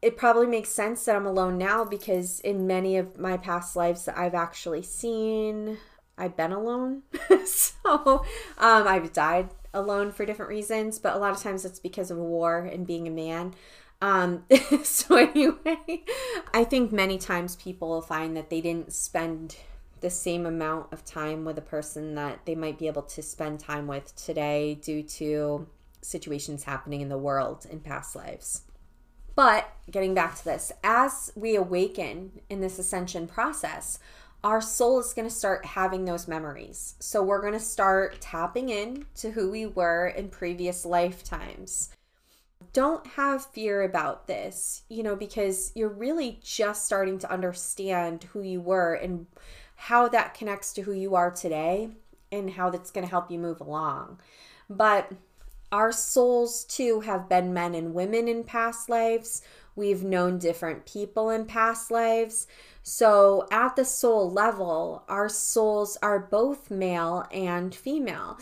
It 0.00 0.16
probably 0.16 0.46
makes 0.46 0.70
sense 0.70 1.04
that 1.04 1.16
I'm 1.16 1.26
alone 1.26 1.58
now 1.58 1.84
because 1.84 2.40
in 2.40 2.66
many 2.66 2.96
of 2.96 3.18
my 3.18 3.36
past 3.36 3.76
lives 3.76 4.04
that 4.04 4.18
I've 4.18 4.34
actually 4.34 4.82
seen, 4.82 5.78
I've 6.18 6.36
been 6.36 6.52
alone. 6.52 7.02
so 7.46 8.24
um, 8.58 8.88
I've 8.88 9.12
died 9.12 9.50
alone 9.74 10.12
for 10.12 10.26
different 10.26 10.50
reasons, 10.50 10.98
but 10.98 11.14
a 11.14 11.18
lot 11.18 11.34
of 11.34 11.42
times 11.42 11.64
it's 11.64 11.78
because 11.78 12.10
of 12.10 12.18
war 12.18 12.58
and 12.60 12.86
being 12.86 13.06
a 13.06 13.10
man. 13.10 13.54
Um, 14.00 14.44
so 14.82 15.16
anyway, 15.16 16.04
I 16.52 16.64
think 16.64 16.92
many 16.92 17.18
times 17.18 17.56
people 17.56 18.02
find 18.02 18.36
that 18.36 18.50
they 18.50 18.60
didn't 18.60 18.92
spend 18.92 19.56
the 20.02 20.10
same 20.10 20.44
amount 20.44 20.92
of 20.92 21.04
time 21.04 21.44
with 21.44 21.56
a 21.56 21.62
person 21.62 22.14
that 22.16 22.44
they 22.44 22.54
might 22.54 22.78
be 22.78 22.86
able 22.86 23.02
to 23.02 23.22
spend 23.22 23.58
time 23.58 23.86
with 23.86 24.14
today 24.16 24.74
due 24.74 25.02
to 25.02 25.66
situations 26.02 26.64
happening 26.64 27.00
in 27.00 27.08
the 27.08 27.16
world 27.16 27.66
in 27.70 27.80
past 27.80 28.14
lives. 28.14 28.62
But 29.34 29.72
getting 29.90 30.14
back 30.14 30.36
to 30.36 30.44
this, 30.44 30.72
as 30.84 31.32
we 31.34 31.56
awaken 31.56 32.40
in 32.50 32.60
this 32.60 32.78
ascension 32.78 33.26
process, 33.26 33.98
our 34.44 34.60
soul 34.60 34.98
is 35.00 35.14
going 35.14 35.28
to 35.28 35.34
start 35.34 35.64
having 35.64 36.04
those 36.04 36.28
memories. 36.28 36.96
So 36.98 37.22
we're 37.22 37.40
going 37.40 37.52
to 37.52 37.60
start 37.60 38.20
tapping 38.20 38.68
in 38.68 39.06
to 39.16 39.30
who 39.30 39.50
we 39.50 39.66
were 39.66 40.08
in 40.08 40.28
previous 40.28 40.84
lifetimes. 40.84 41.90
Don't 42.72 43.06
have 43.06 43.46
fear 43.46 43.82
about 43.82 44.26
this, 44.26 44.82
you 44.88 45.02
know, 45.02 45.14
because 45.14 45.72
you're 45.74 45.88
really 45.88 46.40
just 46.42 46.84
starting 46.84 47.18
to 47.18 47.30
understand 47.30 48.24
who 48.32 48.42
you 48.42 48.60
were 48.60 48.94
and 48.94 49.26
how 49.86 50.06
that 50.06 50.32
connects 50.32 50.72
to 50.72 50.82
who 50.82 50.92
you 50.92 51.16
are 51.16 51.32
today 51.32 51.88
and 52.30 52.50
how 52.50 52.70
that's 52.70 52.92
going 52.92 53.04
to 53.04 53.10
help 53.10 53.28
you 53.32 53.38
move 53.38 53.60
along. 53.60 54.16
But 54.70 55.10
our 55.72 55.90
souls 55.90 56.64
too 56.64 57.00
have 57.00 57.28
been 57.28 57.52
men 57.52 57.74
and 57.74 57.92
women 57.92 58.28
in 58.28 58.44
past 58.44 58.88
lives. 58.88 59.42
We've 59.74 60.04
known 60.04 60.38
different 60.38 60.86
people 60.86 61.30
in 61.30 61.46
past 61.46 61.90
lives. 61.90 62.46
So, 62.84 63.48
at 63.50 63.74
the 63.74 63.84
soul 63.84 64.30
level, 64.30 65.02
our 65.08 65.28
souls 65.28 65.98
are 66.00 66.20
both 66.20 66.70
male 66.70 67.26
and 67.32 67.74
female. 67.74 68.38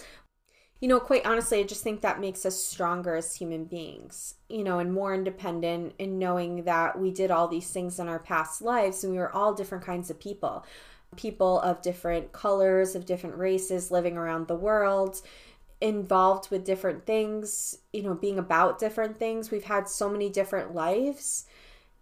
You 0.79 0.89
know, 0.89 1.01
quite 1.01 1.25
honestly, 1.25 1.61
I 1.61 1.63
just 1.63 1.83
think 1.83 2.03
that 2.03 2.21
makes 2.21 2.45
us 2.45 2.63
stronger 2.63 3.15
as 3.17 3.35
human 3.35 3.65
beings, 3.65 4.35
you 4.51 4.63
know, 4.63 4.79
and 4.79 4.93
more 4.93 5.15
independent 5.15 5.95
in 5.99 6.19
knowing 6.19 6.65
that 6.65 6.99
we 6.99 7.11
did 7.11 7.31
all 7.31 7.49
these 7.49 7.71
things 7.71 7.99
in 7.99 8.09
our 8.09 8.19
past 8.19 8.61
lives 8.61 9.05
and 9.05 9.13
we 9.13 9.19
were 9.19 9.35
all 9.35 9.55
different 9.55 9.85
kinds 9.85 10.11
of 10.11 10.21
people 10.21 10.67
people 11.17 11.61
of 11.61 11.83
different 11.83 12.33
colors, 12.33 12.95
of 12.95 13.07
different 13.07 13.37
races 13.37 13.91
living 13.91 14.17
around 14.17 14.47
the 14.47 14.57
world, 14.57 15.21
involved 15.81 16.51
with 16.51 16.65
different 16.65 17.07
things, 17.07 17.79
you 17.93 18.03
know, 18.03 18.15
being 18.15 18.39
about 18.39 18.79
different 18.79 19.19
things. 19.19 19.51
We've 19.51 19.65
had 19.65 19.89
so 19.89 20.09
many 20.11 20.29
different 20.29 20.75
lives 20.75 21.47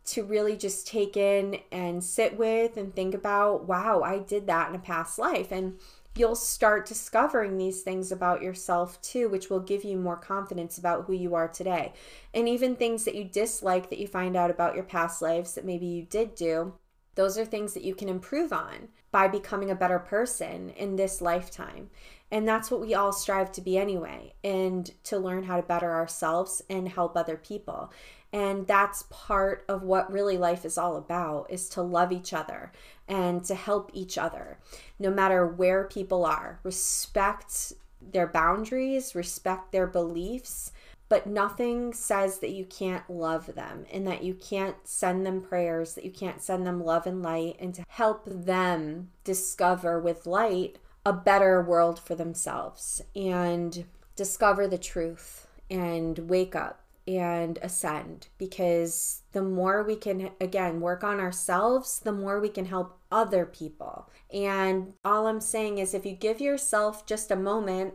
to 0.06 0.24
really 0.24 0.56
just 0.56 0.86
take 0.86 1.16
in 1.16 1.58
and 1.70 2.02
sit 2.02 2.38
with 2.38 2.76
and 2.76 2.94
think 2.94 3.14
about, 3.14 3.66
wow, 3.66 4.02
I 4.02 4.18
did 4.18 4.46
that 4.46 4.70
in 4.70 4.74
a 4.74 4.80
past 4.80 5.18
life. 5.18 5.52
And 5.52 5.78
you'll 6.16 6.34
start 6.34 6.86
discovering 6.86 7.56
these 7.56 7.82
things 7.82 8.10
about 8.10 8.42
yourself 8.42 9.00
too, 9.02 9.28
which 9.28 9.50
will 9.50 9.60
give 9.60 9.84
you 9.84 9.96
more 9.96 10.16
confidence 10.16 10.78
about 10.78 11.04
who 11.04 11.12
you 11.12 11.34
are 11.34 11.48
today. 11.48 11.92
And 12.34 12.48
even 12.48 12.74
things 12.74 13.04
that 13.04 13.14
you 13.14 13.24
dislike 13.24 13.90
that 13.90 13.98
you 13.98 14.06
find 14.06 14.36
out 14.36 14.50
about 14.50 14.74
your 14.74 14.84
past 14.84 15.22
lives 15.22 15.54
that 15.54 15.64
maybe 15.64 15.86
you 15.86 16.02
did 16.02 16.34
do, 16.34 16.72
those 17.18 17.36
are 17.36 17.44
things 17.44 17.74
that 17.74 17.82
you 17.82 17.96
can 17.96 18.08
improve 18.08 18.52
on 18.52 18.86
by 19.10 19.26
becoming 19.26 19.72
a 19.72 19.74
better 19.74 19.98
person 19.98 20.70
in 20.70 20.94
this 20.94 21.20
lifetime. 21.20 21.90
And 22.30 22.46
that's 22.46 22.70
what 22.70 22.80
we 22.80 22.94
all 22.94 23.10
strive 23.12 23.50
to 23.52 23.60
be 23.60 23.76
anyway, 23.76 24.34
and 24.44 24.88
to 25.02 25.18
learn 25.18 25.42
how 25.42 25.56
to 25.56 25.62
better 25.64 25.92
ourselves 25.92 26.62
and 26.70 26.88
help 26.88 27.16
other 27.16 27.36
people. 27.36 27.92
And 28.32 28.68
that's 28.68 29.02
part 29.10 29.64
of 29.68 29.82
what 29.82 30.12
really 30.12 30.38
life 30.38 30.64
is 30.64 30.78
all 30.78 30.94
about 30.96 31.50
is 31.50 31.68
to 31.70 31.82
love 31.82 32.12
each 32.12 32.32
other 32.32 32.70
and 33.08 33.42
to 33.46 33.56
help 33.56 33.90
each 33.94 34.16
other 34.16 34.58
no 35.00 35.10
matter 35.10 35.44
where 35.44 35.88
people 35.88 36.24
are. 36.24 36.60
Respect 36.62 37.72
their 38.00 38.28
boundaries, 38.28 39.16
respect 39.16 39.72
their 39.72 39.88
beliefs, 39.88 40.70
but 41.08 41.26
nothing 41.26 41.92
says 41.92 42.38
that 42.38 42.50
you 42.50 42.64
can't 42.64 43.08
love 43.08 43.54
them 43.54 43.86
and 43.92 44.06
that 44.06 44.22
you 44.22 44.34
can't 44.34 44.76
send 44.84 45.24
them 45.24 45.40
prayers, 45.40 45.94
that 45.94 46.04
you 46.04 46.10
can't 46.10 46.42
send 46.42 46.66
them 46.66 46.84
love 46.84 47.06
and 47.06 47.22
light, 47.22 47.56
and 47.58 47.74
to 47.74 47.84
help 47.88 48.24
them 48.26 49.10
discover 49.24 50.00
with 50.00 50.26
light 50.26 50.78
a 51.06 51.12
better 51.12 51.62
world 51.62 51.98
for 51.98 52.14
themselves 52.14 53.00
and 53.16 53.86
discover 54.16 54.68
the 54.68 54.78
truth 54.78 55.46
and 55.70 56.18
wake 56.18 56.54
up 56.54 56.82
and 57.06 57.58
ascend. 57.62 58.28
Because 58.36 59.22
the 59.32 59.40
more 59.40 59.82
we 59.82 59.96
can 59.96 60.30
again 60.40 60.80
work 60.80 61.02
on 61.02 61.20
ourselves 61.20 62.00
the 62.00 62.12
more 62.12 62.38
we 62.40 62.50
can 62.50 62.66
help 62.66 62.98
other 63.10 63.46
people. 63.46 64.10
And 64.30 64.92
all 65.04 65.26
i'm 65.26 65.40
saying 65.40 65.78
is 65.78 65.94
if 65.94 66.04
you 66.04 66.12
give 66.12 66.40
yourself 66.40 67.06
just 67.06 67.30
a 67.30 67.36
moment 67.36 67.94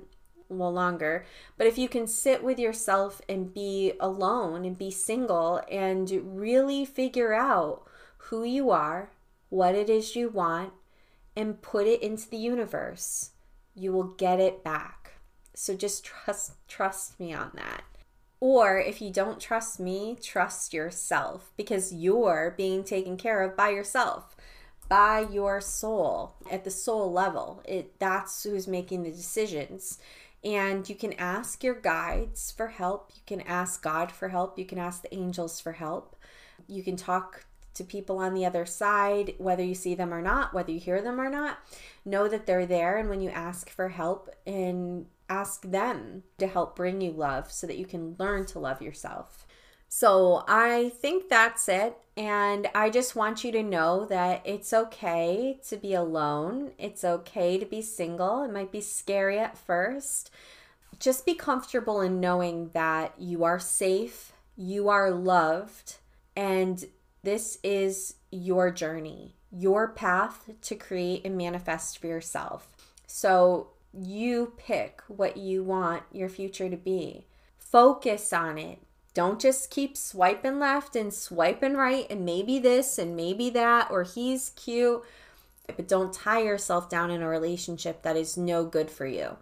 well 0.57 0.71
longer 0.71 1.25
but 1.57 1.67
if 1.67 1.77
you 1.77 1.87
can 1.87 2.07
sit 2.07 2.43
with 2.43 2.59
yourself 2.59 3.21
and 3.27 3.53
be 3.53 3.93
alone 3.99 4.65
and 4.65 4.77
be 4.77 4.91
single 4.91 5.61
and 5.71 6.09
really 6.23 6.85
figure 6.85 7.33
out 7.33 7.83
who 8.29 8.43
you 8.43 8.69
are 8.69 9.09
what 9.49 9.75
it 9.75 9.89
is 9.89 10.15
you 10.15 10.29
want 10.29 10.73
and 11.35 11.61
put 11.61 11.87
it 11.87 12.01
into 12.01 12.29
the 12.29 12.37
universe 12.37 13.31
you 13.75 13.91
will 13.91 14.03
get 14.03 14.39
it 14.39 14.63
back 14.63 15.13
so 15.53 15.75
just 15.75 16.03
trust 16.03 16.53
trust 16.67 17.19
me 17.19 17.33
on 17.33 17.51
that 17.53 17.83
or 18.45 18.77
if 18.77 19.01
you 19.01 19.09
don't 19.09 19.39
trust 19.39 19.79
me, 19.79 20.17
trust 20.21 20.73
yourself 20.73 21.53
because 21.55 21.93
you're 21.93 22.53
being 22.57 22.83
taken 22.83 23.15
care 23.15 23.41
of 23.41 23.55
by 23.55 23.69
yourself, 23.69 24.35
by 24.89 25.21
your 25.31 25.61
soul 25.61 26.35
at 26.51 26.65
the 26.65 26.69
soul 26.69 27.09
level. 27.09 27.63
It 27.63 27.97
that's 27.99 28.43
who's 28.43 28.67
making 28.67 29.03
the 29.03 29.11
decisions. 29.11 29.97
And 30.43 30.87
you 30.89 30.95
can 30.95 31.13
ask 31.13 31.63
your 31.63 31.75
guides 31.75 32.51
for 32.51 32.67
help. 32.67 33.11
You 33.15 33.21
can 33.25 33.41
ask 33.41 33.81
God 33.81 34.11
for 34.11 34.29
help. 34.29 34.59
You 34.59 34.65
can 34.65 34.77
ask 34.77 35.01
the 35.01 35.13
angels 35.13 35.59
for 35.59 35.73
help. 35.73 36.15
You 36.67 36.83
can 36.83 36.97
talk 36.97 37.45
to 37.75 37.83
people 37.83 38.19
on 38.19 38.33
the 38.33 38.45
other 38.45 38.65
side, 38.65 39.33
whether 39.37 39.63
you 39.63 39.73
see 39.73 39.95
them 39.95 40.13
or 40.13 40.21
not, 40.21 40.53
whether 40.53 40.71
you 40.71 40.79
hear 40.79 41.01
them 41.01 41.19
or 41.19 41.29
not. 41.29 41.59
Know 42.05 42.27
that 42.27 42.45
they're 42.45 42.65
there. 42.65 42.97
And 42.97 43.09
when 43.09 43.21
you 43.21 43.29
ask 43.29 43.69
for 43.69 43.89
help 43.89 44.29
and 44.45 45.05
ask 45.29 45.63
them 45.63 46.23
to 46.37 46.47
help 46.47 46.75
bring 46.75 47.01
you 47.01 47.11
love 47.11 47.51
so 47.51 47.65
that 47.65 47.77
you 47.77 47.85
can 47.85 48.15
learn 48.19 48.45
to 48.47 48.59
love 48.59 48.81
yourself. 48.81 49.47
So 49.95 50.43
I 50.47 50.89
think 50.89 51.29
that's 51.29 51.69
it. 51.69 51.95
And 52.17 52.67
I 52.73 52.89
just 52.89 53.15
want 53.15 53.43
you 53.43 53.51
to 53.51 53.61
know 53.61 54.05
that 54.05 54.41
it's 54.43 54.73
okay 54.73 55.59
to 55.67 55.77
be 55.77 55.93
alone. 55.93 56.71
It's 56.79 57.03
okay 57.03 57.59
to 57.59 57.65
be 57.67 57.83
single. 57.83 58.41
It 58.41 58.51
might 58.51 58.71
be 58.71 58.81
scary 58.81 59.37
at 59.37 59.55
first. 59.55 60.31
Just 60.99 61.27
be 61.27 61.35
comfortable 61.35 62.01
in 62.01 62.19
knowing 62.19 62.71
that 62.73 63.13
you 63.19 63.43
are 63.43 63.59
safe, 63.59 64.33
you 64.57 64.89
are 64.89 65.11
loved, 65.11 65.97
and 66.35 66.85
this 67.21 67.59
is 67.61 68.15
your 68.31 68.71
journey, 68.71 69.35
your 69.51 69.89
path 69.89 70.49
to 70.63 70.73
create 70.73 71.23
and 71.23 71.37
manifest 71.37 71.99
for 71.99 72.07
yourself. 72.07 72.75
So 73.05 73.67
you 73.93 74.53
pick 74.57 75.03
what 75.07 75.37
you 75.37 75.63
want 75.63 76.01
your 76.11 76.29
future 76.29 76.67
to 76.67 76.77
be. 76.77 77.27
Focus 77.59 78.33
on 78.33 78.57
it. 78.57 78.79
Don't 79.13 79.39
just 79.39 79.69
keep 79.69 79.95
swiping 79.95 80.59
left 80.59 80.95
and 80.95 81.13
swiping 81.13 81.75
right 81.75 82.07
and 82.09 82.25
maybe 82.25 82.59
this 82.59 82.97
and 82.97 83.15
maybe 83.15 83.49
that 83.51 83.91
or 83.91 84.03
he's 84.03 84.49
cute. 84.51 85.03
But 85.67 85.87
don't 85.87 86.13
tie 86.13 86.41
yourself 86.41 86.89
down 86.89 87.11
in 87.11 87.21
a 87.21 87.27
relationship 87.27 88.01
that 88.01 88.17
is 88.17 88.37
no 88.37 88.65
good 88.65 88.89
for 88.89 89.05
you 89.05 89.37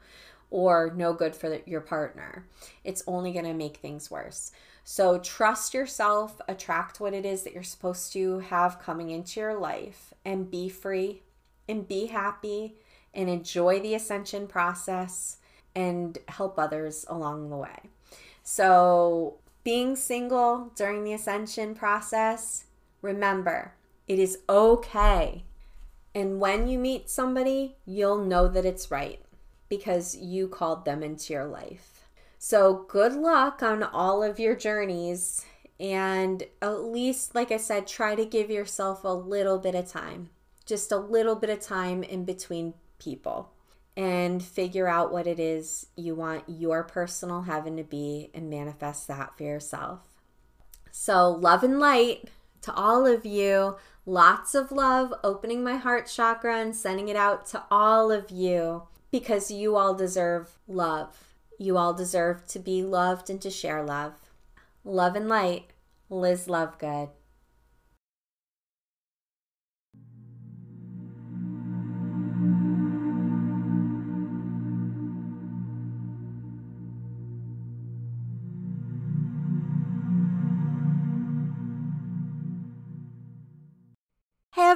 or 0.50 0.94
no 0.96 1.14
good 1.14 1.36
for 1.36 1.60
your 1.66 1.82
partner. 1.82 2.46
It's 2.84 3.04
only 3.08 3.32
going 3.32 3.46
to 3.46 3.54
make 3.54 3.78
things 3.78 4.12
worse. 4.12 4.52
So 4.84 5.20
trust 5.20 5.74
yourself, 5.74 6.42
attract 6.48 7.00
what 7.00 7.14
it 7.14 7.26
is 7.26 7.44
that 7.44 7.54
you're 7.54 7.64
supposed 7.64 8.12
to 8.14 8.40
have 8.40 8.82
coming 8.82 9.10
into 9.10 9.40
your 9.40 9.58
life, 9.58 10.14
and 10.26 10.52
be 10.52 10.70
free 10.70 11.22
and 11.70 11.88
be 11.88 12.08
happy 12.08 12.76
and 13.14 13.30
enjoy 13.30 13.80
the 13.80 13.94
ascension 13.94 14.48
process 14.48 15.38
and 15.76 16.18
help 16.28 16.60
others 16.60 17.06
along 17.08 17.50
the 17.50 17.58
way. 17.58 17.80
So, 18.44 19.36
being 19.64 19.95
single 19.95 20.72
during 20.76 21.03
the 21.03 21.14
ascension 21.14 21.76
process, 21.76 22.66
remember 23.01 23.74
it 24.07 24.20
is 24.20 24.39
okay. 24.49 25.43
And 26.14 26.39
when 26.39 26.68
you 26.68 26.78
meet 26.78 27.09
somebody, 27.09 27.78
you'll 27.86 28.24
know 28.24 28.47
that 28.47 28.66
it's 28.66 28.91
right 28.91 29.22
because 29.70 30.18
you 30.18 30.47
called 30.47 30.84
them 30.84 31.01
into 31.01 31.32
your 31.32 31.45
life. 31.45 32.07
So, 32.38 32.86
good 32.89 33.14
luck 33.14 33.64
on 33.64 33.84
all 33.84 34.24
of 34.24 34.39
your 34.39 34.55
journeys. 34.55 35.45
And 35.80 36.43
at 36.62 36.84
least, 36.84 37.36
like 37.36 37.51
I 37.51 37.57
said, 37.57 37.88
try 37.88 38.16
to 38.16 38.26
give 38.26 38.49
yourself 38.49 39.03
a 39.03 39.14
little 39.14 39.57
bit 39.57 39.76
of 39.76 39.88
time, 39.88 40.30
just 40.66 40.91
a 40.91 40.97
little 40.97 41.36
bit 41.36 41.49
of 41.49 41.62
time 41.62 42.03
in 42.03 42.26
between 42.26 42.74
people 42.99 43.51
and 43.98 44.42
figure 44.42 44.88
out 44.88 45.12
what 45.12 45.28
it 45.28 45.39
is 45.39 45.88
you 45.96 46.16
want 46.16 46.44
your 46.48 46.84
personal 46.84 47.44
heaven 47.44 47.78
to 47.78 47.84
be 47.84 48.32
and 48.34 48.50
manifest 48.50 49.08
that 49.08 49.38
for 49.38 49.44
yourself. 49.44 50.00
So, 50.92 51.30
love 51.30 51.64
and 51.64 51.80
light 51.80 52.30
to 52.62 52.74
all 52.74 53.06
of 53.06 53.26
you. 53.26 53.78
Lots 54.06 54.56
of 54.56 54.72
love, 54.72 55.14
opening 55.24 55.64
my 55.64 55.76
heart 55.76 56.08
chakra 56.08 56.60
and 56.60 56.76
sending 56.76 57.08
it 57.08 57.16
out 57.16 57.46
to 57.48 57.64
all 57.70 58.12
of 58.12 58.32
you 58.32 58.84
because 59.12 59.52
you 59.52 59.76
all 59.76 59.94
deserve 59.94 60.58
love. 60.68 61.36
You 61.60 61.78
all 61.78 61.94
deserve 61.94 62.48
to 62.48 62.60
be 62.60 62.82
loved 62.82 63.30
and 63.30 63.39
to 63.42 63.52
share 63.52 63.84
love. 63.84 64.14
Love 64.84 65.16
and 65.16 65.30
light, 65.30 65.66
Liz 66.10 66.48
Lovegood. 66.48 67.10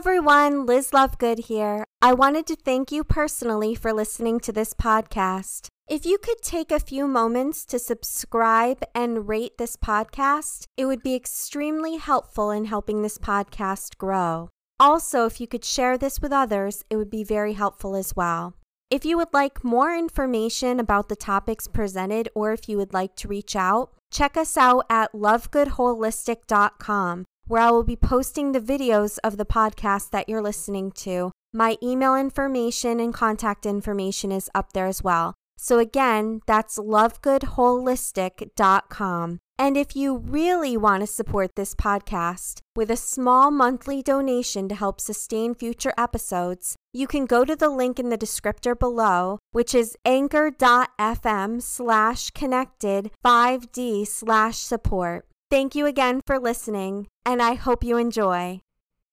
Everyone, 0.08 0.68
Liz 0.68 0.92
Lovegood 0.92 1.46
here. 1.46 1.84
I 2.00 2.14
wanted 2.14 2.46
to 2.46 2.56
thank 2.56 2.92
you 2.92 3.04
personally 3.04 3.74
for 3.74 3.92
listening 3.92 4.40
to 4.42 4.52
this 4.52 4.72
podcast. 4.72 5.70
If 5.90 6.06
you 6.06 6.20
could 6.20 6.44
take 6.44 6.72
a 6.72 6.80
few 6.80 7.08
moments 7.08 7.66
to 7.66 7.80
subscribe 7.80 8.84
and 8.94 9.28
rate 9.28 9.58
this 9.58 9.76
podcast, 9.76 10.66
it 10.78 10.86
would 10.86 11.02
be 11.02 11.16
extremely 11.16 11.98
helpful 11.98 12.52
in 12.52 12.66
helping 12.66 13.02
this 13.02 13.18
podcast 13.18 13.98
grow. 13.98 14.50
Also, 14.80 15.26
if 15.26 15.42
you 15.42 15.48
could 15.48 15.66
share 15.66 15.98
this 15.98 16.22
with 16.22 16.32
others, 16.32 16.86
it 16.92 16.98
would 16.98 17.10
be 17.10 17.24
very 17.24 17.54
helpful 17.54 17.96
as 17.96 18.16
well. 18.16 18.54
If 18.92 19.06
you 19.06 19.18
would 19.18 19.34
like 19.34 19.64
more 19.64 19.96
information 19.96 20.80
about 20.80 21.10
the 21.10 21.16
topics 21.16 21.68
presented 21.68 22.30
or 22.36 22.54
if 22.54 22.70
you 22.70 22.78
would 22.78 22.94
like 22.94 23.16
to 23.16 23.28
reach 23.28 23.56
out, 23.56 23.90
check 24.12 24.38
us 24.38 24.56
out 24.56 24.86
at 24.88 25.14
lovegoodholistic.com 25.14 27.26
where 27.48 27.62
I 27.62 27.72
will 27.72 27.84
be 27.84 27.96
posting 27.96 28.52
the 28.52 28.60
videos 28.60 29.18
of 29.24 29.38
the 29.38 29.46
podcast 29.46 30.10
that 30.12 30.28
you're 30.28 30.42
listening 30.42 30.92
to. 30.92 31.32
My 31.54 31.78
email 31.82 32.16
information 32.16 33.00
and 33.00 33.14
contact 33.14 33.66
information 33.66 34.30
is 34.32 34.50
up 34.54 34.74
there 34.74 34.88
as 34.88 35.02
well. 35.04 35.36
So 35.58 35.80
again, 35.80 36.42
that's 36.46 36.78
lovegoodholistic.com. 36.78 39.40
And 39.58 39.78
if 39.78 39.96
you 39.96 40.18
really 40.18 40.76
want 40.76 41.00
to 41.02 41.08
support 41.08 41.56
this 41.56 41.74
podcast 41.74 42.60
with 42.76 42.92
a 42.92 42.98
small 42.98 43.52
monthly 43.52 44.04
donation 44.04 44.68
to 44.68 44.76
help 44.76 45.00
sustain 45.00 45.56
future 45.56 45.94
episodes, 45.98 46.76
you 46.92 47.08
can 47.08 47.26
go 47.26 47.46
to 47.46 47.56
the 47.56 47.70
link 47.70 47.98
in 47.98 48.10
the 48.10 48.18
descriptor 48.18 48.78
below, 48.78 49.40
which 49.52 49.74
is 49.74 49.96
anchor.fm 50.04 51.62
slash 51.62 52.32
connected 52.32 53.12
5D 53.24 54.06
slash 54.06 54.58
support. 54.58 55.26
Thank 55.52 55.76
you 55.76 55.86
again 55.86 56.22
for 56.26 56.40
listening, 56.40 57.08
and 57.24 57.42
I 57.42 57.54
hope 57.54 57.84
you 57.84 57.98
enjoy. 57.98 58.62